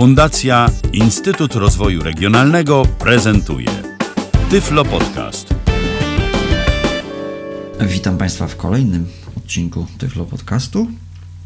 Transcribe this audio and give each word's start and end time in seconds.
Fundacja 0.00 0.70
Instytut 0.92 1.54
Rozwoju 1.54 2.02
Regionalnego 2.02 2.82
prezentuje 2.98 3.68
Tyflo 4.50 4.84
Podcast. 4.84 5.54
Witam 7.88 8.18
Państwa 8.18 8.46
w 8.46 8.56
kolejnym 8.56 9.06
odcinku 9.36 9.86
Tyflo 9.98 10.24
Podcastu. 10.24 10.90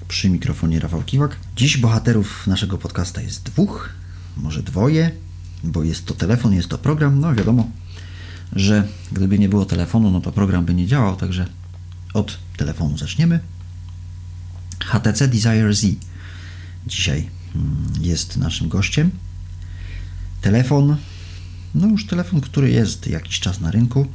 Przy 0.08 0.30
mikrofonie 0.30 0.80
Rafał 0.80 1.02
Kiwak. 1.02 1.36
Dziś 1.56 1.76
bohaterów 1.76 2.46
naszego 2.46 2.78
podcasta 2.78 3.22
jest 3.22 3.42
dwóch, 3.42 3.90
może 4.36 4.62
dwoje, 4.62 5.10
bo 5.64 5.84
jest 5.84 6.06
to 6.06 6.14
telefon, 6.14 6.54
jest 6.54 6.68
to 6.68 6.78
program. 6.78 7.20
No 7.20 7.34
wiadomo, 7.34 7.70
że 8.52 8.88
gdyby 9.12 9.38
nie 9.38 9.48
było 9.48 9.64
telefonu, 9.64 10.10
no 10.10 10.20
to 10.20 10.32
program 10.32 10.64
by 10.64 10.74
nie 10.74 10.86
działał, 10.86 11.16
także 11.16 11.46
od 12.12 12.38
telefonu 12.56 12.98
zaczniemy. 12.98 13.40
HTC 14.84 15.28
Desire 15.28 15.74
Z 15.74 15.86
dzisiaj 16.86 17.43
jest 18.00 18.36
naszym 18.36 18.68
gościem. 18.68 19.10
Telefon, 20.40 20.96
no 21.74 21.86
już 21.86 22.06
telefon, 22.06 22.40
który 22.40 22.70
jest 22.70 23.06
jakiś 23.06 23.40
czas 23.40 23.60
na 23.60 23.70
rynku. 23.70 24.06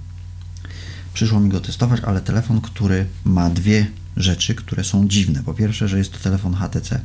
Przyszło 1.13 1.39
mi 1.39 1.49
go 1.49 1.59
testować, 1.59 2.01
ale 2.01 2.21
telefon, 2.21 2.61
który 2.61 3.05
ma 3.23 3.49
dwie 3.49 3.91
rzeczy, 4.17 4.55
które 4.55 4.83
są 4.83 5.07
dziwne. 5.07 5.43
Po 5.43 5.53
pierwsze, 5.53 5.87
że 5.87 5.97
jest 5.97 6.11
to 6.11 6.19
telefon 6.19 6.55
HTC. 6.55 7.01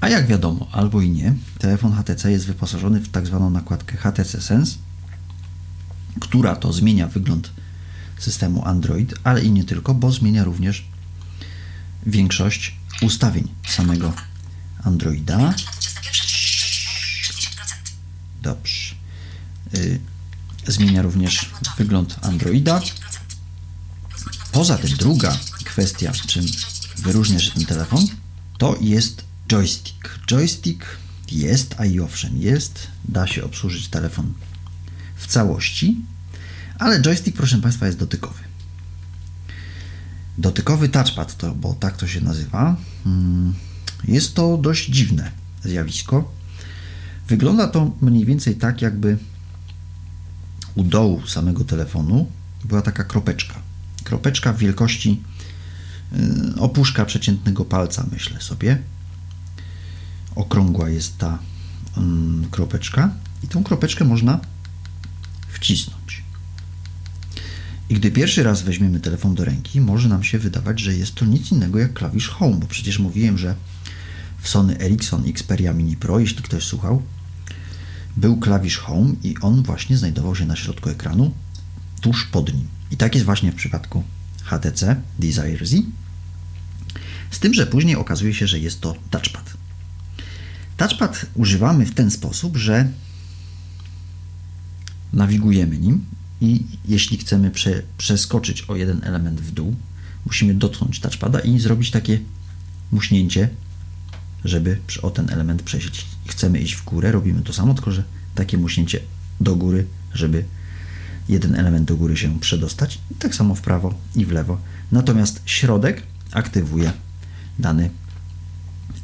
A 0.00 0.08
jak 0.08 0.26
wiadomo, 0.26 0.68
albo 0.72 1.00
i 1.00 1.10
nie, 1.10 1.34
telefon 1.58 1.92
HTC 1.92 2.30
jest 2.30 2.46
wyposażony 2.46 3.00
w 3.00 3.08
tak 3.08 3.26
zwaną 3.26 3.50
nakładkę 3.50 3.96
HTC 3.96 4.40
Sense, 4.40 4.76
która 6.20 6.56
to 6.56 6.72
zmienia 6.72 7.06
wygląd 7.06 7.50
systemu 8.18 8.64
Android, 8.64 9.14
ale 9.24 9.42
i 9.42 9.50
nie 9.50 9.64
tylko, 9.64 9.94
bo 9.94 10.12
zmienia 10.12 10.44
również 10.44 10.84
większość 12.06 12.76
ustawień 13.02 13.48
samego 13.68 14.12
Androida. 14.84 15.54
Dobrze. 18.42 18.94
Y, 19.74 20.00
zmienia 20.66 21.02
również 21.02 21.50
wygląd 21.78 22.16
Androida. 22.22 22.80
Poza 24.52 24.78
tym 24.78 24.96
druga 24.96 25.38
kwestia, 25.64 26.12
czym 26.26 26.46
wyróżnia 26.96 27.40
się 27.40 27.50
ten 27.50 27.66
telefon, 27.66 28.06
to 28.58 28.78
jest 28.80 29.24
joystick. 29.48 30.18
Joystick 30.30 30.84
jest, 31.30 31.74
a 31.78 31.84
i 31.84 32.00
owszem 32.00 32.38
jest, 32.38 32.86
da 33.04 33.26
się 33.26 33.44
obsłużyć 33.44 33.88
telefon 33.88 34.32
w 35.16 35.26
całości, 35.26 35.96
ale 36.78 37.00
joystick, 37.00 37.36
proszę 37.36 37.58
Państwa, 37.58 37.86
jest 37.86 37.98
dotykowy. 37.98 38.38
Dotykowy 40.38 40.88
touchpad, 40.88 41.36
to, 41.36 41.54
bo 41.54 41.74
tak 41.74 41.96
to 41.96 42.06
się 42.06 42.20
nazywa, 42.20 42.76
mm, 43.06 43.54
jest 44.04 44.34
to 44.34 44.56
dość 44.56 44.90
dziwne 44.90 45.30
zjawisko. 45.64 46.32
Wygląda 47.28 47.68
to 47.68 47.90
mniej 48.00 48.24
więcej 48.24 48.56
tak, 48.56 48.82
jakby 48.82 49.18
u 50.74 50.84
dołu 50.84 51.26
samego 51.26 51.64
telefonu 51.64 52.26
była 52.64 52.82
taka 52.82 53.04
kropeczka. 53.04 53.54
Kropeczka 54.04 54.52
w 54.52 54.58
wielkości 54.58 55.22
y, 56.12 56.60
opuszka 56.60 57.04
przeciętnego 57.04 57.64
palca, 57.64 58.06
myślę 58.12 58.40
sobie. 58.40 58.82
Okrągła 60.34 60.88
jest 60.88 61.18
ta 61.18 61.38
mm, 61.96 62.46
kropeczka 62.50 63.10
i 63.44 63.48
tą 63.48 63.64
kropeczkę 63.64 64.04
można 64.04 64.40
wcisnąć. 65.48 66.22
I 67.88 67.94
gdy 67.94 68.10
pierwszy 68.10 68.42
raz 68.42 68.62
weźmiemy 68.62 69.00
telefon 69.00 69.34
do 69.34 69.44
ręki, 69.44 69.80
może 69.80 70.08
nam 70.08 70.24
się 70.24 70.38
wydawać, 70.38 70.80
że 70.80 70.94
jest 70.94 71.14
to 71.14 71.24
nic 71.24 71.52
innego 71.52 71.78
jak 71.78 71.92
klawisz 71.92 72.28
Home, 72.28 72.56
bo 72.56 72.66
przecież 72.66 72.98
mówiłem, 72.98 73.38
że 73.38 73.54
w 74.38 74.48
Sony 74.48 74.80
Ericsson 74.80 75.24
Xperia 75.28 75.72
Mini 75.72 75.96
Pro, 75.96 76.18
jeśli 76.20 76.42
ktoś 76.42 76.64
słuchał, 76.64 77.02
był 78.16 78.36
klawisz 78.36 78.78
Home 78.78 79.14
i 79.22 79.34
on 79.40 79.62
właśnie 79.62 79.96
znajdował 79.96 80.36
się 80.36 80.46
na 80.46 80.56
środku 80.56 80.90
ekranu, 80.90 81.34
tuż 82.00 82.24
pod 82.24 82.54
nim. 82.54 82.68
I 82.90 82.96
tak 82.96 83.14
jest 83.14 83.24
właśnie 83.26 83.52
w 83.52 83.54
przypadku 83.54 84.04
HTC 84.44 85.00
Desire 85.18 85.66
Z, 85.66 85.74
z 87.30 87.38
tym, 87.38 87.54
że 87.54 87.66
później 87.66 87.96
okazuje 87.96 88.34
się, 88.34 88.46
że 88.46 88.58
jest 88.58 88.80
to 88.80 88.94
touchpad. 89.10 89.54
Touchpad 90.76 91.26
używamy 91.34 91.86
w 91.86 91.94
ten 91.94 92.10
sposób, 92.10 92.56
że 92.56 92.88
nawigujemy 95.12 95.78
nim 95.78 96.04
i 96.40 96.64
jeśli 96.84 97.18
chcemy 97.18 97.50
prze, 97.50 97.82
przeskoczyć 97.98 98.62
o 98.62 98.76
jeden 98.76 99.04
element 99.04 99.40
w 99.40 99.50
dół, 99.50 99.76
musimy 100.26 100.54
dotknąć 100.54 101.00
touchpada 101.00 101.40
i 101.40 101.58
zrobić 101.58 101.90
takie 101.90 102.20
muśnięcie, 102.92 103.48
żeby 104.44 104.80
o 105.02 105.10
ten 105.10 105.30
element 105.30 105.62
przejść. 105.62 106.06
Chcemy 106.26 106.58
iść 106.58 106.74
w 106.74 106.84
górę, 106.84 107.12
robimy 107.12 107.42
to 107.42 107.52
samo, 107.52 107.74
tylko 107.74 107.92
że 107.92 108.04
takie 108.34 108.58
muśnięcie 108.58 109.00
do 109.40 109.56
góry, 109.56 109.86
żeby 110.14 110.44
jeden 111.28 111.54
element 111.54 111.88
do 111.88 111.96
góry 111.96 112.16
się 112.16 112.40
przedostać. 112.40 112.98
I 113.10 113.14
tak 113.14 113.34
samo 113.34 113.54
w 113.54 113.60
prawo 113.60 113.94
i 114.16 114.26
w 114.26 114.32
lewo. 114.32 114.58
Natomiast 114.92 115.42
środek 115.46 116.02
aktywuje 116.32 116.92
dany 117.58 117.90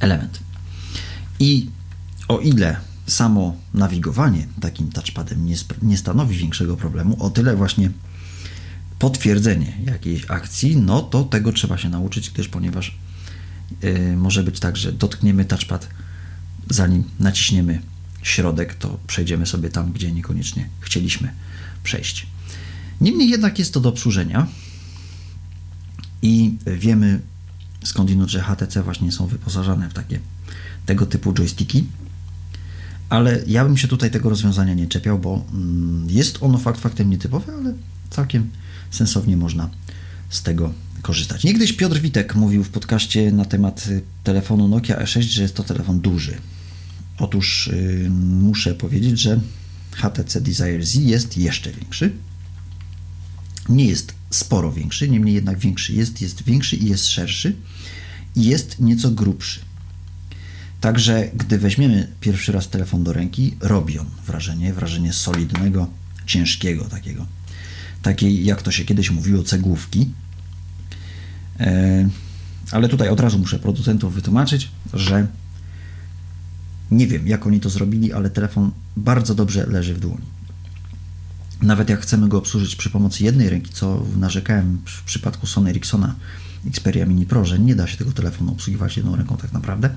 element. 0.00 0.40
I 1.40 1.70
o 2.28 2.38
ile 2.38 2.76
samo 3.06 3.56
nawigowanie 3.74 4.46
takim 4.60 4.92
touchpadem 4.92 5.46
nie, 5.46 5.56
nie 5.82 5.96
stanowi 5.96 6.36
większego 6.36 6.76
problemu, 6.76 7.22
o 7.22 7.30
tyle 7.30 7.56
właśnie 7.56 7.90
potwierdzenie 8.98 9.78
jakiejś 9.84 10.24
akcji, 10.28 10.76
no 10.76 11.02
to 11.02 11.24
tego 11.24 11.52
trzeba 11.52 11.78
się 11.78 11.88
nauczyć, 11.88 12.30
gdyż 12.30 12.48
ponieważ 12.48 12.98
może 14.16 14.42
być 14.42 14.60
tak, 14.60 14.76
że 14.76 14.92
dotkniemy 14.92 15.44
touchpad, 15.44 15.88
zanim 16.70 17.04
naciśniemy 17.20 17.80
środek, 18.22 18.74
to 18.74 18.98
przejdziemy 19.06 19.46
sobie 19.46 19.68
tam, 19.70 19.92
gdzie 19.92 20.12
niekoniecznie 20.12 20.68
chcieliśmy 20.80 21.30
przejść. 21.82 22.26
Niemniej 23.00 23.28
jednak 23.28 23.58
jest 23.58 23.74
to 23.74 23.80
do 23.80 23.88
obsłużenia 23.88 24.46
i 26.22 26.54
wiemy 26.66 27.20
skądinąd, 27.84 28.30
że 28.30 28.40
HTC 28.40 28.82
właśnie 28.82 29.12
są 29.12 29.26
wyposażane 29.26 29.90
w 29.90 29.94
takie 29.94 30.20
tego 30.86 31.06
typu 31.06 31.32
joysticki, 31.32 31.86
ale 33.08 33.42
ja 33.46 33.64
bym 33.64 33.76
się 33.76 33.88
tutaj 33.88 34.10
tego 34.10 34.28
rozwiązania 34.30 34.74
nie 34.74 34.86
czepiał, 34.86 35.18
bo 35.18 35.44
mm, 35.52 36.06
jest 36.10 36.38
ono 36.40 36.58
fakt 36.58 36.80
faktem 36.80 37.10
nietypowe, 37.10 37.52
ale 37.52 37.74
całkiem 38.10 38.50
sensownie 38.90 39.36
można 39.36 39.70
z 40.28 40.42
tego 40.42 40.72
korzystać. 41.04 41.44
Niegdyś 41.44 41.72
Piotr 41.72 42.00
Witek 42.00 42.34
mówił 42.34 42.64
w 42.64 42.68
podcaście 42.68 43.32
na 43.32 43.44
temat 43.44 43.86
y, 43.86 44.02
telefonu 44.24 44.68
Nokia 44.68 44.96
E6, 44.96 45.22
że 45.22 45.42
jest 45.42 45.54
to 45.54 45.62
telefon 45.62 46.00
duży. 46.00 46.36
Otóż 47.18 47.70
yy, 47.72 48.10
muszę 48.10 48.74
powiedzieć, 48.74 49.20
że 49.20 49.40
HTC 49.92 50.40
Desire 50.40 50.86
Z 50.86 50.94
jest 50.94 51.36
jeszcze 51.38 51.72
większy. 51.72 52.12
Nie 53.68 53.84
jest 53.84 54.14
sporo 54.30 54.72
większy, 54.72 55.08
niemniej 55.08 55.34
jednak 55.34 55.58
większy 55.58 55.92
jest, 55.92 56.22
jest 56.22 56.42
większy 56.42 56.76
i 56.76 56.88
jest 56.88 57.08
szerszy 57.08 57.56
i 58.36 58.44
jest 58.44 58.80
nieco 58.80 59.10
grubszy. 59.10 59.60
Także 60.80 61.30
gdy 61.34 61.58
weźmiemy 61.58 62.08
pierwszy 62.20 62.52
raz 62.52 62.68
telefon 62.68 63.04
do 63.04 63.12
ręki, 63.12 63.56
robi 63.60 63.98
on 63.98 64.06
wrażenie, 64.26 64.72
wrażenie 64.72 65.12
solidnego, 65.12 65.86
ciężkiego 66.26 66.84
takiego. 66.84 67.26
Takiej, 68.02 68.44
jak 68.44 68.62
to 68.62 68.70
się 68.70 68.84
kiedyś 68.84 69.10
mówiło, 69.10 69.42
cegłówki. 69.42 70.10
E, 71.60 72.08
ale 72.72 72.88
tutaj 72.88 73.08
od 73.08 73.20
razu 73.20 73.38
muszę 73.38 73.58
producentów 73.58 74.14
wytłumaczyć, 74.14 74.70
że 74.92 75.26
nie 76.90 77.06
wiem, 77.06 77.28
jak 77.28 77.46
oni 77.46 77.60
to 77.60 77.70
zrobili, 77.70 78.12
ale 78.12 78.30
telefon 78.30 78.70
bardzo 78.96 79.34
dobrze 79.34 79.66
leży 79.66 79.94
w 79.94 80.00
dłoni. 80.00 80.24
Nawet 81.62 81.88
jak 81.88 82.00
chcemy 82.00 82.28
go 82.28 82.38
obsłużyć 82.38 82.76
przy 82.76 82.90
pomocy 82.90 83.24
jednej 83.24 83.50
ręki, 83.50 83.72
co 83.72 84.06
narzekałem 84.16 84.80
w 84.84 85.02
przypadku 85.02 85.46
Sony 85.46 85.70
Ericssona 85.70 86.14
Xperia 86.66 87.06
Mini 87.06 87.26
Pro, 87.26 87.44
że 87.44 87.58
nie 87.58 87.74
da 87.74 87.86
się 87.86 87.96
tego 87.96 88.12
telefonu 88.12 88.52
obsługiwać 88.52 88.96
jedną 88.96 89.16
ręką 89.16 89.36
tak 89.36 89.52
naprawdę. 89.52 89.90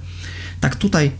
Tak 0.60 0.76
tutaj 0.76 1.12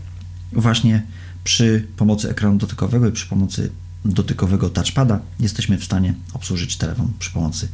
właśnie 0.52 1.02
przy 1.44 1.86
pomocy 1.96 2.30
ekranu 2.30 2.58
dotykowego 2.58 3.08
i 3.08 3.12
przy 3.12 3.26
pomocy 3.26 3.70
dotykowego 4.04 4.70
touchpada 4.70 5.20
jesteśmy 5.40 5.78
w 5.78 5.84
stanie 5.84 6.14
obsłużyć 6.32 6.76
telefon 6.76 7.12
przy 7.18 7.30
pomocy 7.30 7.68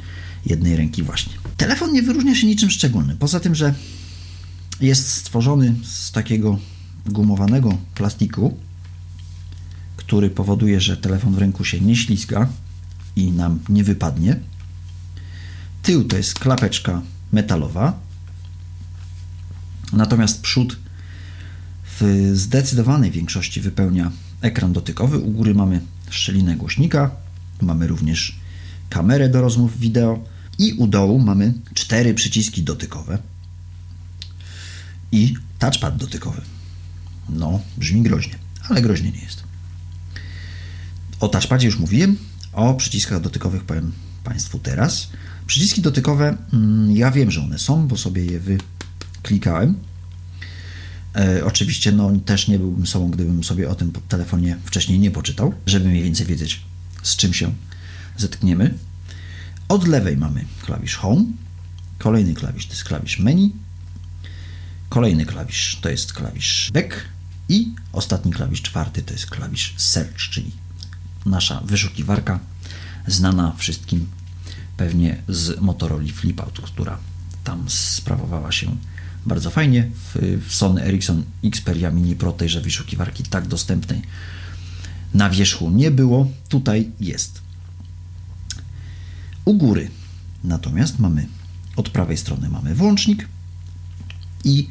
jednej 0.46 0.76
ręki 0.76 1.02
właśnie. 1.02 1.32
Telefon 1.56 1.93
nie 1.93 2.02
wyróżnia 2.02 2.35
się 2.35 2.46
niczym 2.46 2.70
szczególnym, 2.70 3.17
poza 3.19 3.41
tym, 3.41 3.55
że 3.55 3.75
jest 4.81 5.08
stworzony 5.08 5.75
z 5.85 6.12
takiego 6.12 6.58
gumowanego 7.06 7.79
plastiku, 7.94 8.56
który 9.96 10.31
powoduje, 10.31 10.81
że 10.81 10.96
telefon 10.96 11.35
w 11.35 11.38
ręku 11.38 11.64
się 11.64 11.81
nie 11.81 11.96
ślizga 11.96 12.49
i 13.17 13.32
nam 13.32 13.58
nie 13.69 13.85
wypadnie. 13.85 14.37
Tył 15.82 16.05
to 16.05 16.17
jest 16.17 16.38
klapeczka 16.38 17.02
metalowa, 17.32 17.99
natomiast 19.93 20.40
przód 20.40 20.76
w 22.00 22.31
zdecydowanej 22.35 23.11
większości 23.11 23.61
wypełnia 23.61 24.11
ekran 24.40 24.73
dotykowy. 24.73 25.19
U 25.19 25.31
góry 25.31 25.55
mamy 25.55 25.81
szczelinę 26.11 26.56
głośnika, 26.56 27.11
mamy 27.62 27.87
również 27.87 28.38
kamerę 28.90 29.29
do 29.29 29.40
rozmów 29.40 29.79
wideo 29.79 30.34
i 30.59 30.73
u 30.73 30.87
dołu 30.87 31.19
mamy 31.19 31.55
cztery 31.75 32.15
przyciski 32.15 32.62
dotykowe 32.62 33.19
i 35.12 35.35
touchpad 35.59 35.97
dotykowy. 35.97 36.41
No, 37.29 37.61
brzmi 37.77 38.03
groźnie, 38.03 38.39
ale 38.69 38.83
groźnie 38.83 39.11
nie 39.11 39.21
jest. 39.21 39.43
O 41.21 41.29
touchpadzie 41.29 41.67
już 41.67 41.79
mówiłem, 41.79 42.17
o 42.53 42.75
przyciskach 42.75 43.21
dotykowych 43.21 43.65
powiem 43.65 43.93
Państwu 44.25 44.59
teraz. 44.59 45.09
Przyciski 45.47 45.83
dotykowe, 45.83 46.37
mm, 46.53 46.97
ja 46.97 47.11
wiem, 47.11 47.31
że 47.31 47.41
one 47.41 47.59
są, 47.59 47.89
bo 47.89 47.97
sobie 47.97 48.25
je 48.25 48.41
wyklikałem. 48.41 49.75
E, 51.17 51.45
oczywiście 51.45 51.93
no, 51.93 52.11
też 52.25 52.49
nie 52.49 52.59
byłbym 52.59 52.87
sobą, 52.87 53.11
gdybym 53.11 53.45
sobie 53.45 53.71
o 53.71 53.75
tym 53.75 53.93
telefonie 54.09 54.57
wcześniej 54.65 54.99
nie 54.99 55.11
poczytał, 55.11 55.55
żeby 55.67 55.89
mniej 55.89 56.03
więcej 56.03 56.27
wiedzieć, 56.27 56.62
z 57.03 57.17
czym 57.17 57.35
się 57.35 57.53
zetkniemy. 58.17 58.75
Od 59.69 59.88
lewej 59.88 60.16
mamy 60.16 60.44
klawisz 60.62 60.96
Home, 60.96 61.25
kolejny 61.99 62.34
klawisz 62.34 62.66
to 62.66 62.72
jest 62.72 62.84
klawisz 62.84 63.19
Menu, 63.19 63.52
kolejny 64.88 65.26
klawisz 65.26 65.78
to 65.81 65.88
jest 65.88 66.12
klawisz 66.12 66.70
Back 66.75 66.94
i 67.49 67.75
ostatni 67.93 68.32
klawisz 68.32 68.62
czwarty 68.62 69.02
to 69.02 69.12
jest 69.12 69.26
klawisz 69.26 69.75
Search, 69.76 70.19
czyli 70.31 70.50
nasza 71.26 71.61
wyszukiwarka 71.61 72.40
znana 73.06 73.55
wszystkim 73.56 74.06
pewnie 74.76 75.22
z 75.28 75.61
Motorola 75.61 76.12
Flipout, 76.14 76.61
która 76.61 76.99
tam 77.44 77.64
sprawowała 77.70 78.52
się 78.52 78.76
bardzo 79.26 79.50
fajnie. 79.50 79.90
W, 80.14 80.44
Sony 80.55 80.82
Ericsson 80.82 81.25
Xperia 81.44 81.90
Mini 81.90 82.16
Pro 82.16 82.32
tejże 82.32 82.61
wyszukiwarki 82.61 83.22
tak 83.22 83.49
dostępnej 83.49 84.02
na 85.14 85.31
wierzchu 85.31 85.70
nie 85.70 85.90
było. 85.90 86.31
Tutaj 86.49 86.90
jest. 87.00 87.44
U 89.44 89.55
góry 89.55 89.91
natomiast 90.44 90.99
mamy 90.99 91.26
od 91.76 91.91
prawej 91.91 92.17
strony 92.17 92.49
mamy 92.49 92.75
włącznik 92.75 93.29
i 94.44 94.69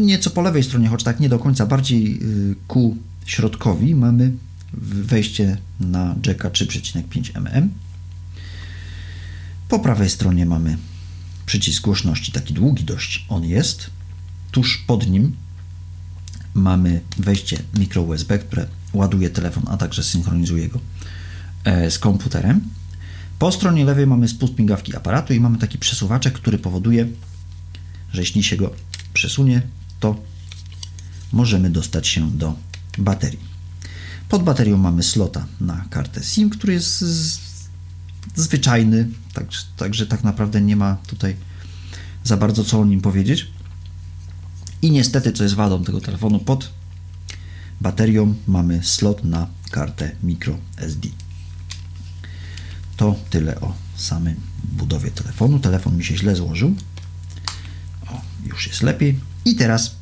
nieco 0.00 0.30
po 0.30 0.42
lewej 0.42 0.62
stronie, 0.62 0.88
choć 0.88 1.02
tak 1.02 1.20
nie 1.20 1.28
do 1.28 1.38
końca, 1.38 1.66
bardziej 1.66 2.18
y, 2.22 2.54
ku 2.68 2.96
środkowi 3.26 3.94
mamy 3.94 4.32
wejście 4.82 5.56
na 5.80 6.14
jacka 6.26 6.50
3,5 6.50 7.38
mm. 7.38 7.70
Po 9.68 9.78
prawej 9.78 10.10
stronie 10.10 10.46
mamy 10.46 10.76
przycisk 11.46 11.82
głośności, 11.82 12.32
taki 12.32 12.54
długi 12.54 12.84
dość 12.84 13.26
on 13.28 13.44
jest. 13.44 13.90
Tuż 14.50 14.84
pod 14.86 15.10
nim 15.10 15.36
mamy 16.54 17.00
wejście 17.16 17.58
mikro 17.78 18.02
USB, 18.02 18.38
które 18.38 18.66
ładuje 18.92 19.30
telefon, 19.30 19.62
a 19.66 19.76
także 19.76 20.02
synchronizuje 20.02 20.68
go 20.68 20.80
e, 21.64 21.90
z 21.90 21.98
komputerem. 21.98 22.60
Po 23.38 23.52
stronie 23.52 23.84
lewej 23.84 24.06
mamy 24.06 24.28
spust 24.28 24.58
migawki 24.58 24.96
aparatu 24.96 25.32
i 25.34 25.40
mamy 25.40 25.58
taki 25.58 25.78
przesuwaczek, 25.78 26.34
który 26.34 26.58
powoduje, 26.58 27.08
że 28.12 28.20
jeśli 28.20 28.42
się 28.42 28.56
go 28.56 28.74
przesunie, 29.14 29.62
to 30.00 30.16
możemy 31.32 31.70
dostać 31.70 32.08
się 32.08 32.30
do 32.30 32.54
baterii. 32.98 33.54
Pod 34.28 34.42
baterią 34.42 34.78
mamy 34.78 35.02
slota 35.02 35.46
na 35.60 35.84
kartę 35.90 36.22
SIM, 36.22 36.50
który 36.50 36.72
jest 36.72 37.04
zwyczajny, 38.34 39.08
także, 39.76 40.06
tak 40.06 40.24
naprawdę 40.24 40.60
nie 40.60 40.76
ma 40.76 40.96
tutaj 41.06 41.36
za 42.24 42.36
bardzo 42.36 42.64
co 42.64 42.80
o 42.80 42.84
nim 42.84 43.00
powiedzieć. 43.00 43.46
I 44.82 44.90
niestety, 44.90 45.32
co 45.32 45.42
jest 45.42 45.54
wadą 45.54 45.84
tego 45.84 46.00
telefonu, 46.00 46.38
pod 46.38 46.70
baterią 47.80 48.34
mamy 48.46 48.82
slot 48.82 49.24
na 49.24 49.46
kartę 49.70 50.10
micro 50.22 50.58
SD. 50.76 51.08
To 52.96 53.16
tyle 53.30 53.60
o 53.60 53.74
samym 53.96 54.36
budowie 54.72 55.10
telefonu. 55.10 55.58
Telefon 55.58 55.96
mi 55.96 56.04
się 56.04 56.16
źle 56.16 56.36
złożył. 56.36 56.74
O, 58.06 58.20
już 58.44 58.66
jest 58.66 58.82
lepiej. 58.82 59.20
I 59.44 59.56
teraz 59.56 59.94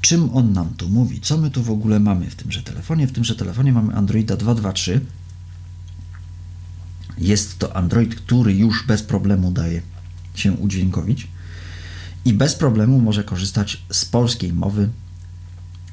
czym 0.00 0.36
on 0.36 0.52
nam 0.52 0.74
tu 0.74 0.88
mówi? 0.88 1.20
Co 1.20 1.38
my 1.38 1.50
tu 1.50 1.62
w 1.62 1.70
ogóle 1.70 2.00
mamy 2.00 2.30
w 2.30 2.34
tymże 2.34 2.62
telefonie? 2.62 3.06
W 3.06 3.12
tymże 3.12 3.34
telefonie 3.34 3.72
mamy 3.72 3.94
Androida 3.94 4.36
223 4.36 5.00
jest 7.18 7.58
to 7.58 7.76
Android, 7.76 8.14
który 8.14 8.54
już 8.54 8.86
bez 8.86 9.02
problemu 9.02 9.52
daje 9.52 9.82
się 10.34 10.52
udźwiękowić 10.52 11.28
i 12.24 12.32
bez 12.32 12.54
problemu 12.54 13.00
może 13.00 13.24
korzystać 13.24 13.82
z 13.92 14.04
polskiej 14.04 14.52
mowy 14.52 14.88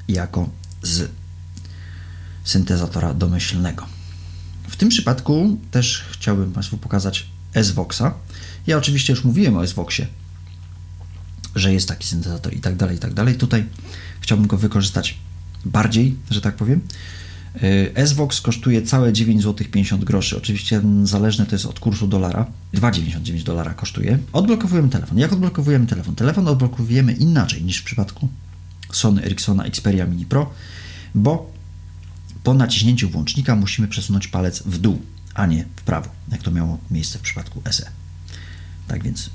jako 0.08 0.48
z 0.82 1.10
syntezatora 2.44 3.14
domyślnego. 3.14 3.86
Tym 4.84 4.90
przypadku 4.90 5.58
też 5.70 6.04
chciałbym 6.10 6.52
Państwu 6.52 6.76
pokazać 6.76 7.26
SVOXa. 7.62 8.02
Ja 8.66 8.78
oczywiście 8.78 9.12
już 9.12 9.24
mówiłem 9.24 9.56
o 9.56 9.66
SVOXie, 9.66 10.06
że 11.54 11.72
jest 11.72 11.88
taki 11.88 12.06
syntezator 12.06 12.54
i 12.54 12.60
tak 12.60 12.76
dalej, 12.76 12.96
i 12.96 12.98
tak 12.98 13.14
dalej. 13.14 13.34
Tutaj 13.34 13.64
chciałbym 14.20 14.46
go 14.46 14.56
wykorzystać 14.56 15.18
bardziej, 15.64 16.16
że 16.30 16.40
tak 16.40 16.56
powiem. 16.56 16.80
Y, 17.96 18.06
SVOX 18.06 18.40
kosztuje 18.40 18.82
całe 18.82 19.12
9 19.12 19.42
zł 19.42 19.66
50 19.70 20.04
groszy. 20.04 20.36
Oczywiście 20.36 20.82
zależne 21.02 21.46
to 21.46 21.54
jest 21.54 21.66
od 21.66 21.80
kursu 21.80 22.06
dolara. 22.06 22.46
2,99 22.74 23.42
dolara 23.42 23.74
kosztuje. 23.74 24.18
Odblokowujemy 24.32 24.88
telefon. 24.88 25.18
Jak 25.18 25.32
odblokowujemy 25.32 25.86
telefon? 25.86 26.14
Telefon 26.14 26.48
odblokowujemy 26.48 27.12
inaczej 27.12 27.62
niż 27.62 27.78
w 27.78 27.84
przypadku 27.84 28.28
Sony 28.92 29.24
Ericssona 29.24 29.64
Xperia 29.64 30.06
Mini 30.06 30.26
Pro, 30.26 30.50
bo 31.14 31.53
po 32.44 32.54
naciśnięciu 32.54 33.10
włącznika 33.10 33.56
musimy 33.56 33.88
przesunąć 33.88 34.28
palec 34.28 34.62
w 34.62 34.78
dół, 34.78 35.02
a 35.34 35.46
nie 35.46 35.64
w 35.76 35.82
prawo, 35.82 36.10
jak 36.28 36.42
to 36.42 36.50
miało 36.50 36.78
miejsce 36.90 37.18
w 37.18 37.22
przypadku 37.22 37.62
SE. 37.70 37.90
Tak 38.88 39.02
więc 39.02 39.30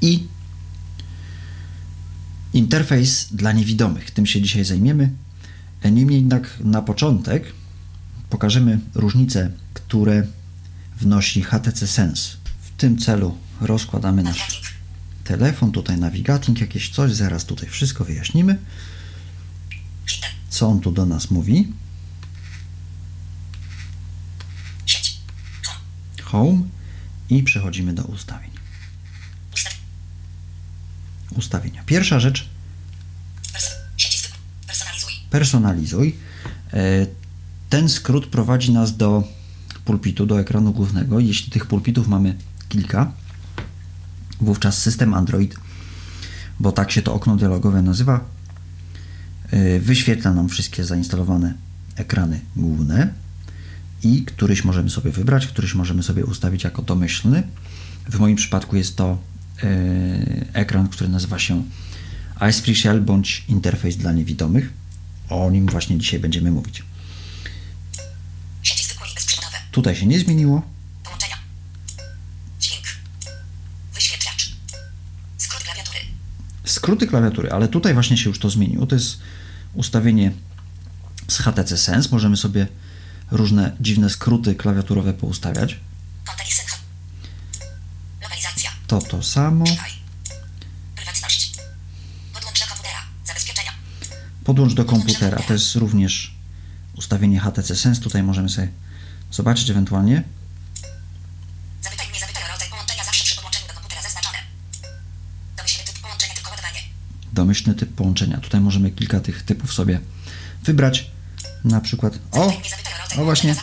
i 0.00 0.26
interfejs 2.52 3.28
dla 3.32 3.52
niewidomych. 3.52 4.10
Tym 4.10 4.26
się 4.26 4.42
dzisiaj 4.42 4.64
zajmiemy. 4.64 5.10
Niemniej 5.92 6.20
jednak 6.20 6.58
na 6.60 6.82
początek 6.82 7.52
pokażemy 8.30 8.80
różnice, 8.94 9.50
które 9.74 10.26
wnosi 11.00 11.42
HTC 11.42 11.86
Sense. 11.86 12.36
W 12.60 12.70
tym 12.76 12.98
celu 12.98 13.38
rozkładamy 13.60 14.22
nasz 14.22 14.62
telefon, 15.24 15.72
tutaj 15.72 15.98
nawigating, 15.98 16.60
jakieś 16.60 16.90
coś, 16.90 17.12
zaraz 17.12 17.44
tutaj 17.44 17.68
wszystko 17.68 18.04
wyjaśnimy. 18.04 18.58
Co 20.48 20.68
on 20.68 20.80
tu 20.80 20.92
do 20.92 21.06
nas 21.06 21.30
mówi? 21.30 21.72
Home 26.22 26.62
i 27.30 27.42
przechodzimy 27.42 27.92
do 27.92 28.02
ustawień 28.02 28.54
ustawienia. 31.36 31.82
Pierwsza 31.86 32.20
rzecz. 32.20 32.48
Personalizuj. 34.66 35.12
Personalizuj. 35.30 36.16
E, 36.72 37.06
ten 37.70 37.88
skrót 37.88 38.26
prowadzi 38.26 38.72
nas 38.72 38.96
do 38.96 39.24
pulpitu, 39.84 40.26
do 40.26 40.40
ekranu 40.40 40.72
głównego. 40.72 41.20
Jeśli 41.20 41.52
tych 41.52 41.66
pulpitów 41.66 42.08
mamy 42.08 42.36
kilka, 42.68 43.12
wówczas 44.40 44.82
system 44.82 45.14
Android, 45.14 45.56
bo 46.60 46.72
tak 46.72 46.90
się 46.90 47.02
to 47.02 47.14
okno 47.14 47.36
dialogowe 47.36 47.82
nazywa, 47.82 48.24
e, 49.50 49.80
wyświetla 49.80 50.34
nam 50.34 50.48
wszystkie 50.48 50.84
zainstalowane 50.84 51.54
ekrany 51.96 52.40
główne 52.56 53.12
i 54.02 54.22
któryś 54.22 54.64
możemy 54.64 54.90
sobie 54.90 55.10
wybrać, 55.10 55.46
któryś 55.46 55.74
możemy 55.74 56.02
sobie 56.02 56.24
ustawić 56.24 56.64
jako 56.64 56.82
domyślny. 56.82 57.42
W 58.10 58.18
moim 58.18 58.36
przypadku 58.36 58.76
jest 58.76 58.96
to 58.96 59.18
E, 59.62 59.66
ekran, 60.52 60.88
który 60.88 61.10
nazywa 61.10 61.38
się 61.38 61.62
Ice 62.50 62.62
Free 62.62 62.74
Shell 62.74 63.00
bądź 63.00 63.44
interfejs 63.48 63.96
dla 63.96 64.12
niewidomych. 64.12 64.72
O 65.30 65.50
nim 65.50 65.66
właśnie 65.66 65.98
dzisiaj 65.98 66.20
będziemy 66.20 66.50
mówić. 66.50 66.82
Tutaj 69.74 69.96
się 69.96 70.06
nie 70.06 70.18
zmieniło. 70.18 70.62
Połączenia. 71.04 71.36
Dźwięk. 72.60 72.84
Wyświetlacz. 73.94 74.52
Skróty 75.38 75.64
klawiatury. 75.64 75.98
Skróty 76.64 77.06
klawiatury, 77.06 77.50
ale 77.50 77.68
tutaj 77.68 77.94
właśnie 77.94 78.16
się 78.16 78.28
już 78.28 78.38
to 78.38 78.50
zmieniło. 78.50 78.86
To 78.86 78.94
jest 78.94 79.18
ustawienie 79.74 80.32
z 81.28 81.38
HTC 81.38 81.78
Sense. 81.78 82.08
Możemy 82.12 82.36
sobie 82.36 82.66
różne 83.30 83.76
dziwne 83.80 84.10
skróty 84.10 84.54
klawiaturowe 84.54 85.14
poustawiać 85.14 85.76
to 88.86 89.00
to 89.00 89.22
samo. 89.22 89.64
Podłącz 94.44 94.74
do 94.74 94.84
komputera. 94.84 95.38
To 95.38 95.52
jest 95.52 95.76
również 95.76 96.34
ustawienie 96.96 97.40
HTC 97.40 97.76
Sense. 97.76 98.00
Tutaj 98.00 98.22
możemy 98.22 98.48
sobie 98.48 98.68
zobaczyć 99.34 99.70
ewentualnie. 99.70 100.22
Zapytaj 101.82 102.08
mnie, 102.08 102.20
zapytaj 102.20 102.44
o 102.44 102.48
rodzaj 102.52 102.68
połączenia 102.68 103.04
zawsze 103.04 103.24
przy 103.24 103.34
podłączeniu 103.34 103.66
do 103.68 103.74
komputera 103.74 104.02
zaznaczone. 104.02 104.38
Domyślny 105.56 105.84
typ 105.84 105.98
połączenia, 105.98 106.34
tylko 106.34 106.50
ładowanie. 106.50 106.80
Domyślny 107.32 107.74
typ 107.74 107.92
połączenia. 107.92 108.36
Tutaj 108.40 108.60
możemy 108.60 108.90
kilka 108.90 109.20
tych 109.20 109.42
typów 109.42 109.72
sobie 109.72 110.00
wybrać. 110.64 111.10
na 111.64 111.80
przykład. 111.80 112.18
O! 112.32 112.52
O 113.18 113.24
właśnie. 113.24 113.54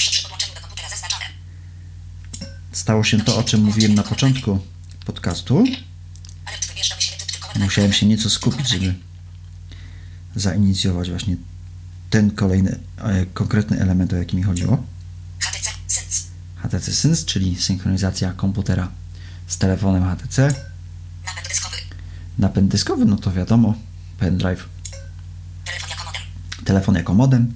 Stało 2.72 3.04
się 3.04 3.20
to, 3.20 3.38
o 3.38 3.44
czym 3.44 3.62
mówiłem 3.62 3.96
na 3.96 4.04
początku 4.04 4.60
podcastu. 5.06 5.63
Musiałem 7.56 7.94
się 7.94 8.06
nieco 8.06 8.30
skupić, 8.30 8.70
żeby 8.70 8.94
zainicjować 10.36 11.10
właśnie 11.10 11.36
ten 12.10 12.32
kolejny, 12.32 12.80
e, 12.98 13.25
konkretny 13.25 13.80
element, 13.80 14.13
o 14.13 14.16
jaki 14.16 14.38
mi 14.38 14.44
chodziło. 14.44 14.84
HTC 16.72 16.94
Sense, 16.94 17.25
czyli 17.25 17.56
synchronizacja 17.56 18.34
komputera 18.34 18.92
z 19.48 19.58
telefonem 19.58 20.04
HTC. 20.16 20.54
Napęd 21.25 21.48
dyskowy. 21.50 21.78
Napęd 22.38 22.72
dyskowy, 22.72 23.06
no 23.06 23.18
to 23.18 23.32
wiadomo, 23.32 23.74
pendrive, 24.20 24.70
Telefon 25.66 25.90
jako 25.90 26.04
modem. 26.06 26.22
telefon 26.66 26.96
jako 26.96 27.13
modem. 27.13 27.54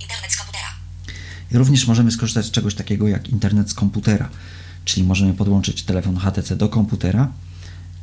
Internet 0.00 0.32
z 0.32 0.36
komputera. 0.36 0.68
I 1.50 1.58
również 1.58 1.86
możemy 1.86 2.12
skorzystać 2.12 2.46
z 2.46 2.50
czegoś 2.50 2.74
takiego 2.74 3.08
jak 3.08 3.28
internet 3.28 3.70
z 3.70 3.74
komputera, 3.74 4.28
czyli 4.84 5.06
możemy 5.06 5.34
podłączyć 5.34 5.82
telefon 5.82 6.16
HTC 6.16 6.56
do 6.56 6.68
komputera 6.68 7.32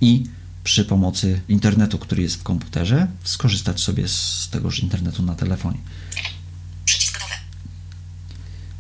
i 0.01 0.23
przy 0.63 0.85
pomocy 0.85 1.41
internetu, 1.47 1.97
który 1.99 2.21
jest 2.21 2.35
w 2.35 2.43
komputerze, 2.43 3.07
skorzystać 3.23 3.81
sobie 3.81 4.07
z 4.07 4.47
tegoż 4.51 4.79
internetu 4.79 5.23
na 5.23 5.35
telefonie. 5.35 5.77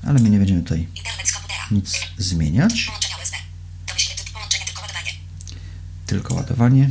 Ale 0.07 0.19
my 0.19 0.29
nie 0.29 0.37
będziemy 0.37 0.61
tutaj 0.63 0.87
nic 1.71 1.99
zmieniać, 2.17 2.73
tylko 2.85 4.81
ładowanie. 4.81 5.13
tylko 6.05 6.33
ładowanie. 6.35 6.89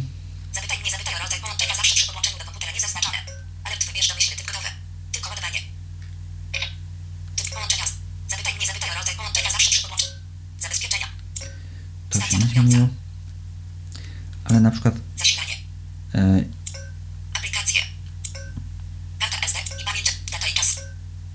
Zapytaj 0.54 0.78
mnie, 0.80 0.90
zapytaj 0.90 1.14
o 1.14 1.18
rodzaj 1.18 1.40
połączenia 1.40 1.74
zawsze 1.76 1.94
przy 1.94 2.06
podłączeniu 2.06 2.38
do 2.38 2.44
komputera 2.44 2.72
niezaznaczone. 2.72 3.18
Alert 3.64 3.84
wybierz 3.86 4.08
domyślny 4.08 4.36
typ 4.36 4.46
gotowy. 4.46 4.68
Tylko 5.12 5.28
ładowanie. 5.30 5.60
Typ 7.36 7.50
połączenia. 7.54 7.84
Zapytaj 8.30 8.54
mnie, 8.54 8.66
zapytaj 8.66 8.90
o 8.90 8.94
rodzaj 8.94 9.16
połączenia 9.16 9.50
zawsze 9.50 9.70
przy 9.70 9.82
podłączeniu. 9.82 10.12
Zabezpieczenia. 10.60 11.06
To 12.10 12.20
się 12.20 12.38
nie 12.38 12.46
zmieniło. 12.46 12.88
Ale 14.44 14.60
na 14.60 14.70
przykład 14.70 14.94
Zasilanie. 15.16 15.56
e, 16.14 16.44
Aplikacje. 17.36 17.80
Karta 19.18 19.38
SD 19.46 19.58
i 19.82 19.84
pamięć. 19.84 20.12
Data 20.32 20.48
i 20.48 20.54
czas. 20.54 20.76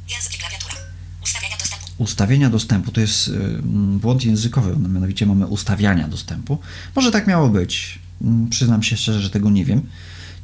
Język 0.10 0.36
i 0.36 0.38
klawiatura. 0.38 0.76
Ustawiania 1.24 1.58
dostępu. 1.58 1.86
Ustawienia 2.04 2.50
dostępu 2.50 2.92
to 2.92 3.02
jest 3.02 3.28
mm, 3.28 4.00
błąd 4.00 4.26
językowy, 4.26 4.76
no, 4.80 4.90
mianowicie 4.90 5.26
mamy 5.26 5.48
ustawiania 5.48 6.08
dostępu. 6.08 6.58
Może 6.96 7.12
tak 7.12 7.28
miało 7.28 7.50
być. 7.50 8.00
Mm, 8.22 8.50
Przyznam 8.50 8.84
się 8.84 8.98
szczerze, 8.98 9.22
że 9.22 9.30
tego 9.30 9.50
nie 9.50 9.66
wiem. 9.66 9.82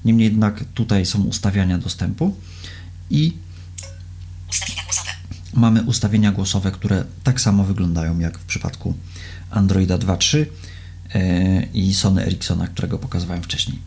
Niemniej 0.05 0.25
jednak 0.25 0.63
tutaj 0.73 1.05
są 1.05 1.23
ustawiania 1.23 1.77
dostępu 1.77 2.35
i 3.09 3.33
Ustawienia 4.49 4.83
głosowe. 4.83 5.09
mamy 5.53 5.83
ustawienia 5.83 6.31
głosowe, 6.31 6.71
które 6.71 7.05
tak 7.23 7.41
samo 7.41 7.63
wyglądają 7.63 8.19
jak 8.19 8.37
w 8.39 8.43
przypadku 8.45 8.93
Androida 9.51 9.97
2.3 9.97 10.37
y, 11.15 11.67
i 11.73 11.93
Sony 11.93 12.25
Ericssona, 12.25 12.67
którego 12.67 12.97
pokazywałem 12.99 13.43
wcześniej. 13.43 13.79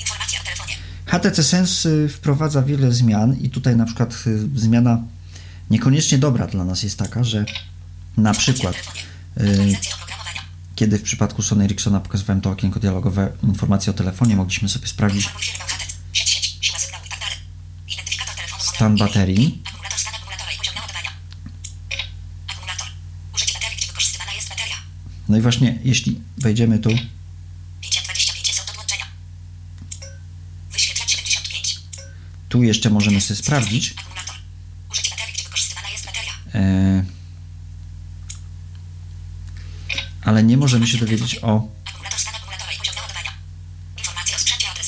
Informacja 0.00 0.40
o 0.40 0.44
telefonie. 0.44 0.74
HTC 1.06 1.42
Sense 1.44 1.88
y, 1.88 2.08
wprowadza 2.08 2.62
wiele 2.62 2.92
zmian 2.92 3.36
i 3.40 3.50
tutaj 3.50 3.76
na 3.76 3.84
przykład 3.84 4.24
y, 4.26 4.48
zmiana 4.60 5.02
niekoniecznie 5.70 6.18
dobra 6.18 6.46
dla 6.46 6.64
nas 6.64 6.82
jest 6.82 6.98
taka, 6.98 7.24
że 7.24 7.44
na 8.16 8.34
przykład 8.34 8.76
y, 9.40 9.76
kiedy 10.74 10.98
w 10.98 11.02
przypadku 11.02 11.42
Sony 11.42 11.64
Ericssona 11.64 12.00
pokazywałem 12.00 12.40
to 12.40 12.50
okienko 12.50 12.80
dialogowe 12.80 13.32
informacje 13.42 13.90
o 13.90 13.94
telefonie, 13.94 14.36
mogliśmy 14.36 14.68
sobie 14.68 14.86
sprawdzić. 14.86 15.28
Stan 18.58 18.96
baterii. 18.96 19.62
No 25.28 25.36
i 25.36 25.40
właśnie, 25.40 25.78
jeśli 25.84 26.20
wejdziemy 26.38 26.78
tu, 26.78 26.90
525 27.80 28.54
są 28.54 28.66
do 28.66 28.72
włączenia. 28.72 29.04
Wyświetlacz 30.72 31.10
75. 31.10 31.78
tu 32.48 32.62
jeszcze 32.62 32.90
możemy 32.90 33.20
sobie 33.20 33.36
sprawdzić, 33.36 33.94
Akumulator. 33.98 34.36
Użycie 34.90 35.10
baterii, 35.10 35.34
gdzie 35.34 35.44
wykorzystywana 35.44 35.90
jest 35.90 36.04
bateria. 36.04 36.32
e, 36.32 36.39
ale 40.22 40.42
nie 40.42 40.56
możemy 40.56 40.86
się 40.86 40.98
dowiedzieć 40.98 41.38
o 41.42 41.68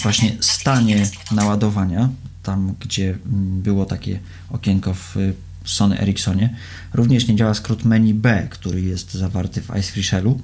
właśnie 0.02 0.36
stanie 0.40 1.06
naładowania, 1.30 2.08
tam 2.42 2.74
gdzie 2.80 3.18
mm, 3.26 3.62
było 3.62 3.84
takie 3.86 4.20
okienko 4.50 4.94
w 4.94 5.16
Sony 5.64 6.00
Ericssonie. 6.00 6.56
Również 6.94 7.28
nie 7.28 7.36
działa 7.36 7.54
skrót 7.54 7.84
menu 7.84 8.14
B, 8.14 8.46
który 8.50 8.82
jest 8.82 9.14
zawarty 9.14 9.62
w 9.62 9.68
Icefree 9.68 10.04
Shellu 10.04 10.40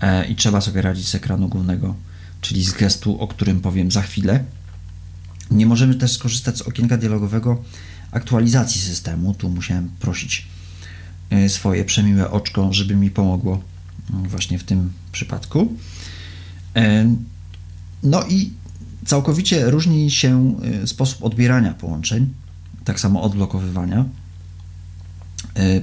e, 0.00 0.26
i 0.26 0.36
trzeba 0.36 0.60
sobie 0.60 0.82
radzić 0.82 1.08
z 1.08 1.14
ekranu 1.14 1.48
głównego, 1.48 1.94
czyli 2.40 2.64
z 2.64 2.72
gestu, 2.72 3.20
o 3.20 3.28
którym 3.28 3.60
powiem 3.60 3.90
za 3.90 4.02
chwilę. 4.02 4.44
Nie 5.50 5.66
możemy 5.66 5.94
też 5.94 6.12
skorzystać 6.12 6.58
z 6.58 6.62
okienka 6.62 6.96
dialogowego 6.96 7.62
aktualizacji 8.14 8.80
systemu. 8.80 9.34
Tu 9.34 9.48
musiałem 9.48 9.90
prosić 10.00 10.46
y, 11.32 11.48
swoje 11.48 11.84
przemiłe 11.84 12.30
oczko, 12.30 12.72
żeby 12.72 12.96
mi 12.96 13.10
pomogło 13.10 13.62
mm, 14.10 14.28
właśnie 14.28 14.58
w 14.58 14.64
tym 14.64 14.92
przypadku. 15.12 15.72
E, 16.76 17.14
No 18.02 18.24
i 18.28 18.52
całkowicie 19.06 19.70
różni 19.70 20.10
się 20.10 20.56
y, 20.82 20.86
sposób 20.86 21.24
odbierania 21.24 21.74
połączeń, 21.74 22.34
tak 22.84 23.00
samo 23.00 23.22
odblokowywania. 23.22 24.04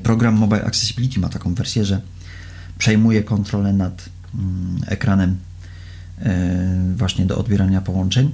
Program 0.04 0.36
Mobile 0.36 0.66
Accessibility 0.66 1.20
ma 1.20 1.30
taką 1.30 1.54
wersję, 1.54 1.86
że 1.86 2.02
przejmuje 2.78 3.24
kontrolę 3.24 3.74
nad 3.74 4.10
mm, 4.36 4.82
ekranem 4.88 5.38
właśnie 6.96 7.26
do 7.26 7.38
odbierania 7.38 7.82
połączeń. 7.82 8.32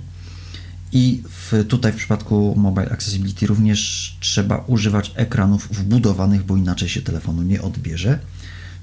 I 0.91 1.24
w, 1.29 1.65
tutaj 1.67 1.91
w 1.91 1.96
przypadku 1.96 2.56
Mobile 2.58 2.89
Accessibility 2.89 3.48
również 3.48 4.17
trzeba 4.20 4.58
używać 4.58 5.12
ekranów 5.15 5.67
wbudowanych, 5.72 6.44
bo 6.44 6.58
inaczej 6.58 6.89
się 6.89 7.01
telefonu 7.01 7.41
nie 7.41 7.62
odbierze 7.62 8.20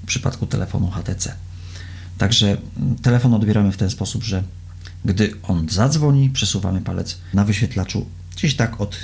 w 0.03 0.05
przypadku 0.05 0.47
telefonu 0.47 0.91
HTC. 0.91 1.35
Także 2.17 2.57
mm, 2.77 2.95
telefon 2.95 3.33
odbieramy 3.33 3.71
w 3.71 3.77
ten 3.77 3.89
sposób, 3.89 4.23
że 4.23 4.43
gdy 5.05 5.33
on 5.43 5.69
zadzwoni, 5.69 6.29
przesuwamy 6.29 6.81
palec 6.81 7.17
na 7.33 7.45
wyświetlaczu 7.45 8.05
gdzieś 8.35 8.55
tak 8.55 8.81
od 8.81 8.97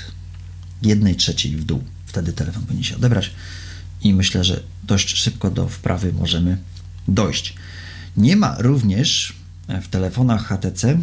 1 0.81 1.15
trzeciej 1.15 1.55
w 1.55 1.63
dół. 1.63 1.83
Wtedy 2.05 2.33
telefon 2.33 2.63
powinien 2.63 2.83
się 2.83 2.95
odebrać 2.95 3.31
i 4.01 4.13
myślę, 4.13 4.43
że 4.43 4.63
dość 4.83 5.17
szybko 5.17 5.51
do 5.51 5.67
wprawy 5.67 6.13
możemy 6.13 6.57
dojść. 7.07 7.55
Nie 8.17 8.35
ma 8.35 8.55
również 8.59 9.35
w 9.81 9.87
telefonach 9.87 10.45
HTC 10.47 10.99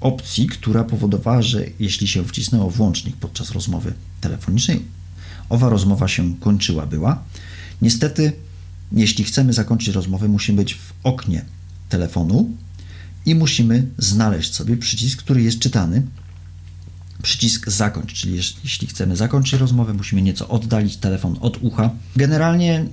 opcji, 0.00 0.46
która 0.46 0.84
powodowała, 0.84 1.42
że 1.42 1.64
jeśli 1.78 2.08
się 2.08 2.24
wcisnęło 2.24 2.70
włącznik 2.70 3.16
podczas 3.16 3.50
rozmowy 3.50 3.92
telefonicznej, 4.20 4.82
owa 5.48 5.68
rozmowa 5.68 6.08
się 6.08 6.34
kończyła 6.40 6.86
była. 6.86 7.22
Niestety, 7.82 8.32
jeśli 8.92 9.24
chcemy 9.24 9.52
zakończyć 9.52 9.94
rozmowę, 9.94 10.28
musimy 10.28 10.56
być 10.56 10.74
w 10.74 10.92
oknie 11.02 11.44
telefonu 11.88 12.50
i 13.26 13.34
musimy 13.34 13.86
znaleźć 13.98 14.54
sobie 14.54 14.76
przycisk, 14.76 15.18
który 15.18 15.42
jest 15.42 15.58
czytany. 15.58 16.02
Przycisk 17.22 17.70
zakończ, 17.70 18.12
czyli 18.12 18.36
jeśli 18.64 18.86
chcemy 18.86 19.16
zakończyć 19.16 19.60
rozmowę, 19.60 19.94
musimy 19.94 20.22
nieco 20.22 20.48
oddalić 20.48 20.96
telefon 20.96 21.36
od 21.40 21.62
ucha. 21.62 21.90
Generalnie 22.16 22.74
e, 22.74 22.86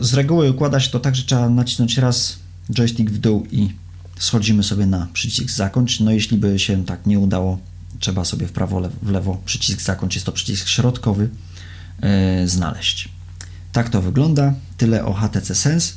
z 0.00 0.14
reguły 0.14 0.50
układa 0.50 0.80
się 0.80 0.90
to 0.90 1.00
tak, 1.00 1.16
że 1.16 1.22
trzeba 1.22 1.48
nacisnąć 1.48 1.98
raz 1.98 2.38
joystick 2.72 3.10
w 3.10 3.18
dół 3.18 3.46
i 3.52 3.83
schodzimy 4.18 4.62
sobie 4.62 4.86
na 4.86 5.08
przycisk 5.12 5.50
zakończ. 5.50 6.00
No 6.00 6.10
jeśli 6.10 6.36
by 6.36 6.58
się 6.58 6.84
tak 6.84 7.06
nie 7.06 7.18
udało, 7.18 7.58
trzeba 7.98 8.24
sobie 8.24 8.46
w 8.46 8.52
prawo, 8.52 8.90
w 9.02 9.10
lewo 9.10 9.42
przycisk 9.44 9.80
zakończ, 9.80 10.14
jest 10.14 10.26
to 10.26 10.32
przycisk 10.32 10.68
środkowy, 10.68 11.28
e, 12.00 12.48
znaleźć. 12.48 13.08
Tak 13.72 13.88
to 13.88 14.02
wygląda. 14.02 14.54
Tyle 14.76 15.04
o 15.04 15.12
HTC 15.12 15.54
Sense. 15.54 15.92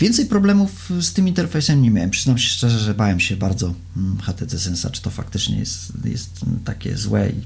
Więcej 0.00 0.26
problemów 0.26 0.90
z 1.00 1.12
tym 1.12 1.28
interfejsem 1.28 1.82
nie 1.82 1.90
miałem. 1.90 2.10
Przyznam 2.10 2.38
się 2.38 2.50
szczerze, 2.50 2.78
że 2.78 2.94
bałem 2.94 3.20
się 3.20 3.36
bardzo 3.36 3.74
mm, 3.96 4.20
HTC 4.20 4.58
Sensa, 4.58 4.90
czy 4.90 5.02
to 5.02 5.10
faktycznie 5.10 5.58
jest, 5.58 5.92
jest 6.04 6.30
takie 6.64 6.96
złe 6.96 7.30
i 7.30 7.44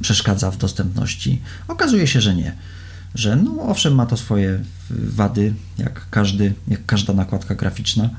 przeszkadza 0.00 0.50
w 0.50 0.56
dostępności. 0.56 1.42
Okazuje 1.68 2.06
się, 2.06 2.20
że 2.20 2.34
nie. 2.34 2.56
Że 3.14 3.36
no 3.36 3.62
owszem, 3.62 3.94
ma 3.94 4.06
to 4.06 4.16
swoje 4.16 4.64
wady, 4.90 5.54
jak, 5.78 6.10
każdy, 6.10 6.54
jak 6.68 6.86
każda 6.86 7.12
nakładka 7.12 7.54
graficzna. 7.54 8.10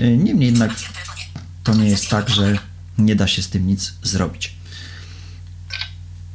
Y, 0.00 0.16
Niemniej 0.16 0.46
jednak 0.46 0.70
to 1.64 1.74
nie 1.74 1.88
jest 1.88 2.08
tak, 2.08 2.30
że 2.30 2.58
nie 2.98 3.16
da 3.16 3.26
się 3.26 3.42
z 3.42 3.48
tym 3.48 3.66
nic 3.66 3.94
zrobić. 4.02 4.54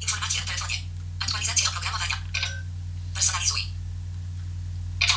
Informacje 0.02 0.42
o 0.44 0.48
telefonie. 0.48 0.76
Aktualizacja 1.20 1.70
oprogramowania. 1.70 2.16
Personalizuj. 3.14 3.62
To. 5.00 5.08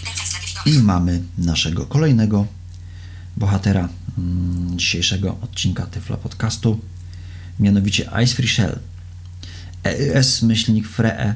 Interfejs 0.00 0.30
klawisz 0.30 0.74
I 0.74 0.82
mamy 0.82 1.22
naszego 1.38 1.86
kolejnego 1.86 2.46
bohatera 3.36 3.88
mm, 4.18 4.78
dzisiejszego 4.78 5.38
odcinka 5.42 5.86
Tyflo 5.86 6.16
Podcastu, 6.16 6.80
mianowicie 7.60 8.10
Ice 8.24 8.34
Free 8.34 8.48
Shell. 8.48 8.78
ES 9.84 10.42
myślnik 10.42 10.88
free 10.88 11.34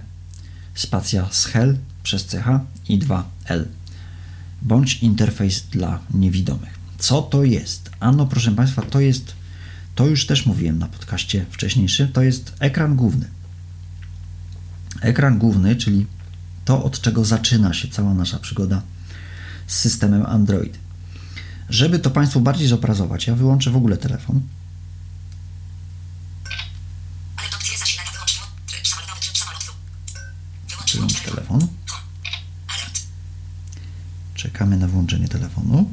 spacja 0.80 1.28
schel 1.30 1.78
przez 2.02 2.26
ch 2.26 2.60
i 2.88 2.98
2l 2.98 3.64
bądź 4.62 5.02
interfejs 5.02 5.62
dla 5.62 6.00
niewidomych. 6.14 6.78
Co 6.98 7.22
to 7.22 7.44
jest? 7.44 7.90
Ano, 8.00 8.26
proszę 8.26 8.52
Państwa, 8.52 8.82
to 8.82 9.00
jest, 9.00 9.34
to 9.94 10.06
już 10.06 10.26
też 10.26 10.46
mówiłem 10.46 10.78
na 10.78 10.88
podcaście 10.88 11.46
wcześniejszym, 11.50 12.12
to 12.12 12.22
jest 12.22 12.52
ekran 12.58 12.96
główny. 12.96 13.28
Ekran 15.00 15.38
główny, 15.38 15.76
czyli 15.76 16.06
to, 16.64 16.84
od 16.84 17.00
czego 17.00 17.24
zaczyna 17.24 17.74
się 17.74 17.88
cała 17.88 18.14
nasza 18.14 18.38
przygoda 18.38 18.82
z 19.66 19.76
systemem 19.76 20.26
Android. 20.26 20.78
Żeby 21.68 21.98
to 21.98 22.10
Państwu 22.10 22.40
bardziej 22.40 22.68
zobrazować, 22.68 23.26
ja 23.26 23.34
wyłączę 23.34 23.70
w 23.70 23.76
ogóle 23.76 23.96
telefon. 23.96 24.40
Alert 27.36 27.54
opcje 27.54 27.78
zasilania 27.78 28.10
wyłącz 28.12 28.32
w 28.32 28.70
tryb 28.70 28.86
samolotowy 28.86 29.20
tryb 29.20 29.36
samolotu. 29.38 29.72
Wyłącz 30.68 30.92
Wyłącz 30.92 31.12
włącz 31.12 31.34
telefon. 31.34 31.60
Home. 31.60 31.72
Alert. 32.68 33.00
Czekamy 34.60 34.76
na 34.76 34.88
włączenie 34.88 35.28
telefonu. 35.28 35.90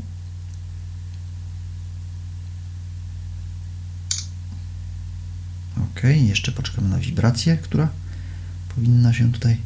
Ok, 5.77 6.03
jeszcze 6.03 6.51
poczekamy 6.51 6.89
na 6.89 6.97
wibrację, 6.97 7.57
która 7.57 7.89
powinna 8.75 9.13
się 9.13 9.31
tutaj. 9.31 9.57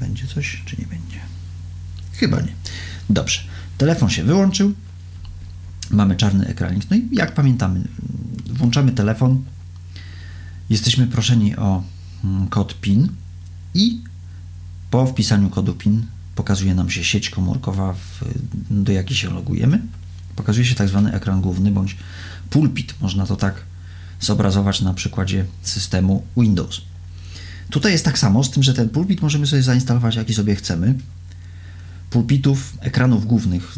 Będzie 0.00 0.26
coś, 0.26 0.62
czy 0.66 0.76
nie 0.78 0.86
będzie? 0.86 1.20
Chyba 2.12 2.40
nie. 2.40 2.52
Dobrze. 3.10 3.40
Telefon 3.78 4.10
się 4.10 4.24
wyłączył. 4.24 4.74
Mamy 5.90 6.16
czarny 6.16 6.46
ekranik. 6.46 6.90
No 6.90 6.96
i 6.96 7.08
jak 7.12 7.34
pamiętamy, 7.34 7.88
włączamy 8.46 8.92
telefon. 8.92 9.44
Jesteśmy 10.70 11.06
proszeni 11.06 11.56
o 11.56 11.82
mm, 12.24 12.48
kod 12.48 12.80
PIN 12.80 13.08
i 13.74 14.00
po 14.90 15.06
wpisaniu 15.06 15.50
kodu 15.50 15.74
PIN 15.74 16.06
pokazuje 16.34 16.74
nam 16.74 16.90
się 16.90 17.04
sieć 17.04 17.30
komórkowa, 17.30 17.92
w, 17.92 18.24
do 18.70 18.92
jakiej 18.92 19.16
się 19.16 19.30
logujemy. 19.30 19.80
Pokazuje 20.36 20.66
się 20.66 20.74
tak 20.74 20.88
zwany 20.88 21.12
ekran 21.12 21.40
główny 21.40 21.70
bądź 21.70 21.96
pulpit. 22.50 22.94
Można 23.00 23.26
to 23.26 23.36
tak 23.36 23.54
zobrazować 24.20 24.80
na 24.80 24.94
przykładzie 24.94 25.44
systemu 25.62 26.22
Windows. 26.36 26.80
Tutaj 27.70 27.92
jest 27.92 28.04
tak 28.04 28.18
samo, 28.18 28.44
z 28.44 28.50
tym, 28.50 28.62
że 28.62 28.74
ten 28.74 28.88
pulpit 28.88 29.22
możemy 29.22 29.46
sobie 29.46 29.62
zainstalować 29.62 30.16
jaki 30.16 30.34
sobie 30.34 30.56
chcemy. 30.56 30.94
Pulpitów, 32.10 32.76
ekranów 32.80 33.26
głównych, 33.26 33.76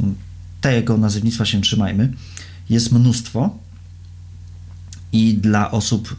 tego 0.61 0.99
nazewnictwa 0.99 1.45
się 1.45 1.61
trzymajmy, 1.61 2.13
jest 2.71 2.93
mnóstwo 2.93 3.59
i 5.13 5.35
dla 5.35 5.71
osób 5.71 6.17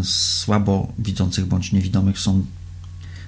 y, 0.00 0.04
słabo 0.04 0.92
widzących 0.98 1.46
bądź 1.46 1.72
niewidomych 1.72 2.18
są 2.18 2.44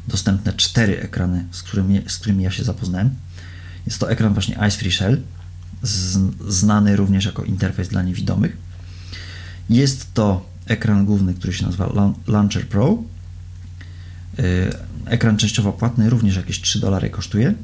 dostępne 0.09 0.53
cztery 0.53 1.01
ekrany, 1.01 1.45
z 1.51 1.63
którymi, 1.63 2.03
z 2.07 2.19
którymi 2.19 2.45
ja 2.45 2.51
się 2.51 2.65
zapoznałem. 2.65 3.11
Jest 3.87 3.99
to 3.99 4.11
ekran 4.11 4.33
właśnie 4.33 4.55
Ice 4.69 4.79
Free 4.79 4.93
Shell, 4.93 5.21
znany 6.49 6.97
również 6.97 7.25
jako 7.25 7.45
interfejs 7.45 7.89
dla 7.89 8.03
niewidomych. 8.03 8.57
Jest 9.71 10.15
to 10.15 10.47
ekran 10.67 11.07
główny, 11.07 11.35
który 11.35 11.53
się 11.53 11.65
nazywa 11.67 11.87
Laun- 11.87 12.15
Launcher 12.27 12.69
Pro. 12.69 12.99
Yy, 14.39 14.45
Ekran 15.05 15.37
częściowo 15.37 15.73
płatny, 15.73 16.11
również 16.11 16.37
jakieś 16.37 16.61
3 16.61 16.81
dolary 16.81 17.11
kosztuje. 17.11 17.55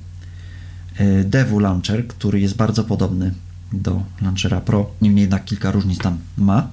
Yy, 1.01 1.25
Devu 1.25 1.59
Launcher, 1.59 2.07
który 2.07 2.41
jest 2.41 2.57
bardzo 2.57 2.85
podobny 2.85 3.35
do 3.73 4.03
Launchera 4.23 4.61
Pro, 4.61 4.91
niemniej 5.01 5.23
jednak 5.23 5.45
kilka 5.45 5.71
różnic 5.71 5.99
tam 5.99 6.19
ma. 6.37 6.69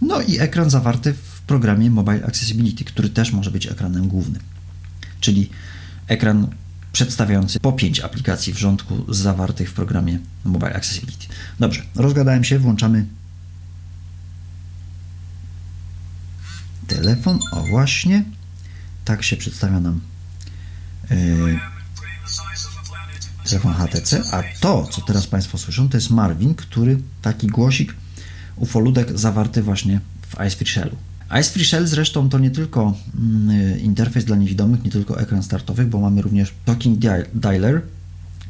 No 0.00 0.20
i 0.20 0.38
ekran 0.38 0.70
zawarty 0.70 1.14
w 1.14 1.40
programie 1.40 1.90
Mobile 1.90 2.26
Accessibility, 2.26 2.84
który 2.84 3.08
też 3.08 3.32
może 3.32 3.50
być 3.50 3.66
ekranem 3.66 4.08
głównym 4.08 4.42
czyli 5.22 5.50
ekran 6.08 6.48
przedstawiający 6.92 7.60
po 7.60 7.72
5 7.72 8.00
aplikacji 8.00 8.52
w 8.52 8.58
rządku 8.58 9.14
zawartych 9.14 9.70
w 9.70 9.72
programie 9.72 10.18
Mobile 10.44 10.74
Accessibility. 10.74 11.26
Dobrze, 11.60 11.82
rozgadałem 11.94 12.44
się, 12.44 12.58
włączamy 12.58 13.06
telefon. 16.86 17.38
O 17.52 17.62
właśnie, 17.62 18.24
tak 19.04 19.22
się 19.22 19.36
przedstawia 19.36 19.80
nam 19.80 20.00
yy, 21.10 21.60
telefon 23.44 23.74
HTC, 23.74 24.22
a 24.32 24.42
to, 24.60 24.88
co 24.90 25.00
teraz 25.00 25.26
Państwo 25.26 25.58
słyszą, 25.58 25.88
to 25.88 25.96
jest 25.96 26.10
Marvin, 26.10 26.54
który 26.54 26.98
taki 27.22 27.46
głosik 27.46 27.94
ufoludek 28.56 29.18
zawarty 29.18 29.62
właśnie 29.62 30.00
w 30.28 30.46
Ice 30.46 30.56
Free 30.56 30.66
Shellu. 30.68 30.96
Ice 31.40 31.64
Shell 31.64 31.86
zresztą 31.86 32.28
to 32.28 32.38
nie 32.38 32.50
tylko 32.50 32.94
mm, 33.18 33.80
interfejs 33.80 34.24
dla 34.24 34.36
niewidomych, 34.36 34.84
nie 34.84 34.90
tylko 34.90 35.20
ekran 35.20 35.42
startowy, 35.42 35.84
bo 35.84 36.00
mamy 36.00 36.22
również 36.22 36.54
Talking 36.64 36.98
Dia- 36.98 37.24
Dialer, 37.34 37.82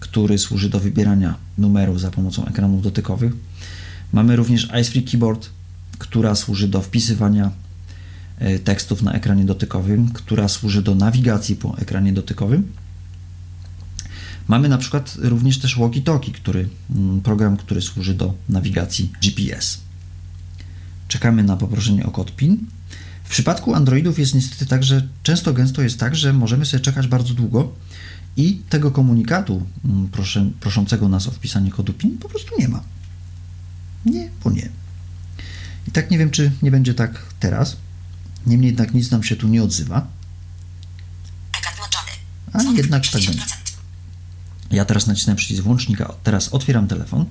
który 0.01 0.39
służy 0.39 0.69
do 0.69 0.81
wybierania 0.81 1.35
numerów 1.59 2.01
za 2.01 2.11
pomocą 2.11 2.47
ekranów 2.47 2.83
dotykowych. 2.83 3.33
Mamy 4.13 4.37
również 4.37 4.65
Ice 4.81 4.91
Free 4.91 5.03
Keyboard, 5.03 5.51
która 5.99 6.35
służy 6.35 6.69
do 6.69 6.81
wpisywania 6.83 7.51
e, 8.39 8.59
tekstów 8.59 9.03
na 9.03 9.13
ekranie 9.13 9.45
dotykowym, 9.45 10.09
która 10.09 10.49
służy 10.49 10.83
do 10.83 10.95
nawigacji 10.95 11.57
po 11.57 11.79
ekranie 11.79 12.13
dotykowym. 12.13 12.73
Mamy 14.49 14.69
na 14.69 14.79
przykład 14.79 15.17
również 15.19 15.59
też 15.59 15.79
Walkie 15.79 16.03
Talkie, 16.03 16.33
który, 16.33 16.69
mm, 16.97 17.21
program, 17.21 17.57
który 17.57 17.83
służy 17.83 18.15
do 18.15 18.35
nawigacji 18.49 19.13
GPS. 19.23 19.79
Czekamy 21.13 21.43
na 21.43 21.57
poproszenie 21.57 22.07
o 22.07 22.11
kod 22.11 22.37
PIN. 22.37 22.67
W 23.25 23.29
przypadku 23.29 23.75
Androidów 23.75 24.19
jest 24.19 24.35
niestety 24.35 24.67
tak, 24.67 24.85
że 24.85 25.09
często 25.23 25.53
gęsto 25.53 25.83
jest 25.83 26.01
tak, 26.01 26.17
że 26.17 26.33
możemy 26.33 26.67
sobie 26.67 26.81
czekać 26.81 27.07
bardzo 27.07 27.35
długo 27.35 27.73
i 28.37 28.63
tego 28.69 28.91
komunikatu 28.91 29.67
mm, 29.85 30.09
proszę, 30.09 30.51
proszącego 30.61 31.09
nas 31.09 31.27
o 31.27 31.31
wpisanie 31.31 31.71
kodu 31.71 31.93
PIN 31.93 32.19
po 32.19 32.29
prostu 32.29 32.55
nie 32.59 32.69
ma. 32.69 32.83
Nie, 34.07 34.31
bo 34.45 34.51
nie. 34.51 34.69
I 35.89 35.91
tak 35.91 36.11
nie 36.11 36.19
wiem, 36.19 36.31
czy 36.31 36.51
nie 36.63 36.71
będzie 36.71 36.95
tak 36.95 37.23
teraz. 37.41 37.77
Niemniej 38.47 38.69
jednak 38.69 38.95
nic 38.95 39.11
nam 39.11 39.23
się 39.23 39.37
tu 39.37 39.49
nie 39.49 39.63
odzywa. 39.63 40.07
A 42.53 42.63
jednak 42.63 43.03
tak 43.03 43.13
60%. 43.13 43.27
będzie. 43.27 43.45
Ja 44.71 44.85
teraz 44.85 45.07
nacisnę 45.07 45.37
przycisk 45.37 45.63
włącznika. 45.63 46.15
Teraz 46.25 46.49
otwieram 46.49 46.89
telefon. 46.89 47.27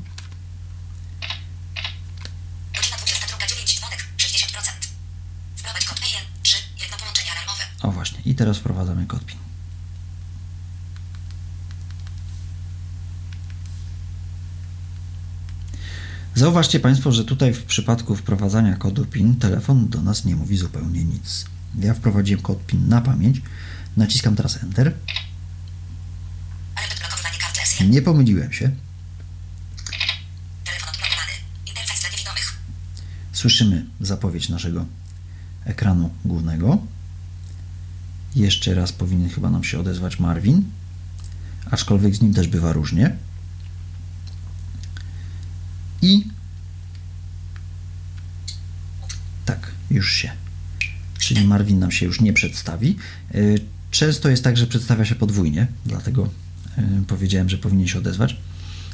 Godzina 2.76 2.98
22.09 2.98 3.78
dzwonek 3.78 4.06
60%. 4.18 4.92
Wprowadź 5.56 5.86
kod 5.86 6.00
PIN 6.00 6.20
3 6.44 6.58
jedno 6.82 6.98
połączenie 6.98 7.32
alarmowe. 7.32 7.64
O 7.82 7.92
właśnie, 7.92 8.20
i 8.26 8.31
teraz 8.42 8.58
wprowadzamy 8.58 9.06
kod 9.06 9.26
PIN. 9.26 9.38
Zauważcie 16.36 16.80
Państwo, 16.80 17.12
że 17.12 17.26
tutaj 17.26 17.54
w 17.54 17.64
przypadku 17.64 18.16
wprowadzania 18.16 18.76
kodu 18.76 19.06
PIN 19.06 19.36
telefon 19.36 19.90
do 19.90 20.02
nas 20.02 20.26
nie 20.26 20.36
mówi 20.36 20.58
zupełnie 20.58 21.04
nic. 21.04 21.46
Ja 21.80 21.94
wprowadziłem 21.94 22.42
kod 22.42 22.66
PIN 22.66 22.88
na 22.88 23.02
pamięć, 23.02 23.42
naciskam 23.98 24.36
teraz 24.36 24.64
Enter. 24.64 24.94
Nie 27.90 28.02
pomyliłem 28.02 28.54
się. 28.54 28.72
Słyszymy 33.34 33.86
zapowiedź 34.00 34.50
naszego 34.50 34.86
ekranu 35.66 36.10
głównego. 36.26 36.78
Jeszcze 38.36 38.74
raz 38.74 38.92
powinien 38.92 39.30
chyba 39.30 39.50
nam 39.50 39.64
się 39.64 39.80
odezwać 39.80 40.20
Marvin, 40.20 40.64
aczkolwiek 41.72 42.16
z 42.16 42.22
nim 42.22 42.34
też 42.34 42.48
bywa 42.48 42.74
różnie. 42.74 43.16
I 46.02 46.26
tak, 49.46 49.72
już 49.92 50.14
się. 50.14 50.32
Czyli 51.20 51.48
Marvin 51.48 51.80
nam 51.80 51.92
się 51.92 52.06
już 52.06 52.22
nie 52.22 52.34
przedstawi. 52.34 52.96
Y, 53.36 53.60
Często 53.92 54.30
jest 54.30 54.44
tak, 54.44 54.58
że 54.58 54.68
przedstawia 54.68 55.06
się 55.06 55.16
podwójnie, 55.16 55.68
dlatego 55.86 56.30
y, 56.78 56.82
powiedziałem, 57.08 57.50
że 57.50 57.58
powinien 57.58 57.88
się 57.88 58.00
odezwać. 58.00 58.38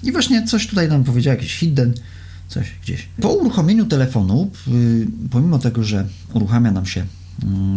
I 0.04 0.12
właśnie 0.12 0.47
coś 0.47 0.67
tutaj 0.67 0.89
nam 0.89 1.04
powiedział, 1.04 1.34
jakiś 1.34 1.56
hidden, 1.56 1.93
coś 2.47 2.71
gdzieś. 2.84 3.08
Po 3.21 3.30
uruchomieniu 3.34 3.86
telefonu, 3.86 4.52
y, 4.67 5.08
pomimo 5.32 5.60
tego, 5.60 5.84
że 5.84 6.08
uruchamia 6.34 6.71
nam 6.71 6.86
się 6.86 7.06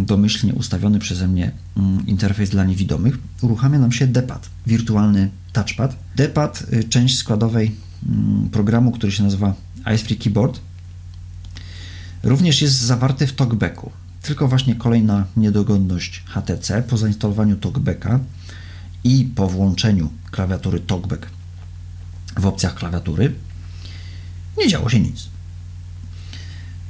domyślnie 0.01 0.55
ustawiony 0.55 0.99
przeze 0.99 1.29
mnie 1.29 1.53
mm, 1.77 2.07
interfejs 2.07 2.51
dla 2.51 2.65
niewidomych, 2.65 3.19
uruchamia 3.41 3.79
nam 3.79 3.93
się 3.93 4.07
D-pad, 4.07 4.49
wirtualny 4.67 5.31
touchpad. 5.53 5.97
D-pad, 6.17 6.63
y, 6.73 6.85
część 6.85 7.19
składowej 7.19 7.75
mm, 8.09 8.49
programu, 8.49 8.93
który 8.93 9.13
się 9.13 9.23
nazywa 9.23 9.55
Ice 9.95 10.17
Keyboard, 10.17 10.61
również 12.23 12.63
jest 12.63 12.75
zawarty 12.75 13.27
w 13.27 13.33
talkbacku. 13.33 13.93
Tylko 14.23 14.49
właśnie 14.49 14.75
kolejna 14.75 15.27
niedogodność 15.37 16.23
HTC 16.27 16.83
po 16.83 16.97
zainstalowaniu 16.97 17.57
talkbacka 17.57 18.21
i 19.05 19.25
po 19.35 19.49
włączeniu 19.49 20.11
klawiatury 20.31 20.81
talkback 20.81 21.27
w 22.37 22.47
opcjach 22.47 22.75
klawiatury 22.75 23.35
nie 24.59 24.69
działo 24.69 24.91
się 24.91 25.01
nic. 25.01 25.29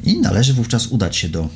I 0.05 0.21
należy 0.21 0.55
wówczas 0.55 0.87
udać 0.87 1.17
się 1.17 1.29
do 1.29 1.49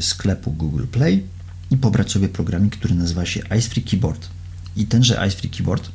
sklepu 0.00 0.52
Google 0.52 0.86
Play 0.86 1.24
i 1.70 1.76
pobrać 1.76 2.12
sobie 2.12 2.28
programik, 2.28 2.76
który 2.76 2.94
nazywa 2.94 3.26
się 3.26 3.40
Ice 3.58 3.80
Keyboard. 3.80 4.28
I 4.76 4.86
tenże 4.86 5.28
Ice 5.28 5.48
Keyboard 5.48 5.90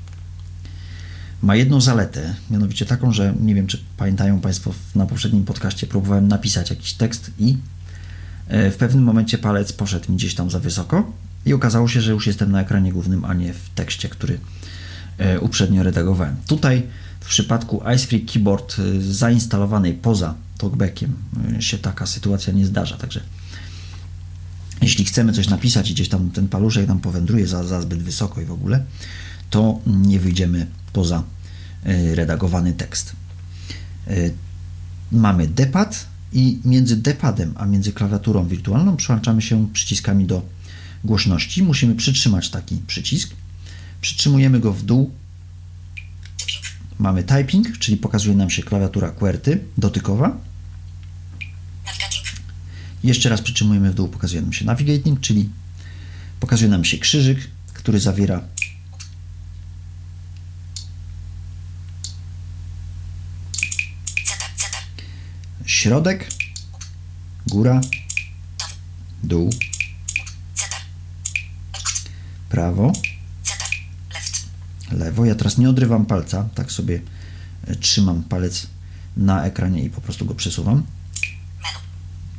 ma 1.44 1.56
jedną 1.56 1.82
zaletę, 1.82 2.36
mianowicie 2.50 2.86
taką, 2.86 3.12
że 3.12 3.34
nie 3.42 3.56
wiem, 3.56 3.68
czy 3.68 3.80
pamiętają 3.98 4.42
Państwo, 4.42 4.74
na 4.96 5.06
poprzednim 5.06 5.46
podcaście 5.46 5.88
próbowałem 5.88 6.28
napisać 6.28 6.70
jakiś 6.70 6.94
tekst 6.94 7.32
i 7.40 7.58
e, 8.48 8.72
w 8.72 8.76
pewnym 8.76 9.04
momencie 9.04 9.38
palec 9.38 9.74
poszedł 9.74 10.12
mi 10.12 10.18
gdzieś 10.18 10.36
tam 10.36 10.50
za 10.50 10.60
wysoko 10.60 11.12
i 11.46 11.54
okazało 11.54 11.88
się, 11.88 12.02
że 12.02 12.12
już 12.12 12.28
jestem 12.28 12.52
na 12.52 12.62
ekranie 12.62 12.94
głównym, 12.94 13.26
a 13.26 13.34
nie 13.34 13.54
w 13.54 13.70
tekście, 13.76 14.10
który 14.10 14.40
e, 15.18 15.40
uprzednio 15.40 15.84
redagowałem. 15.84 16.36
Tutaj 16.48 16.84
w 17.20 17.26
przypadku 17.26 17.82
Icefree 17.96 18.26
Keyboard 18.26 18.76
e, 18.80 19.02
zainstalowanej 19.02 19.94
poza 19.94 20.36
talkbackiem 20.58 21.14
się 21.60 21.78
taka 21.78 22.06
sytuacja 22.06 22.54
nie 22.54 22.66
zdarza, 22.66 22.98
także 22.98 23.22
jeśli 24.84 25.06
chcemy 25.06 25.34
coś 25.34 25.48
napisać 25.50 25.90
i 25.90 25.94
gdzieś 25.94 26.10
tam 26.10 26.32
ten 26.32 26.48
paluszek 26.48 26.88
nam 26.88 27.00
powędruje 27.00 27.48
za, 27.48 27.64
za 27.64 27.82
zbyt 27.82 28.04
wysoko 28.04 28.42
i 28.42 28.46
w 28.46 28.52
ogóle, 28.52 28.84
to 29.50 29.80
nie 29.88 30.20
wyjdziemy 30.20 30.68
poza 30.94 31.24
e, 31.84 32.16
redagowany 32.16 32.74
tekst. 32.74 33.14
E, 34.08 34.14
mamy 35.12 35.48
depad 35.48 36.08
i 36.34 36.60
między 36.66 36.98
depadem 36.98 37.54
a 37.58 37.66
między 37.66 37.94
klawiaturą 37.94 38.48
wirtualną 38.48 38.98
przyłączamy 38.98 39.42
się 39.42 39.68
przyciskami 39.74 40.26
do 40.26 40.42
głośności. 41.04 41.64
Musimy 41.64 41.96
przytrzymać 41.96 42.50
taki 42.50 42.82
przycisk. 42.88 43.34
Przytrzymujemy 44.02 44.60
go 44.60 44.74
w 44.74 44.84
dół. 44.84 45.12
Mamy 47.00 47.24
typing, 47.24 47.78
czyli 47.78 47.98
pokazuje 47.98 48.36
nam 48.36 48.50
się 48.50 48.64
klawiatura 48.64 49.12
QWERTY 49.12 49.60
dotykowa. 49.78 50.38
Jeszcze 53.04 53.30
raz 53.30 53.42
przytrzymujemy 53.42 53.92
w 53.92 53.96
dół, 53.96 54.08
pokazuje 54.08 54.42
nam 54.42 54.54
się 54.54 54.66
navigating, 54.66 55.20
czyli 55.20 55.50
pokazuje 56.40 56.70
nam 56.72 56.86
się 56.86 56.98
krzyżyk, 56.98 57.48
który 57.74 58.00
zawiera 58.00 58.42
środek, 65.66 66.30
góra, 67.48 67.82
dół, 69.24 69.50
prawo, 72.50 72.94
lewo. 74.92 75.26
Ja 75.26 75.36
teraz 75.36 75.58
nie 75.58 75.70
odrywam 75.70 76.06
palca, 76.06 76.50
tak 76.56 76.72
sobie 76.72 77.02
trzymam 77.80 78.24
palec 78.24 78.68
na 79.18 79.46
ekranie 79.46 79.84
i 79.84 79.90
po 79.90 80.02
prostu 80.02 80.26
go 80.26 80.36
przesuwam. 80.36 80.84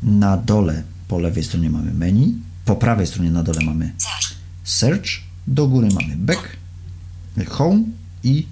Na 0.05 0.37
dole 0.37 0.83
po 1.09 1.19
lewej 1.19 1.45
stronie 1.45 1.71
mamy 1.71 1.95
menu, 1.95 2.35
po 2.65 2.77
prawej 2.77 3.07
stronie 3.07 3.31
na 3.31 3.43
dole 3.43 3.61
mamy 3.65 3.93
search, 4.65 5.09
do 5.47 5.67
góry 5.67 5.89
mamy 5.95 6.17
back, 6.17 6.57
home 7.49 7.83
i 8.23 8.47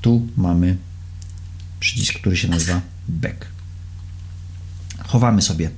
tu 0.00 0.26
mamy 0.36 0.76
przycisk, 1.80 2.14
który 2.14 2.36
się 2.36 2.48
nazywa 2.48 2.80
back. 3.08 3.46
Chowamy 5.06 5.42
sobie 5.42 5.70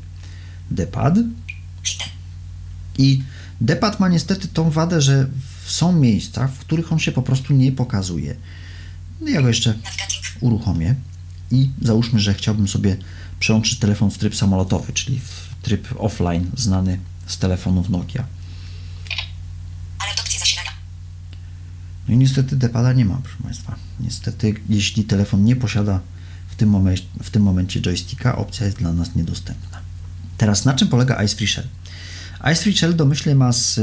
depad 0.70 1.14
i 2.98 3.22
depad 3.61 4.00
ma 4.00 4.09
niestety 4.09 4.48
tą 4.48 4.70
wadę, 4.70 5.00
że 5.00 5.28
są 5.66 5.92
miejsca, 5.92 6.48
w 6.48 6.59
których 6.59 6.92
on 6.92 6.98
się 6.98 7.12
po 7.12 7.22
prostu 7.22 7.55
nie 7.55 7.72
pokazuje. 7.72 8.37
No 9.20 9.28
ja 9.28 9.42
go 9.42 9.48
jeszcze 9.48 9.74
uruchomię 10.40 10.94
i 11.50 11.70
załóżmy, 11.83 12.20
że 12.20 12.35
chciałbym 12.35 12.68
sobie 12.68 12.96
przełączyć 13.42 13.78
telefon 13.78 14.11
w 14.11 14.18
tryb 14.18 14.35
samolotowy, 14.37 14.92
czyli 14.92 15.20
w 15.20 15.55
tryb 15.62 15.88
offline 15.98 16.50
znany 16.57 16.98
z 17.26 17.38
telefonów 17.38 17.90
Nokia. 17.90 18.24
No 22.09 22.14
i 22.14 22.16
niestety 22.16 22.57
depada 22.57 22.92
nie 22.92 23.05
ma, 23.05 23.20
proszę 23.22 23.42
Państwa. 23.42 23.76
Niestety, 24.00 24.55
jeśli 24.68 25.05
telefon 25.05 25.44
nie 25.44 25.57
posiada 25.57 26.00
w 26.48 26.55
tym, 26.55 26.68
momencie, 26.68 27.05
w 27.22 27.31
tym 27.31 27.42
momencie 27.42 27.81
joysticka, 27.81 28.37
opcja 28.37 28.66
jest 28.66 28.78
dla 28.78 28.92
nas 28.92 29.14
niedostępna. 29.14 29.78
Teraz 30.38 30.64
na 30.64 30.74
czym 30.74 30.88
polega 30.88 31.22
Ice 31.22 31.37
Free 31.37 31.48
Shell? 31.48 31.68
Ice 32.52 32.62
Free 32.62 32.76
Shell 32.76 32.96
domyślnie 32.96 33.35
ma 33.35 33.52
z, 33.52 33.81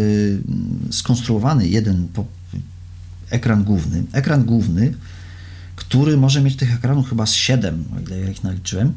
skonstruowany 0.91 1.67
jeden 1.67 2.08
po, 2.08 2.26
ekran 3.30 3.63
główny. 3.63 4.04
Ekran 4.12 4.45
główny, 4.45 4.93
który 5.76 6.17
może 6.17 6.41
mieć 6.41 6.56
tych 6.56 6.76
ekranów 6.76 7.10
chyba 7.10 7.26
z 7.26 7.34
7, 7.34 7.86
o 7.98 8.00
ile 8.00 8.19
ja 8.19 8.30
ich 8.30 8.43
naliczyłem. 8.43 8.93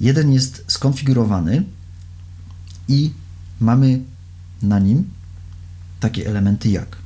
Jeden 0.00 0.32
jest 0.32 0.64
skonfigurowany 0.66 1.64
i 2.88 3.12
mamy 3.60 4.00
na 4.62 4.78
nim 4.78 5.10
takie 6.00 6.26
elementy 6.26 6.68
jak 6.68 6.96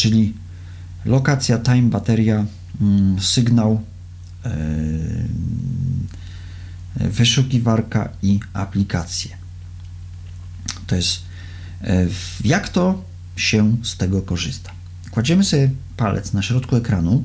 czyli 0.00 0.34
lokacja, 1.04 1.58
time, 1.58 1.82
bateria, 1.82 2.46
mm, 2.80 3.20
sygnał, 3.20 3.80
e, 4.44 4.50
wyszukiwarka 6.96 8.08
i 8.22 8.40
aplikacje. 8.52 9.36
To 10.86 10.96
jest 10.96 11.22
e, 11.82 12.06
jak 12.44 12.68
to 12.68 13.04
się 13.36 13.76
z 13.82 13.96
tego 13.96 14.22
korzysta. 14.22 14.70
Kładziemy 15.10 15.44
sobie 15.44 15.70
palec 15.96 16.32
na 16.32 16.42
środku 16.42 16.76
ekranu. 16.76 17.24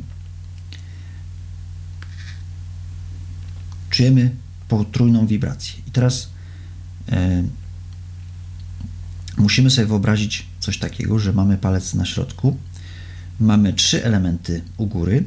Czujemy 3.90 4.36
potrójną 4.68 5.28
wibrację. 5.28 5.74
I 5.88 5.92
teraz 5.92 6.30
e, 7.12 7.44
musimy 9.38 9.70
sobie 9.70 9.88
wyobrazić 9.88 10.46
coś 10.60 10.78
takiego, 10.78 11.20
że 11.20 11.34
mamy 11.34 11.58
palec 11.58 11.94
na 11.94 12.06
środku, 12.06 12.58
mamy 13.40 13.74
trzy 13.74 14.06
elementy 14.06 14.62
u 14.78 14.88
góry, 14.88 15.24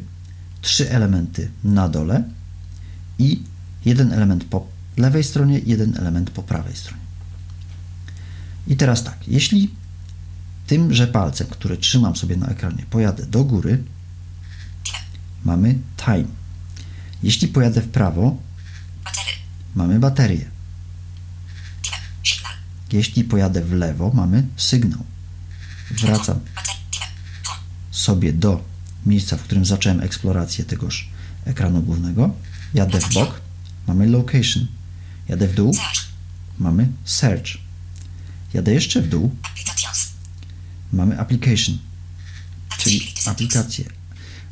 trzy 0.61 0.91
elementy 0.91 1.51
na 1.65 1.89
dole 1.89 2.25
i 3.19 3.43
jeden 3.85 4.13
element 4.13 4.45
po 4.45 4.67
lewej 4.97 5.25
stronie, 5.25 5.61
jeden 5.67 5.97
element 5.97 6.31
po 6.31 6.43
prawej 6.43 6.77
stronie. 6.77 7.03
I 8.67 8.77
teraz 8.77 9.05
tak, 9.05 9.29
jeśli 9.29 9.71
tymże 10.67 11.07
palcem, 11.07 11.47
który 11.47 11.77
trzymam 11.77 12.17
sobie 12.17 12.37
na 12.37 12.47
ekranie, 12.47 12.85
pojadę 12.91 13.27
do 13.27 13.45
góry, 13.45 13.83
mamy 15.45 15.79
time. 15.97 16.29
Jeśli 17.23 17.49
pojadę 17.49 17.81
w 17.81 17.89
prawo, 17.89 18.37
mamy 19.75 19.99
baterię. 19.99 20.51
Jeśli 22.93 23.25
pojadę 23.25 23.65
w 23.65 23.73
lewo, 23.73 24.11
mamy 24.15 24.47
sygnał. 24.57 25.05
Wracam 25.91 26.41
sobie 27.91 28.33
do 28.33 28.65
miejsca, 29.07 29.37
w 29.37 29.43
którym 29.43 29.65
zacząłem 29.65 30.01
eksplorację 30.01 30.65
tegoż 30.65 31.09
ekranu 31.45 31.83
głównego. 31.83 32.35
Jadę 32.75 33.01
w 33.01 33.15
bok, 33.15 33.41
mamy 33.89 34.07
location. 34.07 34.67
Jadę 35.29 35.49
w 35.49 35.55
dół, 35.55 35.77
mamy 36.59 36.89
search. 37.05 37.51
Jadę 38.55 38.75
jeszcze 38.75 39.03
w 39.03 39.09
dół, 39.09 39.35
mamy 40.93 41.21
application, 41.21 41.79
czyli 42.79 43.15
aplikację. 43.27 43.85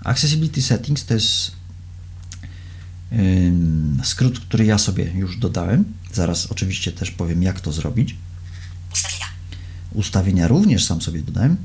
Accessibility 0.05 0.63
settings 0.63 1.05
to 1.05 1.15
jest 1.15 1.53
skrót, 4.03 4.41
który 4.41 4.65
ja 4.65 4.79
sobie 4.79 5.13
już 5.15 5.37
dodałem. 5.37 5.85
Zaraz 6.13 6.47
oczywiście 6.47 6.93
też 6.93 7.11
powiem, 7.11 7.43
jak 7.43 7.61
to 7.61 7.73
zrobić. 7.73 8.17
Ustawienia. 8.93 9.27
Ustawienia 9.93 10.49
również 10.49 10.85
sam 10.85 11.03
sobie 11.03 11.23
dodałem. 11.23 11.57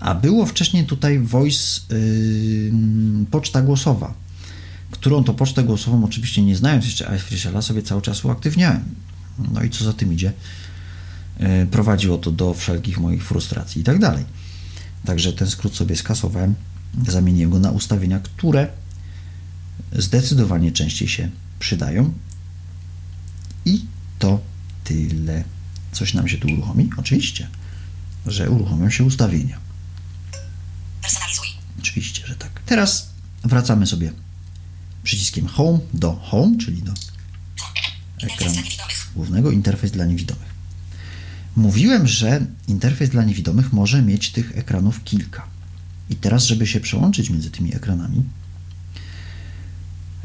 A 0.00 0.14
było 0.14 0.46
wcześniej 0.46 0.86
tutaj 0.86 1.18
voice 1.18 1.80
yy, 1.90 2.72
poczta 3.30 3.62
głosowa, 3.62 4.14
którą 5.04 5.24
to 5.24 5.34
pocztę 5.34 5.64
głosową 5.64 6.04
oczywiście 6.04 6.42
nie 6.42 6.56
znając 6.56 6.84
jeszcze 6.84 7.16
iFreshella 7.16 7.62
sobie 7.62 7.82
cały 7.82 8.02
czas 8.02 8.24
uaktywniałem. 8.24 8.84
No 9.52 9.62
i 9.62 9.70
co 9.70 9.84
za 9.84 9.92
tym 9.92 10.12
idzie, 10.12 10.32
yy, 11.40 11.66
prowadziło 11.70 12.18
to 12.18 12.32
do 12.32 12.54
wszelkich 12.54 12.98
moich 12.98 13.24
frustracji 13.24 13.80
i 13.80 13.84
tak 13.84 13.98
dalej. 13.98 14.24
Także 15.04 15.32
ten 15.32 15.50
skrót 15.50 15.76
sobie 15.76 15.96
skasowałem, 15.96 16.54
zamieniłem 17.08 17.50
go 17.50 17.58
na 17.58 17.70
ustawienia, 17.70 18.20
które 18.20 18.68
zdecydowanie 19.92 20.72
częściej 20.72 21.08
się 21.08 21.30
przydają. 21.58 22.12
I 23.64 23.84
to 24.18 24.40
tyle. 24.84 25.44
Coś 25.92 26.14
nam 26.14 26.28
się 26.28 26.38
tu 26.38 26.48
uruchomi? 26.48 26.90
Oczywiście, 26.96 27.48
że 28.26 28.50
uruchomią 28.50 28.90
się 28.90 29.04
ustawienia. 29.04 29.58
Personalizuj. 31.02 31.48
Oczywiście, 31.78 32.26
że 32.26 32.34
tak. 32.34 32.62
Teraz 32.66 33.10
wracamy 33.42 33.86
sobie 33.86 34.23
przyciskiem 35.04 35.46
Home 35.46 35.78
do 35.94 36.12
Home, 36.12 36.58
czyli 36.58 36.82
do 36.82 36.92
ekranu 38.22 38.62
głównego, 39.16 39.50
interfejs 39.50 39.92
dla 39.92 40.04
niewidomych. 40.04 40.54
Mówiłem, 41.56 42.06
że 42.06 42.46
interfejs 42.68 43.10
dla 43.10 43.24
niewidomych 43.24 43.72
może 43.72 44.02
mieć 44.02 44.30
tych 44.30 44.58
ekranów 44.58 45.04
kilka. 45.04 45.46
I 46.10 46.16
teraz, 46.16 46.44
żeby 46.46 46.66
się 46.66 46.80
przełączyć 46.80 47.30
między 47.30 47.50
tymi 47.50 47.74
ekranami, 47.76 48.22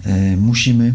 e, 0.04 0.38
musimy 0.38 0.94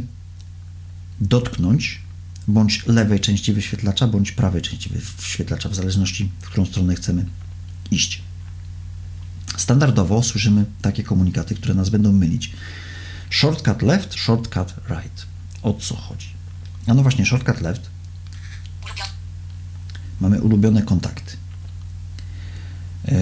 dotknąć 1.20 2.00
bądź 2.48 2.86
lewej 2.86 3.20
części 3.20 3.52
wyświetlacza, 3.52 4.08
bądź 4.08 4.32
prawej 4.32 4.62
części 4.62 4.90
wyświetlacza, 4.90 5.68
w 5.68 5.74
zależności 5.74 6.30
w 6.40 6.46
którą 6.46 6.66
stronę 6.66 6.94
chcemy 6.94 7.26
iść. 7.90 8.22
Standardowo 9.56 10.22
słyszymy 10.22 10.64
takie 10.82 11.02
komunikaty, 11.02 11.54
które 11.54 11.74
nas 11.74 11.90
będą 11.90 12.12
mylić. 12.12 12.52
Shortcut 13.34 13.82
left, 13.82 14.14
shortcut 14.14 14.74
right. 14.88 15.26
O 15.62 15.74
co 15.74 15.96
chodzi? 15.96 16.28
A 16.86 16.94
no 16.94 17.02
właśnie, 17.02 17.26
shortcut 17.26 17.60
left 17.60 17.90
mamy 20.20 20.40
ulubione 20.40 20.82
kontakty. 20.82 21.36
E, 23.08 23.14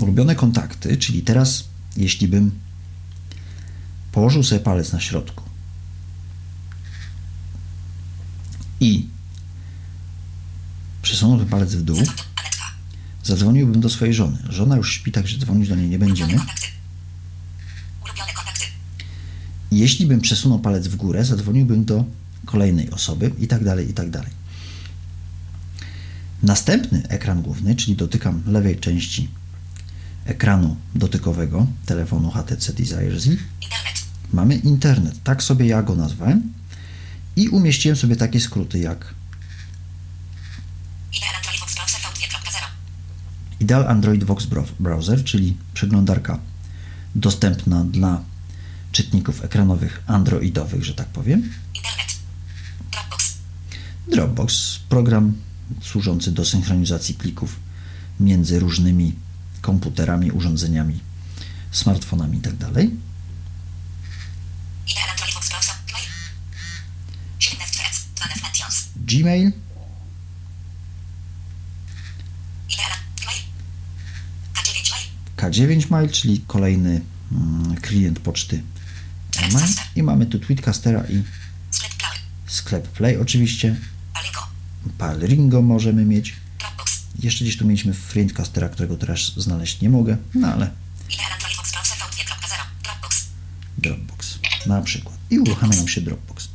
ulubione 0.00 0.34
kontakty, 0.34 0.96
czyli 0.96 1.22
teraz, 1.22 1.64
jeśli 1.96 2.28
bym 2.28 2.50
położył 4.12 4.42
sobie 4.42 4.60
palec 4.60 4.92
na 4.92 5.00
środku 5.00 5.44
i 8.80 9.08
przesunął 11.02 11.38
ten 11.38 11.48
palec 11.48 11.74
w 11.74 11.82
dół, 11.82 12.02
zadzwoniłbym 13.24 13.80
do 13.80 13.90
swojej 13.90 14.14
żony. 14.14 14.38
Żona 14.48 14.76
już 14.76 14.92
śpi, 14.94 15.12
także 15.12 15.38
dzwonić 15.38 15.68
do 15.68 15.74
niej 15.74 15.88
nie 15.88 15.98
będziemy. 15.98 16.34
kontakty. 16.36 16.66
Ulubione 18.04 18.32
kontakty. 18.32 18.64
I 19.67 19.67
Jeśli 19.78 20.06
bym 20.06 20.20
przesunął 20.20 20.58
palec 20.58 20.88
w 20.88 20.96
górę, 20.96 21.24
zadzwoniłbym 21.24 21.84
do 21.84 22.04
kolejnej 22.46 22.90
osoby 22.90 23.30
i 23.38 23.48
tak 23.48 23.64
dalej, 23.64 23.90
i 23.90 23.92
tak 23.92 24.10
dalej. 24.10 24.30
Następny 26.42 27.02
ekran 27.08 27.42
główny, 27.42 27.76
czyli 27.76 27.96
dotykam 27.96 28.42
lewej 28.46 28.78
części 28.78 29.28
ekranu 30.24 30.76
dotykowego 30.94 31.66
telefonu 31.86 32.30
HTC 32.30 32.72
Desire 32.72 33.20
Z, 33.20 33.28
mamy 34.32 34.54
internet. 34.54 35.22
Tak 35.24 35.42
sobie 35.42 35.66
ja 35.66 35.82
go 35.82 35.94
nazwałem 35.94 36.52
i 37.36 37.48
umieściłem 37.48 37.96
sobie 37.96 38.16
takie 38.16 38.40
skróty 38.40 38.78
jak 38.78 39.14
Ideal 41.16 41.34
Android 41.36 41.60
Box 41.60 41.74
Browser 41.74 42.00
V2.0. 42.00 42.64
Ideal 43.60 43.88
Android 43.88 44.24
Vox 44.24 44.46
Brow- 44.46 44.72
Browser, 44.80 45.24
czyli 45.24 45.56
przeglądarka 45.74 46.38
dostępna 47.14 47.84
dla 47.84 48.22
czytników 48.98 49.44
ekranowych 49.44 50.02
androidowych, 50.06 50.84
że 50.84 50.94
tak 50.94 51.08
powiem. 51.08 51.52
Internet. 51.74 52.16
Dropbox. 52.92 53.34
Dropbox, 54.08 54.78
program 54.88 55.34
służący 55.82 56.32
do 56.32 56.44
synchronizacji 56.44 57.14
plików 57.14 57.56
między 58.20 58.58
różnymi 58.58 59.14
komputerami, 59.60 60.32
urządzeniami, 60.32 61.00
smartfonami 61.70 62.36
itd. 62.36 62.66
Ideal 62.66 62.90
Android 65.10 65.34
Box 65.34 65.48
Browser. 65.48 65.74
Mail. 65.92 66.06
7 67.38 67.66
Threads. 67.72 68.06
2 68.14 68.26
Mentions. 68.42 68.88
Gmail, 68.96 69.52
Ideal. 72.68 72.92
Mail. 73.26 73.42
K9 74.54 74.92
Mail. 74.92 75.06
K9 75.36 75.90
Mail, 75.90 76.10
czyli 76.10 76.40
kolejny 76.46 77.00
mm, 77.32 77.76
klient 77.76 78.18
poczty 78.18 78.62
e-mail. 79.48 79.68
I 79.96 80.02
mamy 80.02 80.26
tu 80.26 80.38
Tweetcastera 80.38 81.04
i 81.08 81.22
Sklep 82.46 82.88
Play 82.88 83.16
oczywiście. 83.16 83.76
Palringo 84.98 85.62
możemy 85.62 86.04
mieć. 86.04 86.36
Jeszcze 87.22 87.44
gdzieś 87.44 87.56
tu 87.56 87.66
mieliśmy 87.66 87.94
Friendcastera, 87.94 88.68
którego 88.68 88.96
teraz 88.96 89.20
znaleźć 89.36 89.80
nie 89.80 89.90
mogę, 89.90 90.16
no 90.34 90.48
ale 90.48 90.70
Ideal 91.10 91.32
Android 91.32 91.56
Box 91.56 91.72
Browser 91.72 91.98
V2.0. 91.98 93.24
Dropbox. 93.78 94.38
Na 94.66 94.82
przykład. 94.82 95.18
I 95.30 95.38
uruchamia 95.38 95.76
nam 95.76 95.88
się 95.88 96.00
Dropbox. 96.00 96.48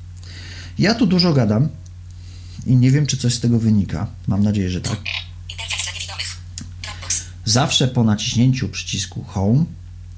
Ja 0.80 0.96
tu 0.96 1.08
dużo 1.08 1.34
gadam 1.34 1.70
i 2.66 2.76
nie 2.76 2.92
wiem, 2.92 3.06
czy 3.06 3.18
coś 3.18 3.34
z 3.34 3.40
tego 3.40 3.60
wynika. 3.60 4.08
Mam 4.28 4.44
nadzieję, 4.44 4.70
że 4.70 4.82
tak. 4.82 4.98
Zawsze 7.46 7.88
po 7.88 8.04
naciśnięciu 8.04 8.70
przycisku 8.70 9.24
Home 9.24 9.66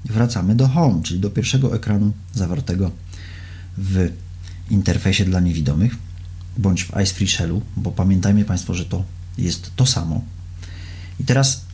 wracamy 0.06 0.54
do 0.54 0.68
Home, 0.68 1.02
czyli 1.02 1.20
do 1.20 1.30
pierwszego 1.30 1.76
ekranu 1.76 2.12
zawartego 2.34 2.90
w 3.78 4.12
interfejsie 4.70 5.24
dla 5.24 5.40
niewidomych 5.40 5.96
bądź 6.58 6.84
w 6.84 6.90
Ice 7.02 7.14
Free 7.14 7.28
Shellu, 7.28 7.62
bo 7.76 7.92
pamiętajmy 7.92 8.44
Państwo, 8.44 8.74
że 8.74 8.84
to 8.84 9.04
jest 9.38 9.70
to 9.76 9.86
samo. 9.86 10.24
I 11.20 11.24
teraz 11.24 11.64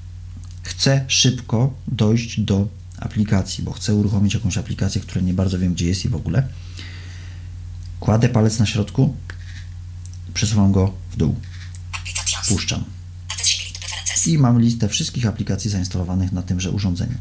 chcę 0.62 1.05
szybko 1.09 1.75
dojść 1.88 2.40
do 2.40 2.68
aplikacji, 2.99 3.64
bo 3.64 3.73
chcę 3.73 3.95
uruchomić 3.95 4.35
jakąś 4.35 4.59
aplikację, 4.59 5.01
która 5.01 5.21
nie 5.21 5.35
bardzo 5.35 5.59
wiem, 5.59 5.75
gdzie 5.75 5.87
jest 5.87 6.05
i 6.05 6.09
w 6.09 6.14
ogóle. 6.14 6.49
Kładę 8.01 8.29
palec 8.29 8.59
na 8.59 8.66
środku, 8.66 9.16
przesuwam 10.35 10.73
go 10.73 10.95
w 11.12 11.16
dół, 11.16 11.37
puszczam. 12.49 12.85
I 14.27 14.38
mam 14.38 14.61
listę 14.61 14.88
wszystkich 14.88 15.27
aplikacji 15.27 15.71
zainstalowanych 15.71 16.33
na 16.33 16.42
tymże 16.42 16.71
urządzeniu. 16.71 17.18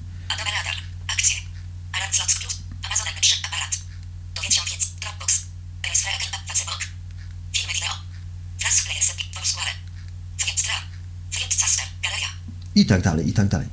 I 12.76 12.86
tak 12.86 13.02
dalej, 13.02 13.30
i 13.30 13.34
tak 13.34 13.48
dalej. 13.48 13.68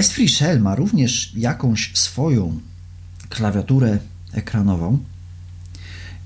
Ice 0.00 0.12
Free 0.12 0.28
Shell 0.28 0.60
ma 0.60 0.74
również 0.74 1.32
jakąś 1.34 1.90
swoją 1.94 2.60
klawiaturę 3.28 3.98
ekranową 4.32 4.98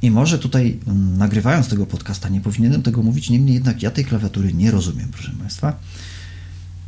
i 0.02 0.10
może 0.10 0.38
tutaj 0.38 0.78
mm, 0.86 1.18
nagrywając 1.18 1.68
tego 1.68 1.86
podcasta 1.86 2.28
nie 2.28 2.40
powinienem 2.40 2.82
tego 2.82 3.02
mówić, 3.02 3.30
niemniej 3.30 3.54
jednak 3.54 3.82
ja 3.82 3.90
tej 3.90 4.04
klawiatury 4.04 4.52
nie 4.52 4.70
rozumiem, 4.70 5.08
proszę 5.12 5.32
Państwa. 5.38 5.80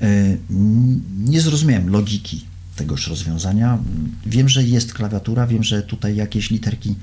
E, 0.03 0.37
Nie 1.19 1.41
zrozumiałem 1.41 1.91
logiki 1.91 2.45
tegoż 2.77 3.09
rozwiązania. 3.09 3.79
Wiem, 4.27 4.49
że 4.49 4.65
jest 4.65 4.95
klawiatura, 4.95 5.47
wiem, 5.47 5.63
że 5.63 5.83
tutaj 5.83 6.17
jakieś 6.17 6.51
literki 6.51 6.95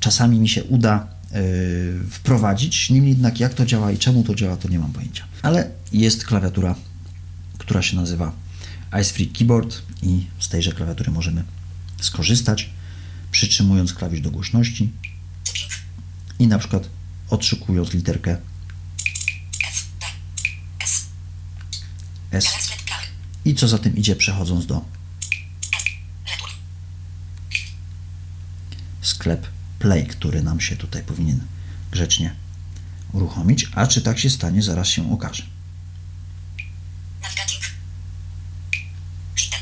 czasami 0.00 0.40
mi 0.40 0.48
się 0.48 0.64
uda 0.64 1.06
e, 1.32 1.42
wprowadzić, 2.10 2.90
niemniej 2.90 3.12
jednak 3.12 3.40
jak 3.40 3.54
to 3.54 3.66
działa 3.66 3.92
i 3.92 3.98
czemu 3.98 4.22
to 4.22 4.34
działa, 4.34 4.56
to 4.56 4.68
nie 4.68 4.78
mam 4.78 4.92
pojęcia. 4.92 5.24
Ale 5.42 5.70
jest 5.92 6.24
klawiatura 6.24 6.74
która 7.64 7.82
się 7.82 7.96
nazywa 7.96 8.32
Ice 9.00 9.14
Free 9.14 9.28
Keyboard 9.28 9.82
i 10.02 10.26
z 10.38 10.48
tejże 10.48 10.72
klawiatury 10.72 11.10
możemy 11.10 11.44
skorzystać, 12.00 12.70
przytrzymując 13.30 13.94
klawisz 13.94 14.20
do 14.20 14.30
głośności 14.30 14.92
i 16.38 16.46
na 16.46 16.58
przykład 16.58 16.88
odszukując 17.30 17.92
literkę. 17.92 18.36
S. 22.30 22.46
I 23.44 23.54
co 23.54 23.68
za 23.68 23.78
tym 23.78 23.96
idzie 23.96 24.16
przechodząc 24.16 24.66
do 24.66 24.84
sklep 29.02 29.46
Play, 29.78 30.06
który 30.06 30.42
nam 30.42 30.60
się 30.60 30.76
tutaj 30.76 31.02
powinien 31.02 31.40
grzecznie 31.90 32.34
uruchomić, 33.12 33.66
a 33.74 33.86
czy 33.86 34.02
tak 34.02 34.18
się 34.18 34.30
stanie, 34.30 34.62
zaraz 34.62 34.88
się 34.88 35.12
okaże. 35.12 35.42
Navigating. 37.22 37.62
Hidden. 39.36 39.60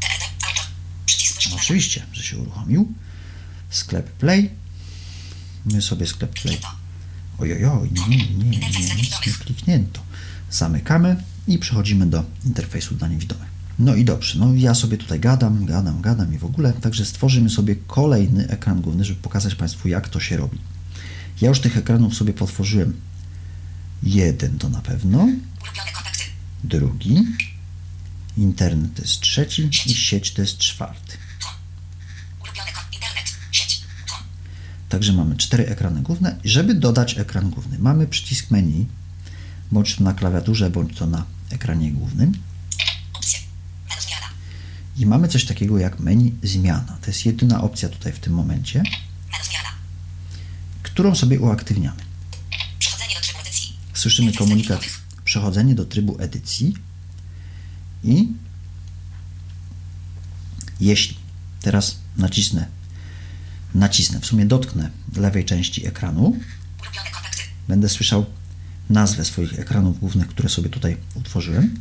TED. 0.00 0.22
Auto. 0.46 0.62
Przycisk 1.06 1.34
No, 1.34 1.36
wyszukiwania. 1.36 1.57
Oczywiście, 1.68 2.02
że 2.12 2.22
się 2.22 2.38
uruchomił. 2.38 2.92
Sklep 3.70 4.10
Play. 4.10 4.50
My 5.66 5.82
sobie 5.82 6.06
sklep 6.06 6.32
Play. 6.42 6.58
Ojojoj, 7.38 7.90
nie, 7.92 8.16
nie, 8.16 8.26
nie, 8.26 8.58
nie, 8.58 8.68
nic 8.96 9.26
nie 9.26 9.32
kliknięto. 9.32 10.00
Zamykamy 10.50 11.22
i 11.46 11.58
przechodzimy 11.58 12.06
do 12.06 12.24
interfejsu 12.44 12.94
dla 12.94 13.08
niewidomych. 13.08 13.48
No 13.78 13.94
i 13.94 14.04
dobrze, 14.04 14.38
no 14.38 14.54
ja 14.54 14.74
sobie 14.74 14.96
tutaj 14.96 15.20
gadam, 15.20 15.66
gadam, 15.66 16.00
gadam 16.00 16.34
i 16.34 16.38
w 16.38 16.44
ogóle, 16.44 16.72
także 16.72 17.04
stworzymy 17.04 17.50
sobie 17.50 17.76
kolejny 17.76 18.48
ekran 18.48 18.80
główny, 18.80 19.04
żeby 19.04 19.22
pokazać 19.22 19.54
Państwu, 19.54 19.88
jak 19.88 20.08
to 20.08 20.20
się 20.20 20.36
robi. 20.36 20.58
Ja 21.40 21.48
już 21.48 21.60
tych 21.60 21.76
ekranów 21.76 22.14
sobie 22.14 22.32
potworzyłem. 22.32 23.00
Jeden 24.02 24.58
to 24.58 24.68
na 24.68 24.80
pewno, 24.80 25.28
drugi, 26.64 27.24
internet 28.36 28.94
to 28.94 29.02
jest 29.02 29.20
trzeci 29.20 29.70
i 29.86 29.94
sieć 29.94 30.32
to 30.32 30.40
jest 30.40 30.58
czwarty. 30.58 31.16
Home. 31.40 31.56
Ulubione 32.42 32.72
kon. 32.72 32.84
Internet. 32.92 33.26
Sieć. 33.52 33.82
Home. 34.08 34.24
Także 34.88 35.12
mamy 35.12 35.36
cztery 35.36 35.66
ekrany 35.66 36.02
główne. 36.02 36.36
Żeby 36.44 36.74
dodać 36.74 37.18
ekran 37.18 37.50
główny, 37.50 37.78
mamy 37.78 38.06
przycisk 38.06 38.50
menu, 38.50 38.86
bądź 39.72 39.96
to 39.96 40.04
na 40.04 40.14
klawiaturze, 40.14 40.70
bądź 40.70 40.96
to 40.98 41.06
na 41.06 41.24
ekranie 41.50 41.92
głównym. 41.92 42.32
I 44.96 45.06
mamy 45.06 45.28
coś 45.28 45.44
takiego 45.44 45.78
jak 45.78 46.00
menu 46.00 46.34
zmiana. 46.42 46.98
To 47.00 47.06
jest 47.06 47.26
jedyna 47.26 47.60
opcja 47.60 47.88
tutaj 47.88 48.12
w 48.12 48.18
tym 48.18 48.32
momencie, 48.32 48.82
którą 50.82 51.14
sobie 51.14 51.40
uaktywniamy. 51.40 52.02
Słyszymy 53.94 54.32
komunikat 54.32 54.80
przechodzenie 55.24 55.74
do 55.74 55.84
trybu 55.84 56.16
edycji 56.20 56.74
i 58.04 58.28
jeśli 60.80 61.16
teraz 61.60 61.98
nacisnę, 62.16 62.66
nacisnę, 63.74 64.20
w 64.20 64.26
sumie 64.26 64.46
dotknę 64.46 64.90
lewej 65.16 65.44
części 65.44 65.86
ekranu, 65.86 66.36
będę 67.68 67.88
słyszał 67.88 68.26
nazwę 68.90 69.24
swoich 69.24 69.58
ekranów 69.58 70.00
głównych, 70.00 70.28
które 70.28 70.48
sobie 70.48 70.68
tutaj 70.70 70.96
utworzyłem, 71.14 71.80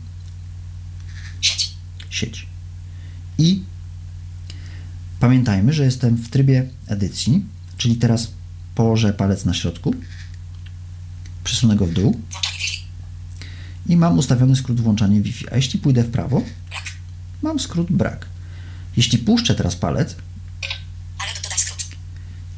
Sieć. 1.41 1.71
sieć. 2.09 2.47
I 3.37 3.63
pamiętajmy, 5.19 5.73
że 5.73 5.83
jestem 5.85 6.15
w 6.15 6.29
trybie 6.29 6.69
edycji, 6.87 7.45
czyli 7.77 7.95
teraz 7.95 8.31
położę 8.75 9.13
palec 9.13 9.45
na 9.45 9.53
środku, 9.53 9.95
przesunę 11.43 11.75
go 11.75 11.85
w 11.85 11.93
dół 11.93 12.21
i 13.87 13.97
mam 13.97 14.17
ustawiony 14.17 14.55
skrót 14.55 14.81
włączanie 14.81 15.21
Wi-Fi. 15.21 15.49
A 15.51 15.55
jeśli 15.55 15.79
pójdę 15.79 16.03
w 16.03 16.11
prawo, 16.11 16.41
mam 17.41 17.59
skrót 17.59 17.91
brak. 17.91 18.25
Jeśli 18.97 19.17
puszczę 19.17 19.55
teraz 19.55 19.75
palec, 19.75 20.15
Ale 21.19 21.33
do- 21.35 21.41
dodaj 21.41 21.59
skrót. 21.59 21.85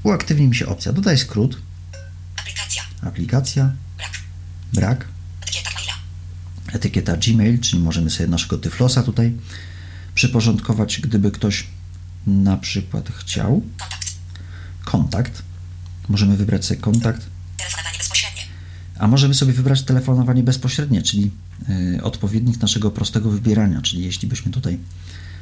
Uaktywni 0.04 0.48
mi 0.48 0.56
się 0.56 0.68
opcja 0.68 0.94
dodaj 0.94 1.18
skrót, 1.18 1.58
Aplikacja. 2.38 2.84
aplikacja, 3.02 3.72
Brak. 3.98 4.12
brak, 4.74 5.08
Etykieta 5.42 5.70
maila. 5.76 5.94
etykieta 6.74 7.18
Gmail, 7.18 7.60
czyli 7.60 7.84
możemy 7.84 8.10
sobie 8.10 8.30
naszego 8.30 8.58
tyflosa 8.58 9.04
tutaj 9.04 9.34
przyporządkować, 10.16 11.02
gdyby 11.02 11.32
ktoś 11.32 11.68
na 12.28 12.58
przykład 12.58 13.10
chciał. 13.10 13.62
Kontakt. 13.78 14.08
Kontakt. 14.86 15.42
Możemy 16.10 16.38
wybrać 16.38 16.66
sobie 16.66 16.80
kontakt, 16.82 17.26
Telefonowanie 17.58 17.98
bezpośrednie. 17.98 18.42
a 19.00 19.08
możemy 19.08 19.34
sobie 19.34 19.54
wybrać 19.54 19.82
telefonowanie 19.84 20.44
bezpośrednie, 20.44 21.02
czyli 21.02 21.32
y, 21.98 22.04
odpowiednik 22.04 22.62
naszego 22.62 22.92
prostego 22.92 23.30
wybierania, 23.32 23.82
czyli 23.82 24.04
jeśli 24.04 24.28
byśmy 24.28 24.52
tutaj 24.52 24.80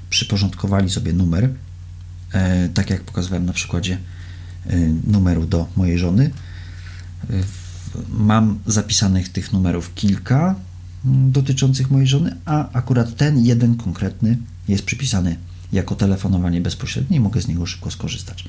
przyporządkowali 0.10 0.90
sobie 0.90 1.14
numer, 1.14 1.50
e, 2.34 2.70
tak 2.70 2.90
jak 2.90 3.04
pokazywałem 3.04 3.46
na 3.46 3.54
przykładzie 3.54 3.94
y, 3.94 3.98
numeru 5.08 5.46
do 5.46 5.68
mojej 5.76 5.98
żony, 5.98 6.32
y, 7.30 7.44
mam 8.10 8.60
zapisanych 8.66 9.30
tych 9.30 9.54
numerów 9.54 9.94
kilka 9.96 10.56
mm, 11.06 11.32
dotyczących 11.32 11.92
mojej 11.92 12.08
żony, 12.08 12.36
a 12.46 12.72
akurat 12.72 13.16
ten 13.16 13.46
jeden 13.46 13.76
konkretny 13.76 14.38
jest 14.68 14.84
przypisany 14.86 15.38
jako 15.74 15.96
telefonowanie 15.96 16.62
bezpośrednie 16.62 17.18
i 17.18 17.20
mogę 17.20 17.42
z 17.42 17.48
niego 17.48 17.66
szybko 17.66 17.92
skorzystać. 17.92 18.46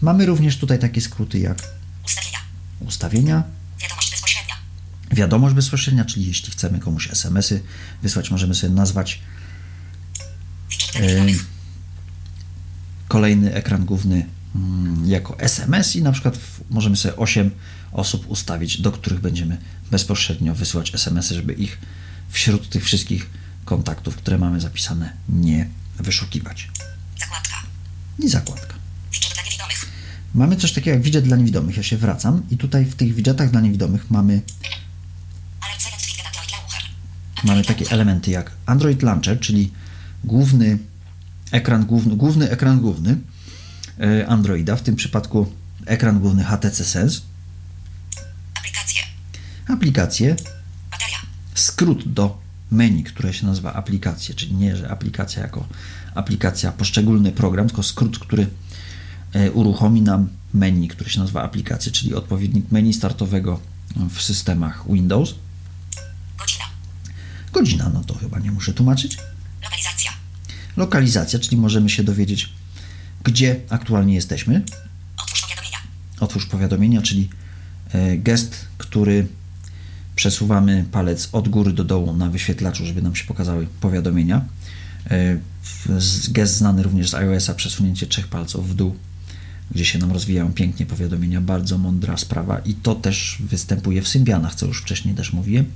Mamy 0.00 0.26
również 0.26 0.56
tutaj 0.58 0.78
takie 0.78 1.00
skróty 1.00 1.38
jak 1.38 1.62
Ustawienia. 2.06 2.38
ustawienia, 2.80 3.42
Wiadomość 3.80 4.10
bezpośrednia. 4.10 4.54
wiadomość 5.12 5.54
bezpośrednia, 5.54 6.04
czyli 6.04 6.26
jeśli 6.26 6.52
chcemy 6.52 6.78
komuś 6.78 7.10
SMS-y 7.10 7.62
wysłać, 8.02 8.30
możemy 8.30 8.54
sobie 8.54 8.72
nazwać 8.74 9.20
dedykowanych. 10.94 11.46
kolejny 13.08 13.54
ekran 13.54 13.84
główny 13.84 14.26
jako 15.04 15.38
SMS 15.38 15.96
i 15.96 16.02
na 16.02 16.12
przykład 16.12 16.38
możemy 16.70 16.96
sobie 16.96 17.16
8 17.16 17.50
osób 17.92 18.30
ustawić, 18.30 18.80
do 18.80 18.92
których 18.92 19.20
będziemy 19.20 19.58
bezpośrednio 19.90 20.54
wysyłać 20.54 20.94
SMS-y, 20.94 21.34
żeby 21.34 21.52
ich 21.52 21.78
wśród 22.28 22.68
tych 22.68 22.84
wszystkich 22.84 23.30
kontaktów, 23.64 24.16
które 24.16 24.38
mamy 24.38 24.60
zapisane, 24.60 25.12
nie 25.28 25.68
wyszukiwać. 25.98 26.70
Zakładka. 27.20 27.56
I 28.18 28.28
zakładka. 28.28 28.74
Widget 29.12 29.32
dla 29.34 29.42
niewidomych. 29.42 29.86
Mamy 30.34 30.56
coś 30.56 30.72
takiego 30.72 30.94
jak 30.94 31.02
widget 31.02 31.24
dla 31.24 31.36
niewidomych. 31.36 31.76
Ja 31.76 31.82
się 31.82 31.96
wracam 31.96 32.42
i 32.50 32.56
tutaj 32.56 32.84
w 32.84 32.94
tych 32.94 33.14
widgetach 33.14 33.50
dla 33.50 33.60
niewidomych 33.60 34.10
mamy 34.10 34.42
mamy 37.44 37.64
takie 37.64 37.90
elementy 37.90 38.30
jak 38.30 38.50
Android 38.66 39.02
Launcher, 39.02 39.40
czyli 39.40 39.72
główny 40.24 40.78
ekran 41.50 41.86
główny, 41.86 42.16
główny 42.16 42.50
ekran 42.50 42.80
główny 42.80 43.16
Androida, 44.28 44.76
w 44.76 44.82
tym 44.82 44.96
przypadku 44.96 45.52
ekran 45.86 46.20
główny 46.20 46.44
HTC 46.44 46.84
Sense, 46.84 47.20
Aplikacje. 48.54 49.02
aplikacje, 49.68 50.36
Bateria. 50.90 51.18
skrót 51.54 52.12
do 52.12 52.38
menu, 52.70 53.04
które 53.04 53.34
się 53.34 53.46
nazywa 53.46 53.72
aplikacje, 53.72 54.34
czyli 54.34 54.54
nie, 54.54 54.76
że 54.76 54.90
aplikacja 54.90 55.42
jako 55.42 55.66
aplikacja, 56.14 56.72
poszczególny 56.72 57.32
program, 57.32 57.66
tylko 57.66 57.82
skrót, 57.82 58.18
który 58.18 58.46
e, 59.32 59.50
uruchomi 59.50 60.02
nam 60.02 60.28
menu, 60.54 60.88
które 60.88 61.10
się 61.10 61.20
nazywa 61.20 61.42
aplikacje, 61.42 61.92
czyli 61.92 62.14
odpowiednik 62.14 62.70
menu 62.70 62.92
startowego 62.92 63.60
w 64.10 64.22
systemach 64.22 64.84
Windows. 64.92 65.34
Godzina. 66.38 66.64
Godzina, 67.52 67.90
no 67.94 68.04
to 68.04 68.14
chyba 68.14 68.38
nie 68.38 68.50
muszę 68.52 68.72
tłumaczyć. 68.72 69.18
Lokalizacja. 69.62 70.10
Lokalizacja, 70.76 71.38
czyli 71.38 71.56
możemy 71.56 71.90
się 71.90 72.04
dowiedzieć, 72.04 72.52
gdzie 73.24 73.60
aktualnie 73.68 74.14
jesteśmy. 74.14 74.62
Otwórz 75.22 75.42
powiadomienia. 75.42 75.78
Otwórz 76.20 76.46
powiadomienia, 76.46 77.02
czyli 77.02 77.28
e, 77.92 78.16
gest, 78.18 78.66
który 78.78 79.26
przesuwamy 80.16 80.84
palec 80.92 81.28
od 81.32 81.48
góry 81.48 81.72
do 81.72 81.84
dołu 81.84 82.14
na 82.14 82.30
wyświetlaczu, 82.30 82.86
żeby 82.86 83.02
nam 83.02 83.16
się 83.16 83.24
pokazały 83.24 83.66
powiadomienia. 83.80 84.44
E, 85.10 85.38
Gest 86.28 86.56
znany 86.56 86.82
również 86.82 87.10
z 87.10 87.14
iOS-a, 87.14 87.54
przesunięcie 87.54 88.06
trzech 88.06 88.28
palców 88.28 88.70
w 88.70 88.74
dół, 88.74 88.96
gdzie 89.70 89.84
się 89.84 89.98
nam 89.98 90.12
rozwijają 90.12 90.52
pięknie 90.52 90.86
powiadomienia. 90.86 91.40
Bardzo 91.40 91.78
mądra 91.78 92.16
sprawa 92.16 92.58
i 92.58 92.74
to 92.74 92.94
też 92.94 93.38
występuje 93.40 94.02
w 94.02 94.08
Symbianach, 94.08 94.54
co 94.54 94.66
już 94.66 94.82
wcześniej 94.82 95.14
też 95.14 95.32
mówiłem, 95.32 95.66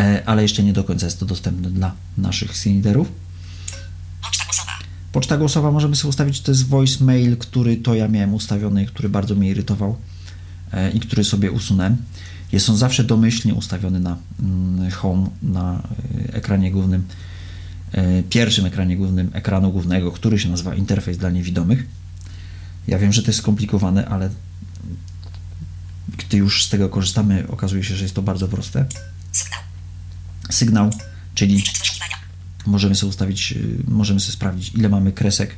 E, 0.00 0.22
ale 0.26 0.42
jeszcze 0.42 0.62
nie 0.62 0.72
do 0.72 0.84
końca 0.84 1.06
jest 1.06 1.20
to 1.20 1.26
dostępne 1.26 1.70
dla 1.70 1.94
naszych 2.18 2.56
Syniderów. 2.56 3.12
Poczta 5.12 5.36
głosowa. 5.36 5.70
Możemy 5.70 5.96
sobie 5.96 6.08
ustawić, 6.08 6.40
to 6.40 6.52
jest 6.52 6.66
voicemail, 6.66 7.36
który 7.36 7.76
to 7.76 7.94
ja 7.94 8.08
miałem 8.08 8.34
ustawiony, 8.34 8.86
który 8.86 9.08
bardzo 9.08 9.34
mnie 9.34 9.50
irytował 9.50 9.96
e, 10.72 10.90
i 10.90 11.00
który 11.00 11.24
sobie 11.24 11.50
usunąłem. 11.50 11.96
Jest 12.52 12.70
on 12.70 12.76
zawsze 12.76 13.04
domyślnie 13.04 13.54
ustawiony 13.54 14.00
na 14.00 14.16
mm, 14.40 14.90
home, 14.90 15.28
na 15.42 15.82
e, 16.28 16.34
ekranie 16.34 16.70
głównym, 16.70 17.04
e, 17.92 18.22
pierwszym 18.22 18.66
ekranie 18.66 18.96
głównym 18.96 19.30
ekranu 19.32 19.72
głównego, 19.72 20.12
który 20.12 20.38
się 20.38 20.48
nazywa 20.48 20.74
interfejs 20.74 21.18
dla 21.18 21.30
niewidomych. 21.30 21.86
Ja 22.88 22.98
wiem, 22.98 23.12
że 23.12 23.22
to 23.22 23.28
jest 23.28 23.38
skomplikowane, 23.38 24.06
ale 24.06 24.30
gdy 26.18 26.36
już 26.36 26.64
z 26.64 26.68
tego 26.68 26.88
korzystamy, 26.88 27.44
okazuje 27.48 27.84
się, 27.84 27.96
że 27.96 28.02
jest 28.02 28.14
to 28.14 28.22
bardzo 28.22 28.48
proste. 28.48 28.86
Sygnał. 29.32 29.60
Sygnał, 30.50 30.90
czyli. 31.34 31.64
Możemy 32.66 32.94
sobie 32.94 33.10
ustawić, 33.10 33.52
y, 33.52 33.82
możemy 33.88 34.20
sobie 34.20 34.32
sprawdzić, 34.32 34.74
ile 34.74 34.88
mamy 34.88 35.12
kresek, 35.12 35.56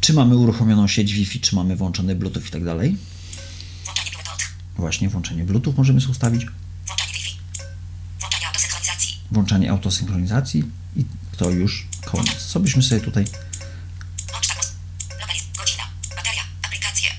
czy 0.00 0.12
mamy 0.12 0.36
uruchomioną 0.36 0.88
sieć 0.88 1.12
Wi-Fi, 1.12 1.40
czy 1.40 1.56
mamy 1.56 1.76
włączony 1.76 2.14
Bluetooth 2.14 2.42
i 2.48 2.50
tak 2.50 2.64
dalej. 2.64 2.96
Włączanie 3.84 4.10
Bluetooth. 4.10 4.38
Właśnie 4.76 5.08
włączenie 5.08 5.44
Bluetooth 5.44 5.74
możemy 5.76 6.00
sobie 6.00 6.10
ustawić, 6.12 6.46
Włączanie 6.86 7.12
Wi-Fi. 7.12 7.36
Włączanie 8.20 8.46
autosynchronizacji. 8.46 9.18
włączanie 9.30 9.70
autosynchronizacji 9.70 10.64
i 10.96 11.04
to 11.36 11.50
już 11.50 11.86
koniec. 12.04 12.46
Co 12.46 12.60
byśmy 12.60 12.82
sobie 12.82 13.00
tutaj. 13.00 13.24
Aplikacje. 16.64 17.10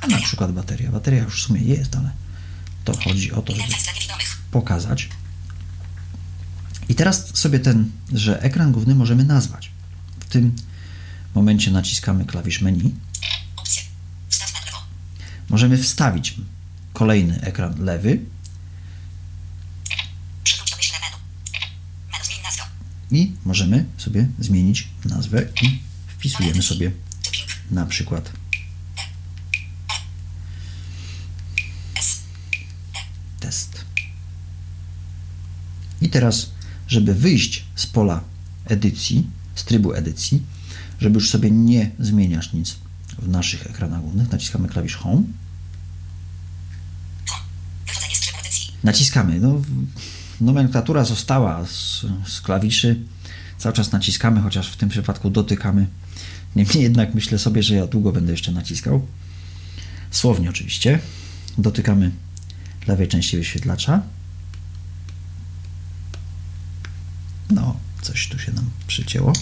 a 0.00 0.06
na 0.06 0.18
przykład 0.18 0.52
bateria. 0.52 0.90
Bateria 0.90 1.22
już 1.22 1.42
w 1.42 1.46
sumie 1.46 1.60
jest, 1.60 1.96
ale 1.96 2.10
to 2.84 2.92
chodzi 3.04 3.32
o 3.32 3.42
to, 3.42 3.52
żeby 3.52 3.68
pokazać. 4.50 5.08
I 6.90 6.94
teraz 6.94 7.38
sobie 7.38 7.58
ten, 7.60 7.90
że 8.12 8.42
ekran 8.42 8.72
główny 8.72 8.94
możemy 8.94 9.24
nazwać. 9.24 9.70
W 10.20 10.24
tym 10.24 10.56
momencie 11.34 11.70
naciskamy 11.70 12.24
klawisz 12.24 12.60
menu. 12.60 12.94
Opcje. 13.56 13.82
Wstaw 14.28 14.52
na 14.52 14.60
lewo. 14.60 14.78
Możemy 15.48 15.78
wstawić 15.78 16.34
kolejny 16.92 17.40
ekran 17.40 17.84
lewy 17.84 18.20
i 23.10 23.32
możemy 23.44 23.84
sobie 23.96 24.28
zmienić 24.38 24.88
nazwę 25.04 25.46
i 25.62 25.82
wpisujemy 26.06 26.62
sobie 26.62 26.92
na 27.70 27.86
przykład 27.86 28.32
S. 31.94 32.20
test. 33.40 33.84
I 36.00 36.08
teraz, 36.08 36.50
żeby 36.90 37.14
wyjść 37.14 37.64
z 37.74 37.86
pola 37.86 38.20
edycji, 38.64 39.26
z 39.54 39.64
trybu 39.64 39.94
edycji, 39.94 40.42
żeby 41.00 41.14
już 41.14 41.30
sobie 41.30 41.50
nie 41.50 41.90
zmieniać 41.98 42.52
nic 42.52 42.76
w 43.18 43.28
naszych 43.28 43.66
ekranach 43.66 44.00
głównych, 44.00 44.32
naciskamy 44.32 44.68
klawisz 44.68 44.96
Home. 44.96 45.22
Naciskamy, 48.84 49.40
no 49.40 49.62
nomenklatura 50.40 51.04
została 51.04 51.66
z, 51.66 52.06
z 52.26 52.40
klawiszy. 52.40 53.00
Cały 53.58 53.74
czas 53.74 53.92
naciskamy, 53.92 54.40
chociaż 54.40 54.72
w 54.72 54.76
tym 54.76 54.88
przypadku 54.88 55.30
dotykamy. 55.30 55.86
Niemniej 56.56 56.82
jednak 56.82 57.14
myślę 57.14 57.38
sobie, 57.38 57.62
że 57.62 57.74
ja 57.74 57.86
długo 57.86 58.12
będę 58.12 58.32
jeszcze 58.32 58.52
naciskał. 58.52 59.06
Słownie 60.10 60.50
oczywiście. 60.50 60.98
Dotykamy 61.58 62.10
lewej 62.86 63.08
części 63.08 63.36
wyświetlacza. 63.36 64.02
No, 67.50 67.76
coś 68.02 68.28
tu 68.28 68.38
się 68.38 68.52
nam 68.52 68.70
przycięło. 68.86 69.32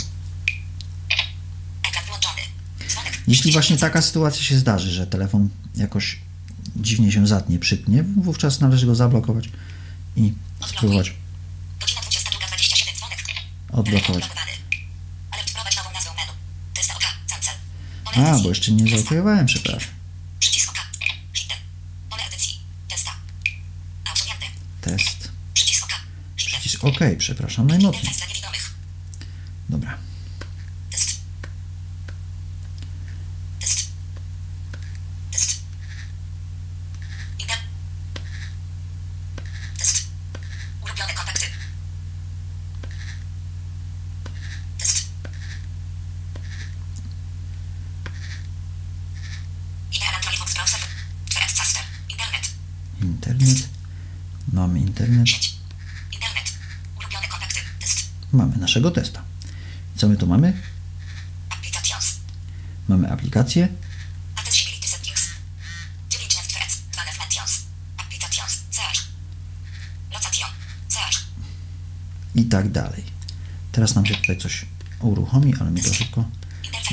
Jeśli 3.27 3.53
właśnie 3.53 3.77
taka 3.79 4.03
sytuacja 4.03 4.43
się 4.43 4.59
zdarzy, 4.59 4.91
że 4.91 5.07
telefon 5.07 5.49
jakoś 5.77 6.19
dziwnie 6.77 7.13
się 7.13 7.27
zatnie, 7.27 7.59
przytnie, 7.59 8.03
wówczas 8.03 8.61
należy 8.61 8.87
go 8.87 8.95
zablokować 8.95 9.49
i 10.17 10.33
spróbować 10.67 11.15
Godzina 11.81 12.01
22.27. 12.01 12.97
Dzwonek. 12.97 13.19
odblokować. 13.73 14.25
A, 18.17 18.39
bo 18.43 18.49
jeszcze 18.49 18.73
nie 18.73 18.97
zaopiewałem, 18.97 19.47
przepraszam. 19.47 19.91
Przycisk 20.41 20.79
OK, 26.83 26.99
przepraszam 27.19 27.67
najmocniej. 27.67 28.13
Dobra. 29.69 29.99
Test. 30.91 31.21
Test. 33.61 33.89
Test. 35.33 35.61
Inter. 37.39 37.57
Test. 39.79 40.07
Ulubione 40.83 41.15
kontakty. 41.15 41.47
Test. 44.79 45.07
Ideal 49.93 50.15
Android 50.15 50.39
Box 50.39 50.55
Browser. 50.55 50.81
Thread 51.31 51.53
Caster. 51.57 51.83
Internet. 52.09 52.51
Internet. 53.03 53.69
Mamy 54.53 54.81
internet. 54.81 55.29
Sieć. 55.29 55.55
Internet. 56.13 56.53
Ulubione 56.99 57.29
kontakty. 57.29 57.61
Test. 57.81 58.09
Mamy 58.33 58.57
naszego 58.79 58.91
testa. 58.91 59.23
Co 59.97 60.09
my 60.09 60.17
tu 60.17 60.27
mamy? 60.27 60.53
Mamy 62.89 63.11
aplikację. 63.11 63.69
Accessibility 64.37 64.89
settings. 64.89 65.29
9 66.11 66.35
left 66.37 66.53
threads. 66.53 66.83
2 66.93 67.05
left 67.05 67.19
mentions. 67.19 67.63
Applications. 67.97 68.53
Search. 68.71 69.01
Location. 70.13 70.51
Search. 70.89 71.19
i 72.35 72.45
tak 72.45 72.71
dalej. 72.71 73.03
Teraz 73.73 73.95
nam 73.95 74.07
się 74.07 74.15
tutaj 74.15 74.37
coś 74.39 74.67
uruchomi, 75.01 75.55
ale 75.61 75.71
my 75.71 75.81
to 75.83 75.95
szybko 75.95 76.25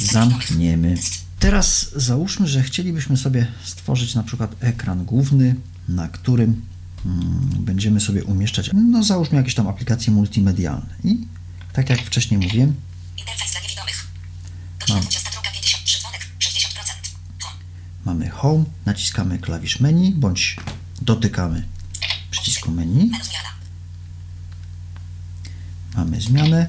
zamkniemy. 0.02 0.98
Teraz 1.40 1.92
załóżmy, 1.96 2.48
że 2.48 2.64
chcielibyśmy 2.64 3.18
sobie 3.18 3.48
stworzyć 3.64 4.16
na 4.16 4.24
przykład 4.24 4.56
ekran 4.60 5.06
główny, 5.06 5.56
na 5.90 6.08
którym 6.08 6.62
mm, 7.06 7.50
będziemy 7.60 8.00
sobie 8.00 8.24
umieszczać, 8.24 8.70
no 8.74 9.04
załóżmy 9.04 9.38
jakieś 9.38 9.56
tam 9.56 9.68
aplikacje 9.68 10.14
multimedialne. 10.14 10.96
I 11.04 11.28
tak 11.76 11.90
jak 11.90 12.02
wcześniej 12.02 12.40
mówiłem, 12.40 12.76
Interfejs 13.18 13.52
dla 13.52 13.62
niewidomych. 13.62 14.08
Godzina 14.80 15.00
Mam. 15.00 15.08
22.53 15.08 16.00
dzwonek. 16.00 16.28
60%. 16.40 16.50
Home. 17.42 17.56
mamy 18.06 18.30
Home, 18.30 18.66
naciskamy 18.86 19.40
klawisz 19.40 19.80
menu, 19.80 20.14
bądź 20.16 20.58
dotykamy 21.02 21.66
przycisku 22.32 22.72
menu, 22.72 23.12
mamy 25.96 26.22
zmianę. 26.22 26.68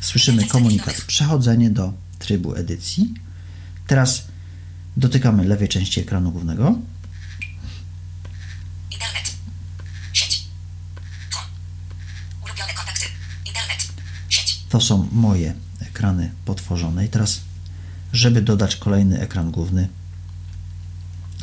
Słyszymy 0.00 0.46
komunikat 0.46 1.00
przechodzenie 1.00 1.70
do 1.70 1.92
trybu 2.18 2.54
edycji. 2.54 3.14
Teraz 3.86 4.26
dotykamy 4.96 5.44
lewej 5.44 5.68
części 5.68 6.00
ekranu 6.00 6.32
głównego. 6.32 6.78
Internet. 8.90 9.32
Sieć. 10.12 10.44
Home. 11.32 11.48
Ulubione 12.44 12.74
kontakty. 12.74 13.06
Internet. 13.46 13.88
Sieć. 14.28 14.58
To 14.76 14.80
są 14.80 15.08
moje 15.12 15.54
ekrany 15.80 16.32
potworzone. 16.44 17.06
I 17.06 17.08
teraz, 17.08 17.40
żeby 18.12 18.42
dodać 18.42 18.76
kolejny 18.76 19.20
ekran 19.20 19.50
główny, 19.50 19.88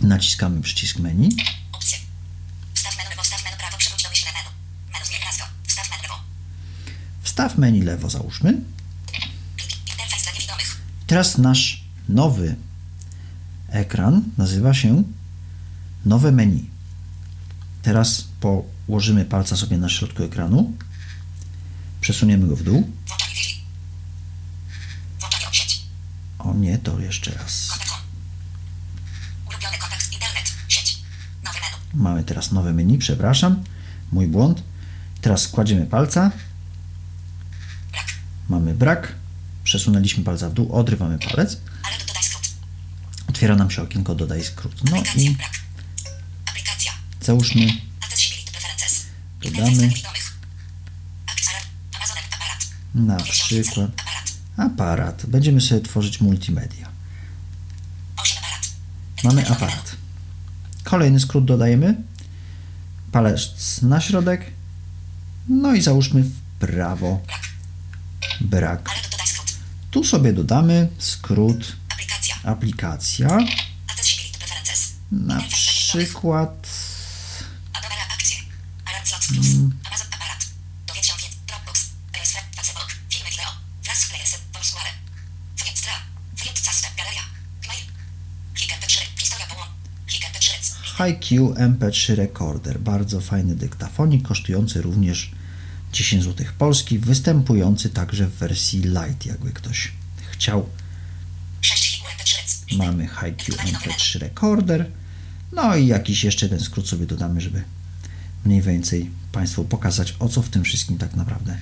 naciskamy 0.02 0.62
przycisk 0.62 1.00
menu. 1.00 1.30
Opcje. 1.72 1.98
Wstaw 2.74 2.98
menu 2.98 3.10
lewo. 3.10 3.24
Wstaw 3.24 3.44
menu 3.44 3.58
prawo. 3.58 3.78
Przywróć 3.78 4.04
domyślne 4.04 4.32
menu. 4.32 4.50
Menu 4.94 5.06
zmień 5.06 5.20
nazwę. 5.26 5.44
Wstaw 5.68 5.90
menu 5.90 6.02
lewo. 6.04 6.16
Wstaw 7.22 7.58
menu 7.58 7.82
lewo, 7.82 8.10
załóżmy. 8.10 8.62
Klik. 9.58 9.90
Interfejs 9.92 10.24
dla 10.24 10.32
niewidomych. 10.32 10.82
Teraz 11.08 11.38
nasz 11.38 11.84
nowy 12.10 12.56
ekran 13.70 14.24
nazywa 14.38 14.74
się 14.74 15.04
nowe 16.06 16.32
menu. 16.32 16.70
Teraz 17.82 18.28
położymy 18.40 19.26
palca 19.26 19.58
sobie 19.58 19.78
na 19.78 19.90
środku 19.90 20.24
ekranu, 20.24 20.74
przesuniemy 22.02 22.48
go 22.48 22.56
w 22.56 22.64
dół. 22.64 22.90
Włączanie 23.08 23.36
Wi-Fi. 23.36 23.62
Włączanie 25.20 25.46
sieć. 25.52 25.82
O 26.54 26.58
nie, 26.58 26.78
to 26.78 26.99
jeszcze 26.99 27.32
raz. 27.32 27.68
Ulubiony 29.49 29.78
kontakt. 29.78 30.14
Internet. 30.14 30.51
Sieć. 30.68 30.97
Nowe 31.43 31.60
menu. 31.60 32.04
Mamy 32.04 32.24
teraz 32.24 32.51
nowe 32.51 32.74
menu, 32.74 32.97
przepraszam, 32.97 33.64
mój 34.12 34.28
błąd. 34.28 34.64
Teraz 35.22 35.47
kładziemy 35.47 35.86
palca, 35.86 36.32
Brak. 37.91 38.06
mamy 38.49 38.74
brak, 38.74 39.14
przesunęliśmy 39.64 40.24
palca 40.24 40.49
w 40.49 40.54
dół, 40.54 40.76
odrywamy 40.76 41.20
palec, 41.20 41.58
Ale 41.84 41.97
do- 41.97 42.06
dodaj 42.06 42.24
skrót. 42.24 42.49
otwiera 43.30 43.56
nam 43.56 43.72
się 43.72 43.82
okienko 43.82 44.16
dodaj 44.16 44.43
skrót. 44.43 44.84
No 44.84 44.97
Aplikacja. 44.97 45.22
i 45.22 45.36
Brak. 45.36 45.51
Aplikacja. 46.45 46.91
załóżmy. 47.22 47.68
Dodamy. 49.41 49.91
Na 52.95 53.18
przykład 53.18 53.91
Aparat. 54.58 55.26
Będziemy 55.26 55.62
sobie 55.62 55.82
tworzyć 55.82 56.22
multimedia. 56.22 56.89
8 58.18 58.38
aparat. 58.38 58.68
Mamy 59.24 59.47
aparat. 59.49 59.95
Kolejny 60.84 61.20
skrót 61.20 61.45
dodajemy, 61.45 61.95
palec 63.12 63.82
na 63.82 64.01
środek, 64.01 64.51
no 65.49 65.74
i 65.74 65.82
załóżmy 65.82 66.24
w 66.24 66.39
prawo. 66.60 67.22
Brak. 68.41 68.89
Tu 69.91 70.04
sobie 70.04 70.34
dodamy 70.34 70.89
skrót 70.97 71.76
Aplikacja. 72.43 73.38
na 75.12 75.41
przykład 75.41 76.68
Adobe 77.74 77.95
HiQ 90.98 91.54
MP3 91.54 92.16
Recorder. 92.16 92.80
Bardzo 92.80 93.22
fajny 93.22 93.56
dyktafonik, 93.56 94.28
kosztujący 94.28 94.82
również 94.82 95.32
10 95.94 96.24
zł 96.24 96.46
polskich, 96.58 97.02
występujący 97.02 97.89
także 97.89 98.28
w 98.28 98.34
wersji 98.36 98.80
Lite, 98.80 99.30
jakby 99.30 99.52
ktoś 99.52 99.91
chciał. 100.32 100.70
6 101.62 101.84
Hiku 101.84 102.08
MP3. 102.08 102.78
Mamy 102.78 103.08
HiQ 103.08 103.56
MP3 103.56 104.20
Recorder. 104.20 104.91
No 105.52 105.76
i 105.76 105.88
jakiś 105.88 106.24
jeszcze 106.24 106.46
jeden 106.46 106.60
skrót 106.60 106.88
sobie 106.88 107.06
dodamy, 107.06 107.41
żeby 107.41 107.64
mniej 108.46 108.62
więcej 108.62 109.10
Państwu 109.32 109.64
pokazać, 109.66 110.16
o 110.20 110.30
co 110.30 110.41
w 110.41 110.50
tym 110.50 110.64
wszystkim 110.64 110.98
tak 110.98 111.16
naprawdę 111.16 111.58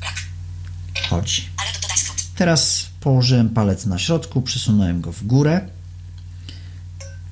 Brak. 0.00 0.14
chodzi. 1.08 1.48
Teraz 2.36 2.86
położyłem 3.00 3.48
palec 3.50 3.86
na 3.86 3.98
środku, 3.98 4.42
przesunąłem 4.42 5.00
go 5.00 5.12
w 5.12 5.26
górę. 5.26 5.68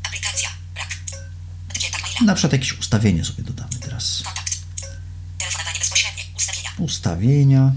Aplikacja. 0.02 0.48
Brak. 0.74 0.88
Etykieta 1.70 1.98
maila. 1.98 2.17
Na 2.28 2.34
przykład 2.34 2.52
jakieś 2.52 2.78
ustawienie 2.78 3.24
sobie 3.24 3.42
dodamy 3.42 3.70
teraz. 3.80 4.22
Kontakt. 4.24 4.58
Telefonowanie 5.38 5.78
bezpośrednie. 5.78 6.22
Ustawienia. 6.36 6.70
Ustawienia. 6.78 7.72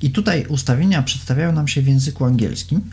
I 0.00 0.10
tutaj 0.10 0.46
ustawienia 0.46 1.02
przedstawiają 1.02 1.52
nam 1.52 1.68
się 1.68 1.82
w 1.82 1.86
języku 1.86 2.24
angielskim, 2.24 2.90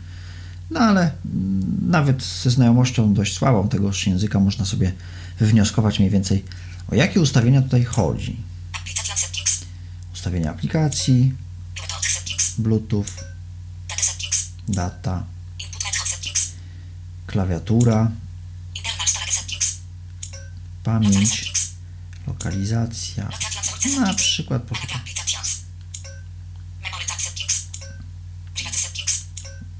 no 0.70 0.80
ale 0.80 1.00
mm, 1.02 1.90
nawet 1.90 2.22
ze 2.22 2.50
znajomością 2.50 3.14
dość 3.14 3.34
słabą 3.34 3.68
tegoż 3.68 4.06
języka 4.06 4.40
można 4.40 4.64
sobie 4.64 4.92
wywnioskować 5.40 5.98
mniej 5.98 6.10
więcej 6.10 6.44
o 6.92 6.94
jakie 6.94 7.20
ustawienia 7.20 7.62
tutaj 7.62 7.84
chodzi. 7.84 8.36
Ustawienia 10.14 10.50
aplikacji. 10.50 11.34
Bluetooth, 12.58 13.06
Data 13.88 14.02
settings. 14.02 14.48
data, 14.68 15.24
Input 15.58 15.84
method 15.84 16.08
settings. 16.08 16.52
Klawiatura, 17.26 18.10
pamięć, 20.82 21.52
lokalizacja. 22.26 23.28
Na 24.00 24.14
przykład 24.14 24.62
poszukam 24.62 25.00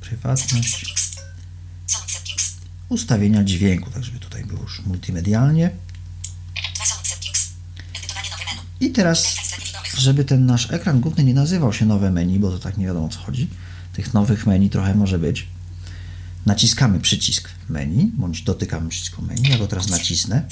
prywatność, 0.01 0.87
ustawienia 2.89 3.45
dźwięku, 3.45 3.91
tak 3.91 4.05
żeby 4.05 4.19
tutaj 4.19 4.45
było 4.45 4.63
już 4.63 4.81
multimedialnie. 4.81 5.71
I 8.81 8.91
teraz, 8.91 9.37
żeby 9.99 10.25
ten 10.25 10.47
nasz 10.47 10.71
ekran 10.71 11.01
główny 11.01 11.25
nie 11.25 11.35
nazywał 11.35 11.73
się 11.73 11.87
nowe 11.87 12.11
menu, 12.11 12.39
bo 12.39 12.51
to 12.51 12.59
tak 12.59 12.77
nie 12.79 12.87
wiadomo 12.87 13.07
o 13.07 13.09
co 13.09 13.19
chodzi, 13.19 13.49
tych 13.93 14.15
nowych 14.15 14.47
menu 14.47 14.71
trochę 14.71 14.95
może 14.95 15.19
być. 15.19 15.47
Naciskamy 16.47 17.01
przycisk 17.01 17.51
menu, 17.69 18.13
bądź 18.15 18.43
dotykamy 18.43 18.89
przycisku 18.89 19.23
menu. 19.23 19.49
Ja 19.49 19.59
go 19.59 19.67
teraz 19.67 19.89
nacisnę. 19.89 20.49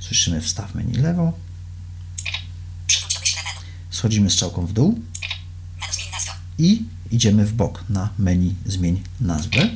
Słyszymy 0.00 0.40
wstaw 0.40 0.74
menu 0.74 0.92
lewo. 0.92 1.32
Schodzimy 3.90 4.30
strzałką 4.30 4.66
w 4.66 4.72
dół 4.72 5.00
i 6.58 6.84
idziemy 7.10 7.46
w 7.46 7.52
bok 7.52 7.84
na 7.88 8.08
menu 8.18 8.54
zmień 8.66 9.02
nazwę. 9.20 9.68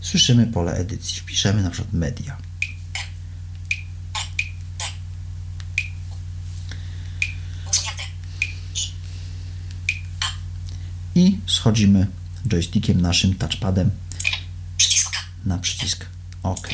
Słyszymy 0.00 0.46
pole 0.46 0.72
edycji. 0.72 1.20
Wpiszemy 1.20 1.62
na 1.62 1.70
przykład 1.70 1.92
media. 1.92 2.36
Usunięte. 7.70 8.02
I 11.14 11.38
schodzimy 11.46 12.06
joystickiem 12.48 13.00
naszym 13.00 13.34
touchpadem 13.34 13.90
na 15.44 15.58
przycisk 15.58 16.06
OK. 16.42 16.68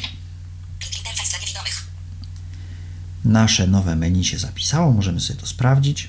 Nasze 3.24 3.66
nowe 3.66 3.96
menu 3.96 4.24
się 4.24 4.38
zapisało, 4.38 4.92
możemy 4.92 5.20
sobie 5.20 5.40
to 5.40 5.46
sprawdzić. 5.46 6.08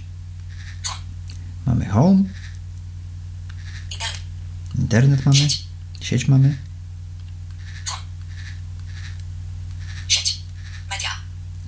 Mamy 1.66 1.86
home, 1.86 2.24
Internet. 4.80 5.26
mamy, 5.26 5.47
sieć 6.01 6.28
mamy, 6.28 6.57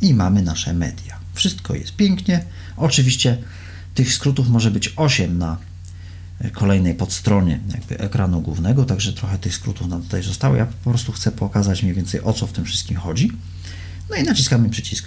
i 0.02 0.14
mamy 0.14 0.42
nasze 0.42 0.74
media. 0.74 1.20
Wszystko 1.34 1.76
jest 1.76 1.96
pięknie. 1.96 2.46
Oczywiście 2.78 3.38
tych 3.94 4.14
skrótów 4.14 4.50
może 4.50 4.72
być 4.72 4.94
8 4.96 5.38
na 5.38 5.58
kolejnej 6.54 6.96
podstronie 6.96 7.60
jakby 7.74 8.00
ekranu 8.00 8.42
głównego, 8.42 8.86
także 8.86 9.14
trochę 9.14 9.40
tych 9.40 9.56
skrótów 9.56 9.88
nam 9.88 10.02
tutaj 10.02 10.24
zostało. 10.24 10.56
Ja 10.56 10.66
po 10.66 10.90
prostu 10.90 11.12
chcę 11.12 11.32
pokazać 11.32 11.84
mniej 11.84 11.96
więcej 11.96 12.22
o 12.22 12.34
co 12.34 12.48
w 12.48 12.52
tym 12.52 12.66
wszystkim 12.66 12.98
chodzi. 12.98 13.32
No 14.10 14.16
i 14.16 14.24
naciskamy 14.24 14.70
przycisk. 14.70 15.06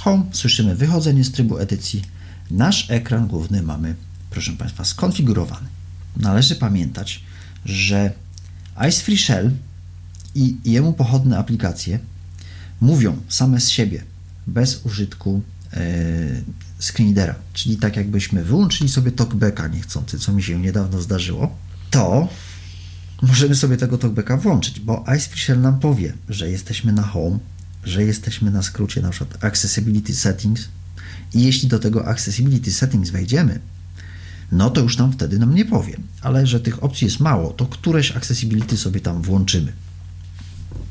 Home, 0.00 0.24
słyszymy 0.32 0.74
wychodzenie 0.74 1.24
z 1.24 1.32
trybu 1.32 1.58
edycji. 1.58 2.02
Nasz 2.50 2.90
ekran 2.90 3.26
główny 3.26 3.62
mamy, 3.62 3.94
proszę 4.30 4.52
Państwa, 4.52 4.84
skonfigurowany. 4.84 5.68
Należy 6.16 6.56
pamiętać, 6.56 7.22
że 7.64 8.12
Ice 8.88 9.02
Free 9.02 9.18
Shell 9.18 9.50
i 10.34 10.56
jemu 10.64 10.92
pochodne 10.92 11.38
aplikacje 11.38 11.98
mówią 12.80 13.16
same 13.28 13.60
z 13.60 13.70
siebie, 13.70 14.04
bez 14.46 14.86
użytku 14.86 15.42
screenreadera. 16.80 17.34
Czyli 17.52 17.76
tak 17.76 17.96
jakbyśmy 17.96 18.44
wyłączyli 18.44 18.90
sobie 18.90 19.12
talkbacka 19.12 19.68
niechcący, 19.68 20.18
co 20.18 20.32
mi 20.32 20.42
się 20.42 20.58
niedawno 20.58 21.02
zdarzyło, 21.02 21.56
to 21.90 22.28
możemy 23.22 23.54
sobie 23.54 23.76
tego 23.76 23.98
talkbacka 23.98 24.36
włączyć, 24.36 24.80
bo 24.80 25.04
Shell 25.34 25.60
nam 25.60 25.80
powie, 25.80 26.12
że 26.28 26.50
jesteśmy 26.50 26.92
na 26.92 27.02
home, 27.02 27.38
że 27.84 28.04
jesteśmy 28.04 28.50
na 28.50 28.62
skrócie 28.62 29.02
na 29.02 29.10
przykład 29.10 29.44
Accessibility 29.44 30.14
Settings 30.14 30.68
i 31.34 31.42
jeśli 31.42 31.68
do 31.68 31.78
tego 31.78 32.08
Accessibility 32.08 32.72
Settings 32.72 33.10
wejdziemy, 33.10 33.60
no 34.52 34.70
to 34.70 34.80
już 34.80 34.98
nam 34.98 35.12
wtedy 35.12 35.38
nam 35.38 35.54
nie 35.54 35.64
powie, 35.64 35.96
ale 36.20 36.46
że 36.46 36.60
tych 36.60 36.84
opcji 36.84 37.04
jest 37.04 37.20
mało, 37.20 37.52
to 37.52 37.66
któreś 37.66 38.16
Accessibility 38.16 38.76
sobie 38.76 39.00
tam 39.00 39.22
włączymy. 39.22 39.72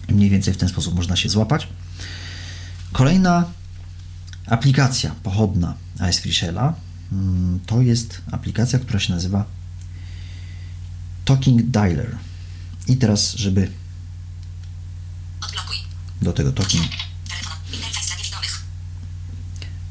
Mniej 0.10 0.30
więcej 0.30 0.54
w 0.54 0.58
ten 0.58 0.70
sposób 0.70 0.96
można 0.96 1.16
się 1.16 1.30
złapać. 1.30 1.68
Kolejna 2.92 3.46
aplikacja 4.50 5.16
pochodna 5.24 5.74
Ice 6.10 6.22
Free 6.22 6.34
Shella 6.34 6.74
mm, 7.12 7.60
to 7.66 7.82
jest 7.82 8.22
aplikacja, 8.32 8.80
która 8.80 9.00
się 9.00 9.14
nazywa 9.14 9.46
Talking 11.26 11.62
Dialer. 11.62 12.18
I 12.88 12.98
teraz, 12.98 13.34
żeby 13.36 13.72
do 16.22 16.34
tego 16.34 16.52
Talking 16.52 16.84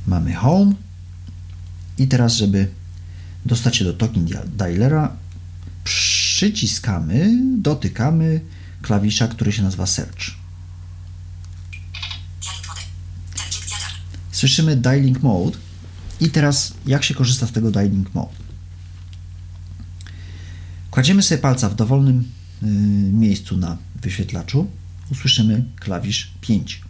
mamy 0.06 0.34
Home 0.34 0.72
i 1.98 2.08
teraz, 2.08 2.34
żeby 2.34 2.68
dostać 3.46 3.76
się 3.76 3.84
do 3.84 3.92
Talking 3.92 4.28
Dia- 4.30 4.46
Dialera 4.46 5.16
przyciskamy, 5.84 7.30
dotykamy 7.58 8.40
klawisza, 8.82 9.28
który 9.28 9.52
się 9.52 9.62
nazywa 9.62 9.86
Search. 9.86 10.18
Dialing 12.42 12.66
mode. 12.68 12.80
Dialing 13.36 13.66
dialer. 13.66 13.92
Słyszymy 14.38 14.76
Dialing 14.76 15.22
Mode 15.22 15.58
i 16.20 16.30
teraz 16.30 16.74
jak 16.86 17.04
się 17.04 17.14
korzysta 17.14 17.46
z 17.46 17.52
tego 17.52 17.70
Dialing 17.70 18.14
Mode? 18.14 18.34
Kładziemy 20.90 21.22
sobie 21.22 21.38
palca 21.40 21.68
w 21.68 21.74
dowolnym 21.74 22.24
y, 22.62 22.66
miejscu 23.12 23.56
na 23.56 23.76
wyświetlaczu, 24.02 24.70
usłyszymy 25.12 25.64
klawisz 25.76 26.30
5. 26.40 26.82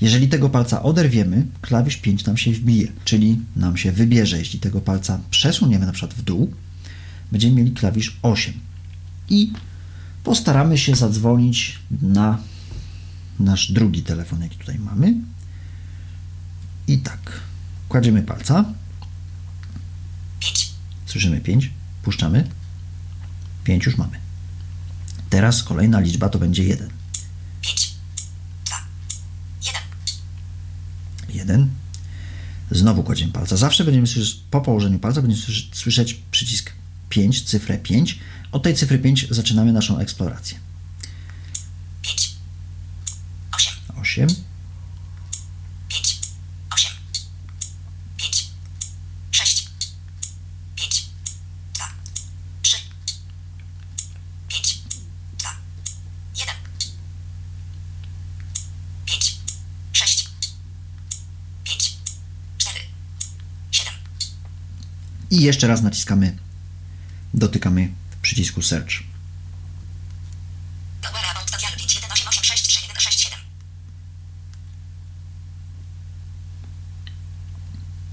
Jeżeli 0.00 0.28
tego 0.28 0.50
palca 0.50 0.82
oderwiemy, 0.82 1.46
klawisz 1.60 1.96
5 1.96 2.24
nam 2.24 2.36
się 2.36 2.52
wbije, 2.52 2.88
czyli 3.04 3.40
nam 3.56 3.76
się 3.76 3.92
wybierze. 3.92 4.38
Jeśli 4.38 4.58
tego 4.60 4.80
palca 4.80 5.20
przesuniemy 5.30 5.86
na 5.86 5.92
przykład 5.92 6.14
w 6.14 6.22
dół, 6.22 6.52
będziemy 7.32 7.56
mieli 7.56 7.70
klawisz 7.70 8.16
8. 8.22 8.54
I 9.28 9.52
postaramy 10.24 10.78
się 10.78 10.94
zadzwonić 10.94 11.78
na 12.02 12.38
nasz 13.40 13.72
drugi 13.72 14.02
telefon, 14.02 14.42
jaki 14.42 14.56
tutaj 14.56 14.78
mamy. 14.78 15.14
I 16.86 16.98
tak, 16.98 17.40
kładziemy 17.88 18.22
palca, 18.22 18.64
5. 20.40 20.70
słyszymy 21.06 21.40
5, 21.40 21.70
puszczamy, 22.02 22.48
5 23.64 23.86
już 23.86 23.96
mamy. 23.96 24.20
Teraz 25.30 25.62
kolejna 25.62 26.00
liczba 26.00 26.28
to 26.28 26.38
będzie 26.38 26.64
1. 26.64 26.90
5. 27.60 27.94
2. 28.64 28.76
1. 29.62 29.82
1. 31.34 31.70
Znowu 32.70 33.02
kładziemy 33.02 33.32
palca. 33.32 33.56
Zawsze 33.56 33.84
będziemy 33.84 34.06
słyszeć, 34.06 34.40
po 34.50 34.60
położeniu 34.60 34.98
palca 34.98 35.22
będziemy 35.22 35.42
słyszeć, 35.72 36.14
przycisk 36.30 36.72
5, 37.08 37.42
cyfrę 37.42 37.78
5. 37.78 38.18
Od 38.52 38.62
tej 38.62 38.74
cyfry 38.76 38.98
5 38.98 39.26
zaczynamy 39.30 39.72
naszą 39.72 39.98
eksplorację. 39.98 40.58
5. 42.02 42.34
8. 43.52 43.74
8, 44.00 44.28
5. 45.88 46.18
8. 46.74 46.92
5. 48.16 48.50
6. 49.30 49.68
5. 50.76 51.06
2. 51.74 51.84
3. 52.62 52.76
5. 54.48 54.78
2. 55.38 55.50
1. 56.36 56.54
5. 59.06 59.36
6. 59.92 60.28
5. 61.64 61.96
4. 62.58 62.78
7. 63.70 63.94
i 65.30 65.42
jeszcze 65.42 65.66
raz 65.66 65.82
naciskamy, 65.82 66.36
dotykamy 67.34 67.88
przycisku 68.22 68.62
Search. 68.62 69.02
Power 71.02 71.24
about 71.30 71.50
dial 71.50 71.72
518863167. 71.72 73.34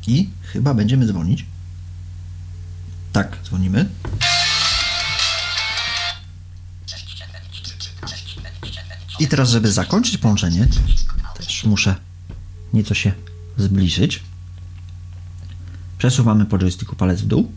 I 0.07 0.29
chyba 0.41 0.73
będziemy 0.73 1.07
dzwonić. 1.07 1.45
Tak, 3.13 3.37
dzwonimy. 3.43 3.89
I 9.19 9.27
teraz, 9.27 9.49
żeby 9.49 9.71
zakończyć 9.71 10.17
połączenie, 10.17 10.67
też 11.37 11.63
muszę 11.63 11.95
nieco 12.73 12.93
się 12.93 13.11
zbliżyć. 13.57 14.23
Przesuwamy 16.07 16.45
po 16.45 16.57
joysticku 16.57 16.95
palec 16.95 17.21
w 17.21 17.27
dół. 17.27 17.51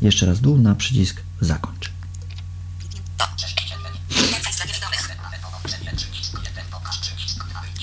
Jeszcze 0.00 0.26
raz 0.26 0.38
w 0.38 0.40
dół 0.40 0.58
na 0.58 0.74
przycisk 0.74 1.22
zakończ. 1.40 1.92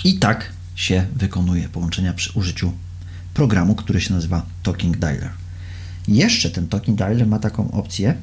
I 0.03 0.19
tak 0.19 0.51
się 0.75 1.07
wykonuje 1.15 1.69
połączenia 1.69 2.13
przy 2.13 2.31
użyciu 2.31 2.73
programu, 3.33 3.75
który 3.75 4.01
się 4.01 4.13
nazywa 4.13 4.45
Talking 4.63 4.97
Dialer. 4.97 5.31
Jeszcze 6.07 6.49
ten 6.49 6.67
Talking 6.67 6.97
Dialer 6.97 7.27
ma 7.27 7.39
taką 7.39 7.71
opcję, 7.71 8.15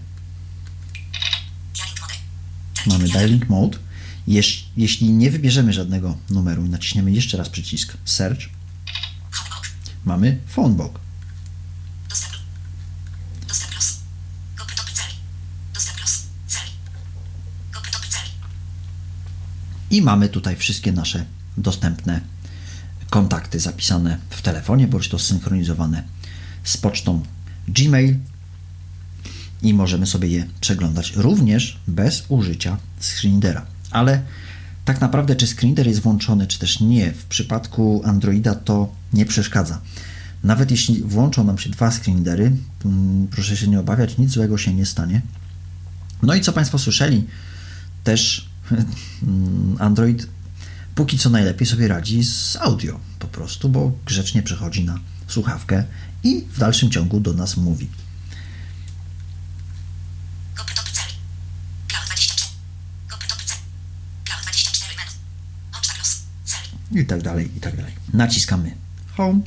mamy 2.87 3.09
dialing 3.09 3.49
mode. 3.49 3.79
Jeż, 4.27 4.69
jeśli 4.77 5.11
nie 5.11 5.31
wybierzemy 5.31 5.73
żadnego 5.73 6.17
numeru 6.31 6.65
i 6.65 6.69
naciśniemy 6.69 7.13
jeszcze 7.13 7.37
raz 7.37 7.49
przycisk 7.49 7.97
search, 8.05 8.57
Kopytopy 17.73 18.09
celi. 18.09 18.31
I 19.91 20.03
mamy 20.03 20.29
tutaj 20.29 20.57
wszystkie 20.57 20.93
nasze 20.93 21.25
dostępne 21.57 22.21
kontakty 23.11 23.61
zapisane 23.61 24.19
w 24.31 24.43
telefonie, 24.43 24.89
bądź 24.89 25.09
to 25.09 25.19
zsynchronizowane 25.19 26.03
z 26.65 26.77
pocztą 26.77 27.23
Gmail 27.69 28.17
i 29.63 29.75
możemy 29.75 30.07
sobie 30.07 30.29
je 30.29 30.47
przeglądać 30.61 31.13
również 31.17 31.81
bez 31.89 32.25
użycia 32.29 32.77
screenreadera. 33.01 33.67
Ale 33.91 34.23
tak 34.85 35.01
naprawdę, 35.01 35.37
czy 35.37 35.47
screenreader 35.47 35.87
jest 35.87 36.01
włączony, 36.01 36.47
czy 36.47 36.59
też 36.59 36.81
nie, 36.81 37.13
w 37.13 37.25
przypadku 37.25 38.03
Androida 38.05 38.55
to 38.55 38.93
nie 39.17 39.27
przeszkadza. 39.27 39.81
Nawet 40.45 40.71
jeśli 40.71 41.03
włączą 41.03 41.45
nam 41.45 41.59
się 41.59 41.71
dwa 41.71 41.91
screenreadery, 41.91 42.53
mm, 42.85 43.29
proszę 43.29 43.57
się 43.57 43.69
nie 43.69 43.81
obawiać, 43.81 44.19
nic 44.19 44.31
złego 44.31 44.59
się 44.59 44.75
nie 44.75 44.87
stanie. 44.87 45.23
No 46.23 46.35
i 46.35 46.41
co 46.41 46.53
Państwo 46.53 46.79
słyszeli, 46.79 47.27
też 48.05 48.51
mm, 49.23 49.77
Android 49.79 50.29
póki 50.95 51.19
co 51.19 51.31
najlepiej 51.31 51.67
sobie 51.67 51.89
radzi 51.89 52.25
z 52.25 52.57
audio 52.57 53.01
po 53.19 53.27
prostu, 53.27 53.69
bo 53.69 53.93
grzecznie 54.07 54.43
przechodzi 54.43 54.85
na 54.85 54.99
słuchawkę 55.27 55.85
i 56.23 56.45
w 56.53 56.59
dalszym 56.59 56.91
ciągu 56.91 57.21
do 57.21 57.33
nas 57.33 57.57
mówi. 57.57 57.89
Kopytopy 60.55 60.91
celi. 60.93 61.15
Cloud 61.89 62.07
24. 62.07 62.53
Kopytopy 63.09 63.45
celi. 63.45 63.61
Cloud 64.25 64.43
24 64.43 64.97
menu. 64.97 65.11
Poczta 65.73 65.95
plus. 65.95 66.23
Celi. 66.45 67.03
I 67.03 67.07
tak 67.07 67.23
dalej, 67.23 67.57
i 67.57 67.61
tak 67.61 67.77
dalej. 67.77 67.93
Naciskamy 68.13 68.86
Home. 69.17 69.41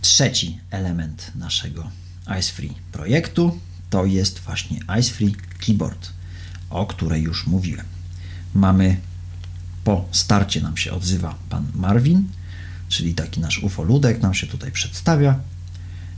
Trzeci 0.00 0.58
element 0.70 1.32
naszego 1.34 1.90
IceFree 2.38 2.74
projektu 2.92 3.60
to 3.90 4.04
jest 4.04 4.38
właśnie 4.38 4.78
IceFree 5.00 5.34
Keyboard, 5.66 6.12
o 6.70 6.86
której 6.86 7.22
już 7.22 7.46
mówiłem. 7.46 7.86
Mamy 8.54 8.96
po 9.84 10.08
starcie 10.12 10.60
nam 10.60 10.76
się 10.76 10.92
odzywa 10.92 11.34
pan 11.48 11.66
Marvin, 11.74 12.28
czyli 12.88 13.14
taki 13.14 13.40
nasz 13.40 13.58
ufoludek 13.58 14.22
nam 14.22 14.34
się 14.34 14.46
tutaj 14.46 14.72
przedstawia 14.72 15.40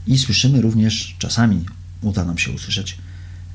i 0.07 0.17
słyszymy 0.17 0.61
również, 0.61 1.15
czasami 1.19 1.65
uda 2.01 2.25
nam 2.25 2.37
się 2.37 2.51
usłyszeć 2.51 2.97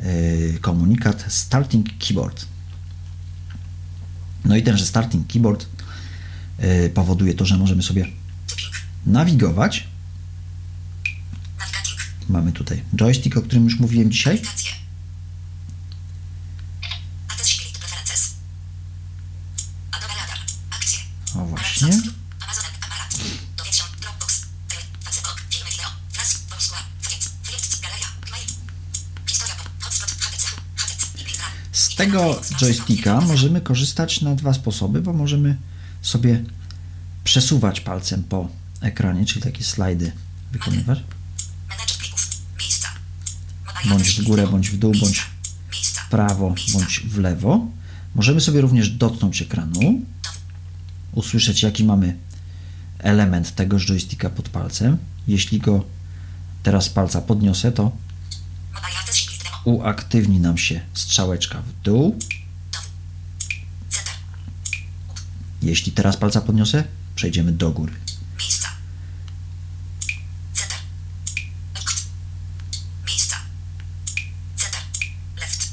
yy, 0.00 0.59
komunikat 0.61 1.24
Starting 1.28 1.86
Keyboard. 1.98 2.46
No 4.44 4.56
i 4.56 4.62
tenże 4.62 4.86
Starting 4.86 5.32
Keyboard 5.32 5.66
powoduje 6.94 7.34
to, 7.34 7.46
że 7.46 7.56
możemy 7.56 7.82
sobie 7.82 8.06
nawigować. 9.06 9.86
Mamy 12.28 12.52
tutaj 12.52 12.82
joystick, 12.96 13.36
o 13.36 13.42
którym 13.42 13.64
już 13.64 13.78
mówiłem 13.78 14.11
dzisiaj. 14.11 14.42
O 21.34 21.44
właśnie. 21.44 22.02
Z 31.72 31.94
tego 31.94 32.40
joysticka 32.61 33.20
możemy 33.20 33.61
korzystać 33.61 34.20
na 34.20 34.34
dwa 34.34 34.54
sposoby, 34.54 35.02
bo 35.02 35.12
możemy 35.12 35.56
sobie 36.09 36.44
przesuwać 37.24 37.80
palcem 37.80 38.22
po 38.24 38.48
ekranie, 38.80 39.26
czyli 39.26 39.42
takie 39.42 39.64
slajdy 39.64 40.12
wykonywać, 40.52 40.98
bądź 43.88 44.20
w 44.20 44.24
górę, 44.24 44.46
bądź 44.46 44.70
w 44.70 44.78
dół, 44.78 44.92
bądź 45.00 45.18
w 45.70 46.09
prawo, 46.11 46.54
bądź 46.72 47.00
w 47.00 47.18
lewo. 47.18 47.66
Możemy 48.14 48.40
sobie 48.40 48.61
również 48.61 48.90
dotknąć 48.90 49.42
ekranu, 49.42 50.00
usłyszeć 51.12 51.62
jaki 51.62 51.84
mamy 51.84 52.16
element 52.98 53.54
tegoż 53.54 53.86
joysticka 53.86 54.30
pod 54.30 54.48
palcem. 54.48 54.98
Jeśli 55.28 55.59
go 55.59 55.84
teraz 56.62 56.88
palca 56.88 57.20
podniosę, 57.20 57.72
to 57.72 57.92
uaktywni 59.64 60.40
nam 60.40 60.59
się 60.59 60.80
strzałeczka 60.94 61.62
w 61.62 61.82
dół. 61.82 62.18
Center. 63.90 64.14
Jeśli 65.62 65.92
teraz 65.92 66.16
palca 66.16 66.40
podniosę, 66.40 66.84
przejdziemy 67.14 67.52
do 67.52 67.70
góry. 67.70 67.92
Miejsca. 68.38 68.68
Center. 70.52 70.78
Miejsca. 73.06 73.36
Center. 74.56 74.80
Left. 75.40 75.72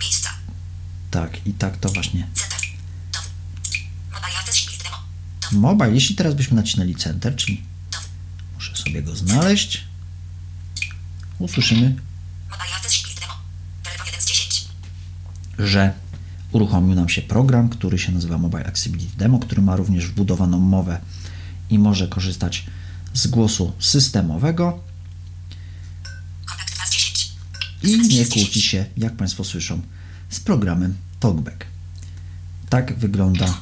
Miejsca. 0.00 0.30
Tak, 1.10 1.46
i 1.46 1.52
tak 1.52 1.76
to 1.76 1.88
właśnie. 1.88 2.28
Mobile 5.52 5.94
jeśli 5.94 6.16
teraz 6.16 6.34
byśmy 6.34 6.56
nacisnęli 6.56 6.94
Center, 6.94 7.36
czyli 7.36 7.62
muszę 8.54 8.76
sobie 8.76 9.02
go 9.02 9.16
znaleźć, 9.16 9.84
usłyszymy, 11.38 11.96
Mobile 12.50 12.76
accessibility 12.76 13.20
demo. 13.20 13.34
Telefon 13.82 14.06
1 14.06 14.20
z 14.20 14.26
10. 14.26 14.68
że 15.58 15.92
uruchomił 16.54 16.94
nam 16.94 17.08
się 17.08 17.22
program, 17.22 17.68
który 17.68 17.98
się 17.98 18.12
nazywa 18.12 18.38
Mobile 18.38 18.66
Accessibility 18.66 19.16
Demo, 19.16 19.38
który 19.38 19.62
ma 19.62 19.76
również 19.76 20.06
wbudowaną 20.06 20.58
mowę 20.58 21.00
i 21.70 21.78
może 21.78 22.08
korzystać 22.08 22.66
z 23.14 23.26
głosu 23.26 23.72
systemowego 23.78 24.80
Kontakt 26.46 26.74
2 26.74 26.86
z 26.86 26.90
10. 26.90 27.32
i 27.82 28.08
nie 28.08 28.26
kłóci 28.26 28.62
się, 28.62 28.86
jak 28.96 29.16
Państwo 29.16 29.44
słyszą, 29.44 29.80
z 30.30 30.40
programem 30.40 30.94
TalkBack. 31.20 31.66
Tak 32.68 32.98
wygląda. 32.98 33.54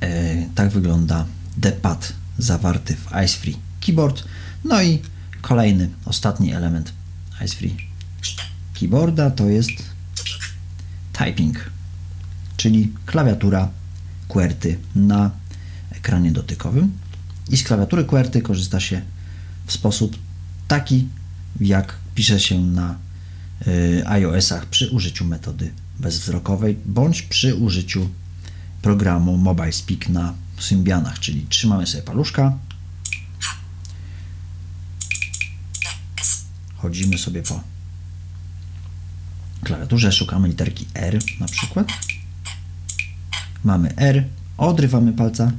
E, 0.00 0.46
tak 0.54 0.70
wygląda 0.70 1.26
D-pad 1.56 2.12
zawarty 2.38 2.96
w 2.96 3.06
IceFree 3.24 3.56
Keyboard. 3.80 4.24
No 4.64 4.82
i 4.82 5.02
kolejny, 5.40 5.90
ostatni 6.04 6.52
element 6.52 6.92
IceFree. 7.44 7.76
Keyboarda 8.80 9.30
to 9.30 9.48
jest. 9.48 9.89
Typing, 11.24 11.70
czyli 12.56 12.92
klawiatura 13.06 13.68
QWERTY 14.28 14.78
na 14.94 15.30
ekranie 15.90 16.32
dotykowym. 16.32 16.92
I 17.48 17.56
z 17.56 17.62
klawiatury 17.62 18.04
QWERTY 18.04 18.42
korzysta 18.42 18.80
się 18.80 19.02
w 19.66 19.72
sposób 19.72 20.18
taki, 20.68 21.08
jak 21.60 21.96
pisze 22.14 22.40
się 22.40 22.60
na 22.60 22.98
y, 23.66 24.02
iOS-ach 24.06 24.66
przy 24.66 24.90
użyciu 24.90 25.24
metody 25.24 25.72
bezwzrokowej 25.98 26.78
bądź 26.86 27.22
przy 27.22 27.54
użyciu 27.54 28.10
programu 28.82 29.36
Mobile 29.36 29.72
Speak 29.72 30.08
na 30.08 30.34
Symbianach, 30.58 31.18
czyli 31.18 31.46
trzymamy 31.48 31.86
sobie 31.86 32.02
paluszka, 32.02 32.58
chodzimy 36.76 37.18
sobie 37.18 37.42
po 37.42 37.60
klawiaturze, 39.62 40.12
szukamy 40.12 40.48
literki 40.48 40.86
R 40.94 41.18
na 41.40 41.46
przykład. 41.46 41.88
Mamy 43.64 43.96
R, 43.96 44.24
odrywamy 44.56 45.12
palca, 45.12 45.52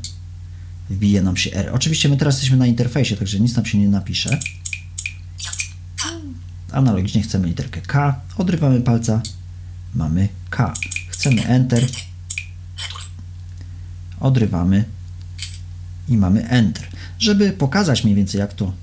wbije 0.89 1.21
nam 1.21 1.37
się 1.37 1.53
R. 1.53 1.69
Oczywiście 1.73 2.09
my 2.09 2.17
teraz 2.17 2.35
jesteśmy 2.35 2.57
na 2.57 2.67
interfejsie, 2.67 3.15
także 3.15 3.39
nic 3.39 3.55
nam 3.55 3.65
się 3.65 3.77
nie 3.77 3.87
napisze. 3.87 4.39
Analogicznie 6.71 7.21
chcemy 7.21 7.47
literkę 7.47 7.81
K, 7.81 8.21
odrywamy 8.37 8.81
palca, 8.81 9.21
mamy 9.95 10.29
K. 10.49 10.73
Chcemy 11.09 11.47
Enter, 11.47 11.87
odrywamy 14.19 14.85
i 16.09 16.17
mamy 16.17 16.49
Enter. 16.49 16.87
Żeby 17.19 17.51
pokazać 17.51 18.03
mniej 18.03 18.15
więcej 18.15 18.39
jak 18.39 18.53
to 18.53 18.73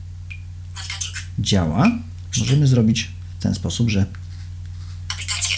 działa, 1.38 1.90
możemy 2.38 2.66
zrobić 2.66 3.10
w 3.38 3.42
ten 3.42 3.54
sposób, 3.54 3.90
że 3.90 4.06
Aplikacje. 5.08 5.56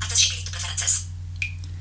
Accessibility 0.00 0.50
preferences. 0.50 1.06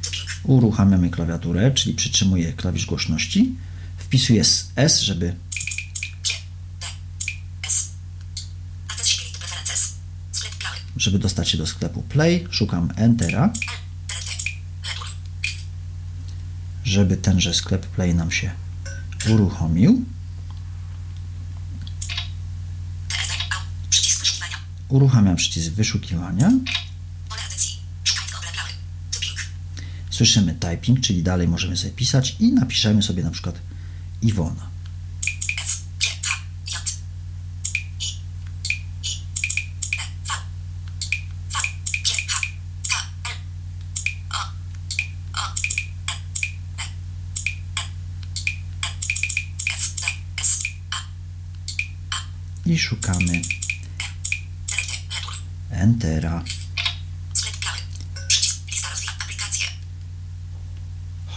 Typing. 0.02 0.37
Uruchamiamy 0.48 1.10
klawiaturę, 1.10 1.72
czyli 1.72 1.96
przytrzymuję 1.96 2.54
klawisz 2.54 2.86
głośności, 2.86 3.56
wpisuję 3.98 4.44
S, 4.76 5.00
żeby 5.00 5.36
żeby 10.98 11.20
dostać 11.20 11.50
się 11.50 11.58
do 11.58 11.68
sklepu 11.68 12.02
Play, 12.02 12.48
szukam 12.50 12.94
Entera, 12.96 13.54
żeby 16.84 17.18
tenże 17.18 17.54
sklep 17.54 17.86
Play 17.86 18.16
nam 18.16 18.32
się 18.32 18.52
uruchomił. 19.30 20.06
Uruchamiam 24.90 25.36
przycisk 25.36 25.72
wyszukiwania. 25.72 26.52
Pole 27.30 27.42
edycji. 27.48 27.78
Szukaj 28.04 28.26
tylko 28.26 28.42
plawy. 28.42 28.70
Typing. 29.12 29.40
Słyszymy 30.18 30.54
typing, 30.54 31.02
czyli 31.02 31.24
dalej 31.24 31.48
możemy 31.48 31.78
sobie 31.78 31.92
pisać 31.92 32.36
i 32.40 32.54
napiszemy 32.54 33.04
sobie 33.04 33.24
na 33.24 33.32
przykład 33.32 33.62
Iwona. 34.22 34.70
I. 52.66 52.80
Szukamy. 52.80 53.42
Entera. 55.70 56.44
Sklep 57.34 57.58
plawy. 57.58 57.80
Przycisk. 58.28 58.68
Lista 58.72 58.90
rozwija. 58.90 59.12
Aplikacje. 59.20 59.68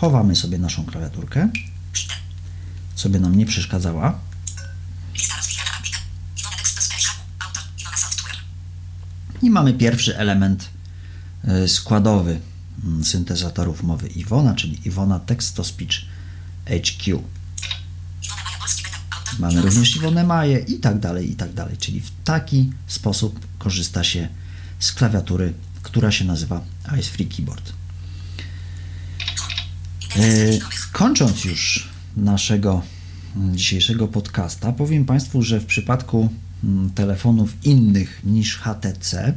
Chowamy 0.00 0.36
sobie 0.36 0.58
naszą 0.58 0.84
klawiaturkę, 0.84 1.48
Cheater. 1.92 2.16
co 2.94 3.08
by 3.08 3.20
nam 3.20 3.36
nie 3.36 3.46
przeszkadzała. 3.46 4.18
I 9.42 9.50
mamy 9.50 9.74
pierwszy 9.74 10.18
element 10.18 10.70
y, 11.64 11.68
składowy 11.68 12.40
mm, 12.84 13.04
syntezatorów 13.04 13.82
mowy 13.82 14.08
Iwona, 14.08 14.54
czyli 14.54 14.88
Iwona 14.88 15.20
Text 15.20 15.54
to 15.54 15.64
Speech 15.64 15.96
HQ. 16.64 17.22
Mamy 19.38 19.62
również 19.62 19.96
Iwonę 19.96 20.24
Maję 20.24 20.58
i 20.58 20.78
tak 20.78 20.98
dalej, 20.98 21.30
i 21.30 21.36
tak 21.36 21.54
dalej. 21.54 21.76
Czyli 21.76 22.00
w 22.00 22.10
taki 22.24 22.72
sposób 22.86 23.46
korzysta 23.58 24.04
się 24.04 24.28
z 24.78 24.92
klawiatury, 24.92 25.52
która 25.82 26.10
się 26.10 26.24
nazywa 26.24 26.60
Ice 26.98 27.10
Free 27.10 27.26
Keyboard. 27.26 27.72
E, 30.20 30.58
Kończąc 30.92 31.44
już 31.44 31.88
naszego 32.16 32.82
mm, 33.36 33.56
dzisiejszego 33.56 34.08
podcasta, 34.08 34.72
powiem 34.72 35.04
Państwu, 35.04 35.42
że 35.42 35.60
w 35.60 35.66
przypadku 35.66 36.28
mm, 36.64 36.90
telefonów 36.90 37.64
innych 37.64 38.20
niż 38.24 38.58
HTC, 38.58 39.34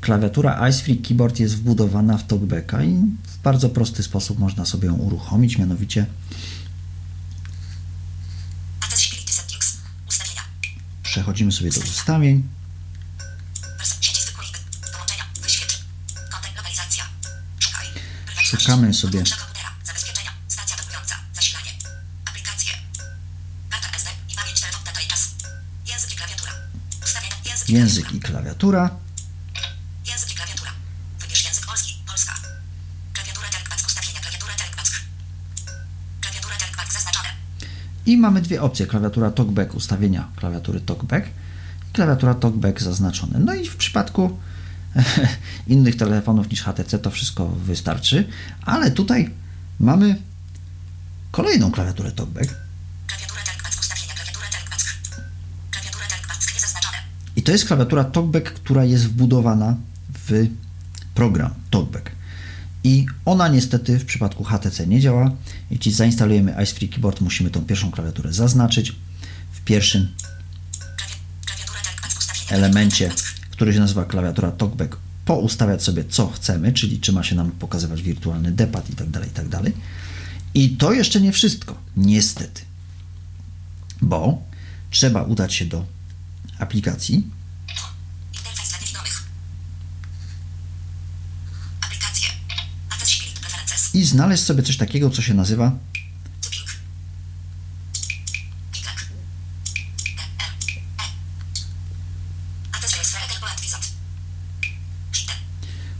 klawiatura 0.00 0.68
Ice 0.68 0.82
Free 0.82 0.96
Keyboard 0.98 1.38
jest 1.40 1.56
wbudowana 1.56 2.18
w 2.18 2.26
talkbacka 2.26 2.84
i 2.84 2.94
w 3.24 3.42
bardzo 3.42 3.68
prosty 3.68 4.02
sposób 4.02 4.38
można 4.38 4.64
sobie 4.64 4.86
ją 4.88 4.94
uruchomić, 4.94 5.58
mianowicie 5.58 6.06
przechodzimy 11.02 11.52
sobie 11.52 11.70
do 11.70 11.80
ustawień, 11.80 12.42
Wers- 13.78 13.96
Sieci 14.00 14.22
zwykłej. 14.22 14.48
Połączenia. 14.92 15.24
Wyświetl. 15.42 15.74
Kontent 16.32 16.56
lokalizacja. 16.56 17.04
Szukaj. 17.58 17.86
Prywatność. 18.26 18.50
Szukamy 18.50 18.94
sobie. 18.94 19.18
Podłącza 19.18 19.36
komputera. 19.36 19.70
Zabezpieczenia. 19.84 20.30
Stacja 20.48 20.76
dotująca. 20.76 21.14
Zasilanie. 21.34 21.72
Aplikacje. 22.24 22.72
Karta 23.70 23.88
SD 23.96 24.10
i 24.32 24.34
pamięć 24.36 24.60
telefon 24.60 24.84
data 24.84 25.00
i 25.00 25.06
czas. 25.12 25.22
Język 25.90 26.12
i 26.12 26.16
klawiatura. 26.16 26.52
Ustawienia. 27.04 27.36
Język 27.68 28.12
i 28.14 28.20
klawiatura. 28.20 28.88
klawiatura. 28.88 29.08
Język 30.06 30.32
i 30.32 30.34
klawiatura. 30.34 30.70
Wybierz 31.20 31.44
język 31.44 31.66
polski. 31.66 31.94
Polska. 32.06 32.34
Klawiaturę 33.12 33.48
Telkback. 33.52 33.86
Ustawienia. 33.86 34.20
Klawiaturę 34.20 34.52
Telkback. 34.58 34.90
Klawiaturę 36.20 36.54
Telkback 36.58 36.92
zaznaczone. 36.92 37.28
I 38.06 38.16
mamy 38.16 38.42
dwie 38.42 38.62
opcje: 38.62 38.86
klawiatura 38.86 39.30
talkback, 39.30 39.74
ustawienia 39.74 40.28
klawiatury 40.36 40.80
talkback 40.80 41.26
i 41.88 41.92
klawiatura 41.92 42.34
talkback 42.34 42.80
zaznaczone. 42.80 43.38
No 43.38 43.54
i 43.54 43.68
w 43.68 43.76
przypadku 43.76 44.38
innych 45.66 45.96
telefonów 45.96 46.50
niż 46.50 46.62
HTC 46.62 46.98
to 46.98 47.10
wszystko 47.10 47.46
wystarczy, 47.48 48.28
ale 48.62 48.90
tutaj 48.90 49.34
mamy 49.80 50.22
kolejną 51.30 51.72
klawiaturę 51.72 52.12
talkback 52.12 52.54
Klawiaturę 53.06 53.42
Telkback. 53.44 53.80
Ustawienia. 53.80 54.14
Klawiaturę 54.14 54.46
Telkback. 54.52 54.84
Klawiaturę 55.70 56.06
Telkback. 56.08 56.54
Niezaznaczone. 56.54 56.98
i 57.36 57.37
to 57.48 57.52
jest 57.52 57.64
klawiatura 57.64 58.04
talkback, 58.04 58.50
która 58.50 58.84
jest 58.84 59.04
wbudowana 59.04 59.76
w 60.26 60.48
program 61.14 61.54
talkback. 61.70 62.10
I 62.84 63.06
ona 63.24 63.48
niestety 63.48 63.98
w 63.98 64.04
przypadku 64.04 64.44
HTC 64.44 64.86
nie 64.86 65.00
działa. 65.00 65.30
Jeśli 65.70 65.92
zainstalujemy 65.92 66.54
Ice 66.62 66.74
Free 66.74 66.88
Keyboard, 66.88 67.20
musimy 67.20 67.50
tą 67.50 67.64
pierwszą 67.64 67.90
klawiaturę 67.90 68.32
zaznaczyć 68.32 68.96
w 69.52 69.60
pierwszym 69.60 70.08
elemencie, 72.50 73.10
który 73.50 73.72
się 73.72 73.80
nazywa 73.80 74.04
klawiatura 74.04 74.52
TalkBack, 74.52 74.96
poustawiać 75.24 75.82
sobie 75.82 76.04
co 76.04 76.28
chcemy, 76.28 76.72
czyli 76.72 77.00
czy 77.00 77.12
ma 77.12 77.22
się 77.22 77.36
nam 77.36 77.50
pokazywać 77.50 78.02
wirtualny 78.02 78.52
depad 78.52 78.90
i 78.90 78.92
tak 78.92 79.08
dalej, 79.10 79.28
i 79.28 79.32
tak. 79.32 79.46
I 80.54 80.70
to 80.70 80.92
jeszcze 80.92 81.20
nie 81.20 81.32
wszystko, 81.32 81.78
niestety, 81.96 82.62
bo 84.02 84.42
trzeba 84.90 85.22
udać 85.22 85.54
się 85.54 85.66
do 85.66 85.84
aplikacji 86.58 87.38
Interfejs 88.34 88.70
dla 88.70 88.78
niewidomych. 88.78 89.22
Aplikacje. 91.80 92.28
Accessibility 92.90 93.40
preferences. 93.40 93.87
I 93.98 94.04
znaleźć 94.04 94.42
sobie 94.42 94.62
coś 94.62 94.76
takiego, 94.76 95.10
co 95.10 95.22
się 95.22 95.34
nazywa 95.34 95.72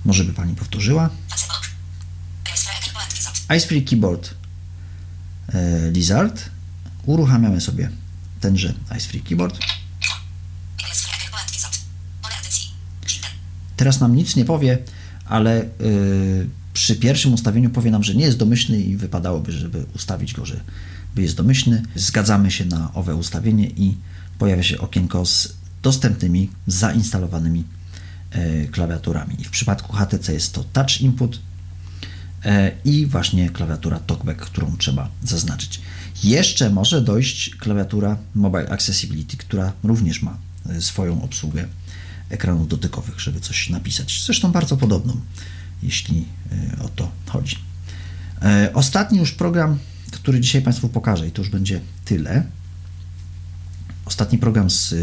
może 0.04 0.24
by 0.24 0.32
Pani 0.32 0.54
powtórzyła, 0.54 1.10
Facebook. 1.30 1.70
Reader 2.44 2.92
Poadvisat. 2.92 3.40
Ice 3.56 3.66
Free 3.66 3.84
Keyboard 3.84 4.34
e, 5.48 5.90
Lizard. 5.90 6.50
Uruchamiamy 7.06 7.60
sobie 7.60 7.90
tenże 8.40 8.74
Ice 8.96 9.08
Free 9.08 9.22
Keyboard. 9.22 9.58
Teraz 13.76 14.00
nam 14.00 14.16
nic 14.16 14.36
nie 14.36 14.44
powie, 14.44 14.78
ale 15.24 15.62
y, 15.62 16.48
przy 16.88 16.96
pierwszym 16.96 17.34
ustawieniu 17.34 17.70
powie 17.70 17.90
nam, 17.90 18.04
że 18.04 18.14
nie 18.14 18.24
jest 18.24 18.38
domyślny 18.38 18.80
i 18.80 18.96
wypadałoby, 18.96 19.52
żeby 19.52 19.86
ustawić 19.94 20.34
go, 20.34 20.46
że 20.46 20.60
jest 21.16 21.36
domyślny. 21.36 21.82
Zgadzamy 21.94 22.50
się 22.50 22.64
na 22.64 22.94
owe 22.94 23.14
ustawienie 23.14 23.66
i 23.66 23.96
pojawia 24.38 24.62
się 24.62 24.78
okienko 24.78 25.26
z 25.26 25.54
dostępnymi, 25.82 26.50
zainstalowanymi 26.66 27.64
y, 28.36 28.68
klawiaturami. 28.72 29.40
I 29.40 29.44
w 29.44 29.50
przypadku 29.50 29.92
HTC 29.92 30.32
jest 30.32 30.52
to 30.52 30.64
Touch 30.64 31.00
Input 31.00 31.36
y, 31.36 31.40
i 32.84 33.06
właśnie 33.06 33.50
klawiatura 33.50 33.98
TalkBack, 33.98 34.40
którą 34.40 34.76
trzeba 34.76 35.08
zaznaczyć. 35.24 35.80
Jeszcze 36.24 36.70
może 36.70 37.02
dojść 37.02 37.56
klawiatura 37.56 38.16
Mobile 38.34 38.68
Accessibility, 38.68 39.36
która 39.36 39.72
również 39.82 40.22
ma 40.22 40.38
y, 40.70 40.82
swoją 40.82 41.22
obsługę 41.22 41.68
ekranów 42.30 42.68
dotykowych, 42.68 43.20
żeby 43.20 43.40
coś 43.40 43.70
napisać. 43.70 44.22
Zresztą 44.26 44.52
bardzo 44.52 44.76
podobną, 44.76 45.20
jeśli 45.82 46.24
y, 46.52 46.82
o 46.82 46.88
to 46.88 47.10
chodzi. 47.26 47.56
E, 48.42 48.70
Ostatni 48.74 49.18
już 49.18 49.32
program, 49.32 49.78
który 50.10 50.40
dzisiaj 50.40 50.62
Państwu 50.62 50.88
pokażę 50.88 51.28
i 51.28 51.32
to 51.32 51.42
już 51.42 51.50
będzie 51.50 51.80
tyle. 52.04 52.44
Ostatni 54.04 54.38
program 54.38 54.70
z, 54.70 54.94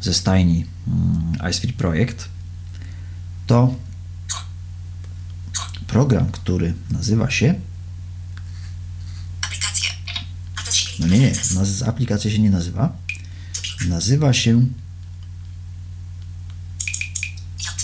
ze 0.00 0.14
stajni 0.14 0.66
mm, 0.86 1.50
Ice 1.50 1.60
Free 1.60 1.72
Projekt 1.72 2.28
to 3.46 3.74
program, 5.86 6.30
który 6.30 6.74
nazywa 6.90 7.30
się 7.30 7.54
no 10.98 11.06
nie, 11.06 11.18
nie, 11.18 11.32
aplikacja 11.86 12.30
się 12.30 12.38
nie 12.38 12.50
nazywa. 12.50 12.96
Nazywa 13.88 14.32
się 14.32 14.66
J. 17.64 17.74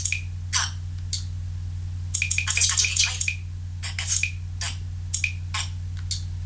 K. 0.50 0.60
Ateczka 2.48 2.76
9 2.76 3.06
mail. 3.06 3.18
E, 3.82 4.02
F. 4.02 4.20
D. 4.60 4.66
E. 4.66 4.70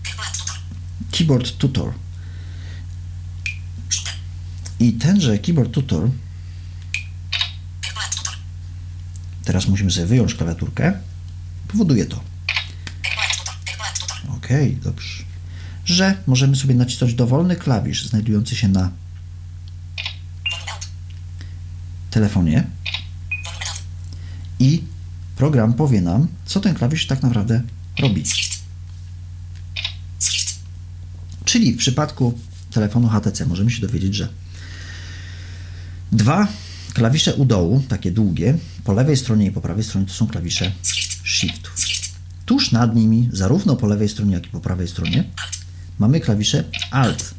Keyboard 0.02 0.38
tutor. 0.38 0.56
Keyboard 1.28 1.58
Tutor. 1.58 1.94
I 4.80 4.92
tenże 4.92 5.38
Keyboard 5.38 5.70
Tutor, 5.70 6.10
teraz 9.44 9.68
musimy 9.68 9.90
sobie 9.90 10.06
wyjąć 10.06 10.34
klawiaturkę, 10.34 10.92
powoduje 11.68 12.06
to. 12.06 12.20
Ok, 14.28 14.48
dobrze. 14.82 15.24
Że 15.84 16.16
możemy 16.26 16.56
sobie 16.56 16.74
nacisnąć 16.74 17.14
dowolny 17.14 17.56
klawisz 17.56 18.06
znajdujący 18.06 18.56
się 18.56 18.68
na 18.68 18.90
telefonie 22.10 22.64
i 24.58 24.84
program 25.36 25.74
powie 25.74 26.00
nam, 26.00 26.28
co 26.44 26.60
ten 26.60 26.74
klawisz 26.74 27.06
tak 27.06 27.22
naprawdę 27.22 27.62
robi. 27.98 28.24
Czyli 31.48 31.72
w 31.72 31.76
przypadku 31.76 32.38
telefonu 32.70 33.08
HTC 33.08 33.46
możemy 33.46 33.70
się 33.70 33.80
dowiedzieć, 33.80 34.14
że 34.14 34.28
dwa 36.12 36.48
Klawisze 36.94 37.34
u 37.34 37.44
dołu, 37.44 37.82
takie 37.88 38.10
długie, 38.10 38.58
po 38.84 38.92
lewej 38.92 39.16
stronie 39.16 39.46
i 39.46 39.50
po 39.50 39.60
prawej 39.60 39.84
stronie 39.84 40.06
to 40.06 40.12
są 40.12 40.26
klawisze 40.26 40.72
Shift. 41.24 41.70
Tuż 42.46 42.72
nad 42.72 42.94
nimi, 42.94 43.28
zarówno 43.32 43.76
po 43.76 43.86
lewej 43.86 44.08
stronie, 44.08 44.34
jak 44.34 44.46
i 44.46 44.48
po 44.48 44.60
prawej 44.60 44.88
stronie, 44.88 45.24
mamy 45.98 46.20
klawisze 46.20 46.64
Alt, 46.90 47.34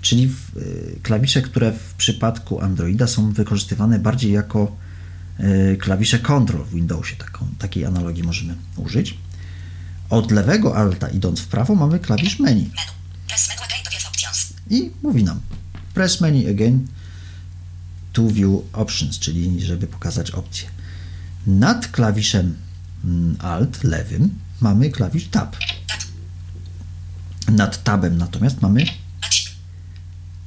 czyli 0.00 0.30
y, 0.56 0.98
klawisze, 1.02 1.42
które 1.42 1.72
w 1.72 1.94
przypadku 1.94 2.60
Androida 2.60 3.06
są 3.06 3.32
wykorzystywane 3.32 3.98
bardziej 3.98 4.32
jako 4.32 4.76
y, 5.40 5.76
klawisze 5.80 6.18
Control 6.18 6.64
w 6.64 6.74
Windowsie. 6.74 7.16
Taką, 7.16 7.46
takiej 7.58 7.84
analogii 7.84 8.22
możemy 8.22 8.54
użyć. 8.76 9.18
Od 10.10 10.30
lewego 10.30 10.76
Alta 10.76 11.08
idąc 11.08 11.40
w 11.40 11.46
prawo 11.46 11.74
mamy 11.74 11.98
klawisz 11.98 12.38
menu 12.38 12.70
I 14.70 14.90
mówi 15.02 15.24
nam 15.24 15.40
press 15.94 16.20
menu 16.20 16.50
again 16.50 16.86
to 18.12 18.28
view 18.28 18.50
options, 18.72 19.18
czyli 19.18 19.60
żeby 19.60 19.86
pokazać 19.86 20.30
opcje. 20.30 20.68
Nad 21.46 21.88
klawiszem 21.88 22.56
mm, 23.04 23.36
Alt 23.38 23.84
lewym 23.84 24.34
mamy 24.60 24.90
klawisz 24.90 25.28
Tab. 25.28 25.56
Tab. 25.86 26.04
Nad 27.48 27.82
tabem 27.84 28.18
natomiast 28.18 28.62
mamy 28.62 28.84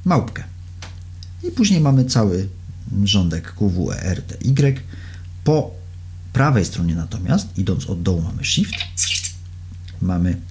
małpkę. 0.06 0.44
I 1.44 1.52
później 1.52 1.82
mamy 1.82 2.06
cały 2.06 2.50
rządek 3.04 3.54
QW, 3.54 3.92
ER, 3.92 4.22
T, 4.22 4.36
Y. 4.42 4.82
Po 5.44 5.72
prawej 6.34 6.66
stronie 6.66 6.96
natomiast, 6.96 7.58
idąc 7.58 7.86
od 7.86 8.02
dołu, 8.02 8.22
mamy 8.22 8.46
Shift. 8.46 8.76
mamy 10.02 10.42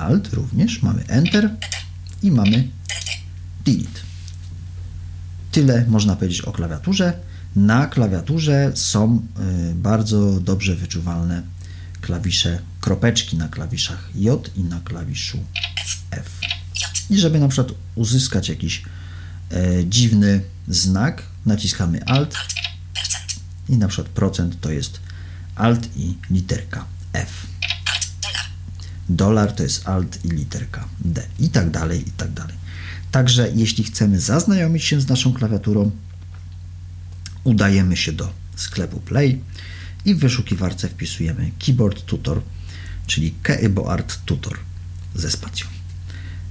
Alt. 0.00 0.32
Również, 0.32 0.82
mamy 0.82 1.04
Enter 1.08 1.50
i 2.22 2.30
mamy 2.30 2.68
Delete. 3.64 4.00
Tyle 5.52 5.84
można 5.88 6.16
powiedzieć 6.16 6.40
o 6.40 6.52
klawiaturze. 6.52 7.12
Na 7.56 7.86
klawiaturze 7.86 8.72
są 8.74 9.26
y, 9.70 9.74
bardzo 9.74 10.40
dobrze 10.40 10.76
wyczuwalne 10.76 11.42
klawisze, 12.00 12.58
kropeczki 12.80 13.36
na 13.36 13.48
klawiszach 13.48 14.10
J 14.14 14.50
i 14.56 14.60
na 14.64 14.80
klawiszu 14.80 15.38
F. 16.10 16.40
I 17.10 17.18
żeby 17.18 17.40
na 17.40 17.48
przykład 17.48 17.78
uzyskać 17.94 18.48
jakiś 18.48 18.82
e, 19.50 19.86
dziwny 19.86 20.40
znak, 20.68 21.22
naciskamy 21.46 22.04
Alt 22.04 22.34
i 23.68 23.76
na 23.76 23.88
przykład 23.88 24.08
procent 24.08 24.60
to 24.60 24.70
jest 24.70 25.00
Alt 25.54 25.96
i 25.96 26.14
literka 26.30 26.84
F. 27.12 27.46
Dolar 29.16 29.52
to 29.52 29.62
jest 29.62 29.88
Alt 29.88 30.24
i 30.24 30.28
literka 30.28 30.88
D 31.00 31.26
i 31.38 31.48
tak 31.48 31.70
dalej, 31.70 32.08
i 32.08 32.10
tak 32.10 32.32
dalej. 32.32 32.56
Także 33.10 33.50
jeśli 33.54 33.84
chcemy 33.84 34.20
zaznajomić 34.20 34.84
się 34.84 35.00
z 35.00 35.08
naszą 35.08 35.32
klawiaturą, 35.32 35.90
udajemy 37.44 37.96
się 37.96 38.12
do 38.12 38.32
sklepu 38.56 39.00
Play 39.00 39.40
i 40.04 40.14
w 40.14 40.18
wyszukiwarce 40.18 40.88
wpisujemy 40.88 41.50
Keyboard 41.58 42.04
Tutor, 42.04 42.42
czyli 43.06 43.34
Keyboard 43.42 44.24
Tutor 44.24 44.58
ze 45.14 45.30
spacją. 45.30 45.66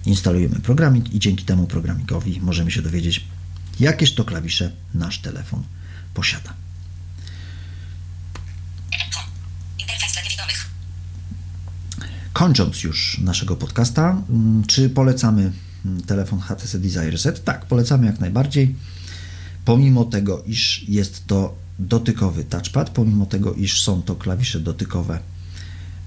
Instalujemy 0.05 0.59
programik 0.59 1.13
i 1.13 1.19
dzięki 1.19 1.45
temu 1.45 1.67
programikowi 1.67 2.41
możemy 2.41 2.71
się 2.71 2.81
dowiedzieć, 2.81 3.25
jakież 3.79 4.15
to 4.15 4.25
klawisze 4.25 4.71
nasz 4.93 5.19
telefon 5.19 5.63
posiada. 6.13 6.53
Home. 9.13 9.27
Interfejs 9.79 10.13
dla 10.13 10.21
niewidomych. 10.21 10.69
Kończąc 12.41 12.83
już 12.83 13.17
naszego 13.17 13.55
podcasta, 13.55 14.23
mm, 14.29 14.63
czy 14.67 14.89
polecamy 14.89 15.51
mm, 15.85 16.01
telefon 16.01 16.39
HTC 16.39 16.79
Desire 16.79 17.17
Z? 17.17 17.43
Tak, 17.43 17.65
polecamy 17.65 18.05
jak 18.05 18.19
najbardziej. 18.19 18.75
Pomimo 19.65 20.05
tego, 20.05 20.43
iż 20.43 20.89
jest 20.89 21.27
to 21.27 21.55
dotykowy 21.79 22.43
touchpad, 22.43 22.89
pomimo 22.89 23.25
tego, 23.25 23.53
iż 23.53 23.81
są 23.81 24.01
to 24.01 24.15
klawisze 24.15 24.59
dotykowe 24.59 25.19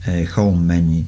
e, 0.07 0.27
Home, 0.27 0.61
Menu, 0.61 1.05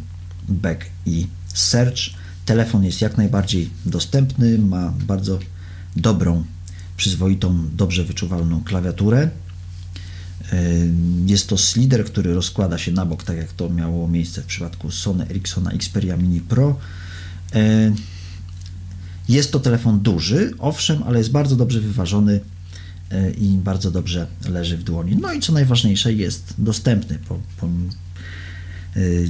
Back 0.48 0.86
i 1.06 1.26
Search, 1.54 2.00
telefon 2.44 2.84
jest 2.84 3.00
jak 3.00 3.16
najbardziej 3.16 3.70
dostępny, 3.86 4.58
ma 4.58 4.92
bardzo 5.06 5.38
dobrą, 5.96 6.44
przyzwoitą, 6.96 7.68
dobrze 7.72 8.04
wyczuwalną 8.04 8.64
klawiaturę. 8.64 9.30
Jest 11.26 11.48
to 11.48 11.58
slider, 11.58 12.04
który 12.04 12.34
rozkłada 12.34 12.78
się 12.78 12.92
na 12.92 13.06
bok, 13.06 13.24
tak 13.24 13.36
jak 13.36 13.52
to 13.52 13.70
miało 13.70 14.08
miejsce 14.08 14.42
w 14.42 14.46
przypadku 14.46 14.90
Sony 14.90 15.26
Ericssona 15.30 15.70
Xperia 15.70 16.16
Mini 16.16 16.40
Pro. 16.40 16.78
E, 17.54 17.92
Jest 19.28 19.52
to 19.52 19.60
telefon 19.60 20.00
duży, 20.00 20.52
owszem, 20.58 21.02
ale 21.02 21.18
jest 21.18 21.30
bardzo 21.30 21.56
dobrze 21.56 21.80
wyważony 21.80 22.40
e, 23.10 23.30
i 23.30 23.58
bardzo 23.58 23.90
dobrze 23.90 24.26
leży 24.48 24.76
w 24.76 24.82
dłoni. 24.82 25.16
No 25.16 25.32
i 25.32 25.40
co 25.40 25.52
najważniejsze, 25.52 26.12
jest 26.12 26.54
dostępny 26.58 27.18
po, 27.28 27.38
po, 27.56 27.68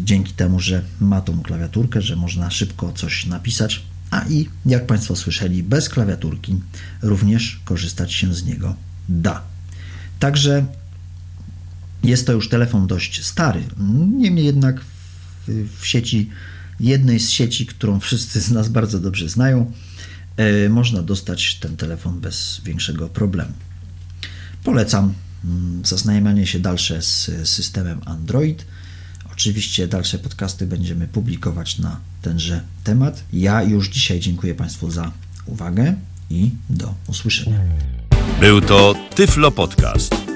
dzięki 0.05 0.33
temu, 0.33 0.61
że 0.61 0.83
ma 1.01 1.21
tą 1.21 1.43
klawiaturkę, 1.43 2.03
że 2.03 2.17
można 2.17 2.51
szybko 2.51 2.93
coś 2.93 3.27
napisać, 3.27 3.83
a 4.11 4.25
i 4.29 4.49
jak 4.67 4.87
Państwo 4.87 5.17
słyszeli, 5.17 5.63
bez 5.63 5.89
klawiaturki 5.89 6.61
również 7.03 7.61
korzystać 7.65 8.13
się 8.13 8.35
z 8.35 8.45
niego 8.45 8.75
da. 9.09 9.43
Także 10.19 10.67
jest 12.05 12.27
to 12.27 12.33
już 12.33 12.49
telefon 12.49 12.87
dość 12.87 13.25
stary. 13.25 13.63
Niemniej 14.19 14.47
jednak 14.47 14.81
w, 14.81 15.81
w 15.81 15.87
sieci, 15.87 16.31
jednej 16.81 17.21
z 17.21 17.31
sieci, 17.31 17.67
którą 17.67 18.01
wszyscy 18.01 18.41
z 18.41 18.51
nas 18.51 18.69
bardzo 18.69 19.01
dobrze 19.01 19.29
znają, 19.29 19.73
e, 20.37 20.69
można 20.69 21.03
dostać 21.03 21.55
ten 21.55 21.77
telefon 21.77 22.21
bez 22.21 22.61
większego 22.65 23.09
problemu. 23.09 23.53
Polecam 24.65 25.13
mm, 25.45 25.85
zaznajamianie 25.85 26.47
się 26.47 26.59
dalsze 26.59 27.03
z 27.03 27.31
systemem 27.45 28.01
Android. 28.05 28.67
Oczywiście 29.33 29.89
dalsze 29.89 30.19
podcasty 30.19 30.67
będziemy 30.67 31.09
publikować 31.09 31.79
na 31.79 32.01
tenże 32.23 32.61
temat. 32.85 33.25
Ja 33.33 33.63
już 33.63 33.89
dzisiaj 33.89 34.21
dziękuję 34.21 34.55
Państwu 34.55 34.91
za 34.91 35.13
uwagę 35.47 35.95
i 36.31 36.51
do 36.71 36.95
usłyszenia. 37.07 37.61
Był 38.41 38.61
to 38.61 38.95
Tyflo 39.15 39.51
Podcast. 39.51 40.36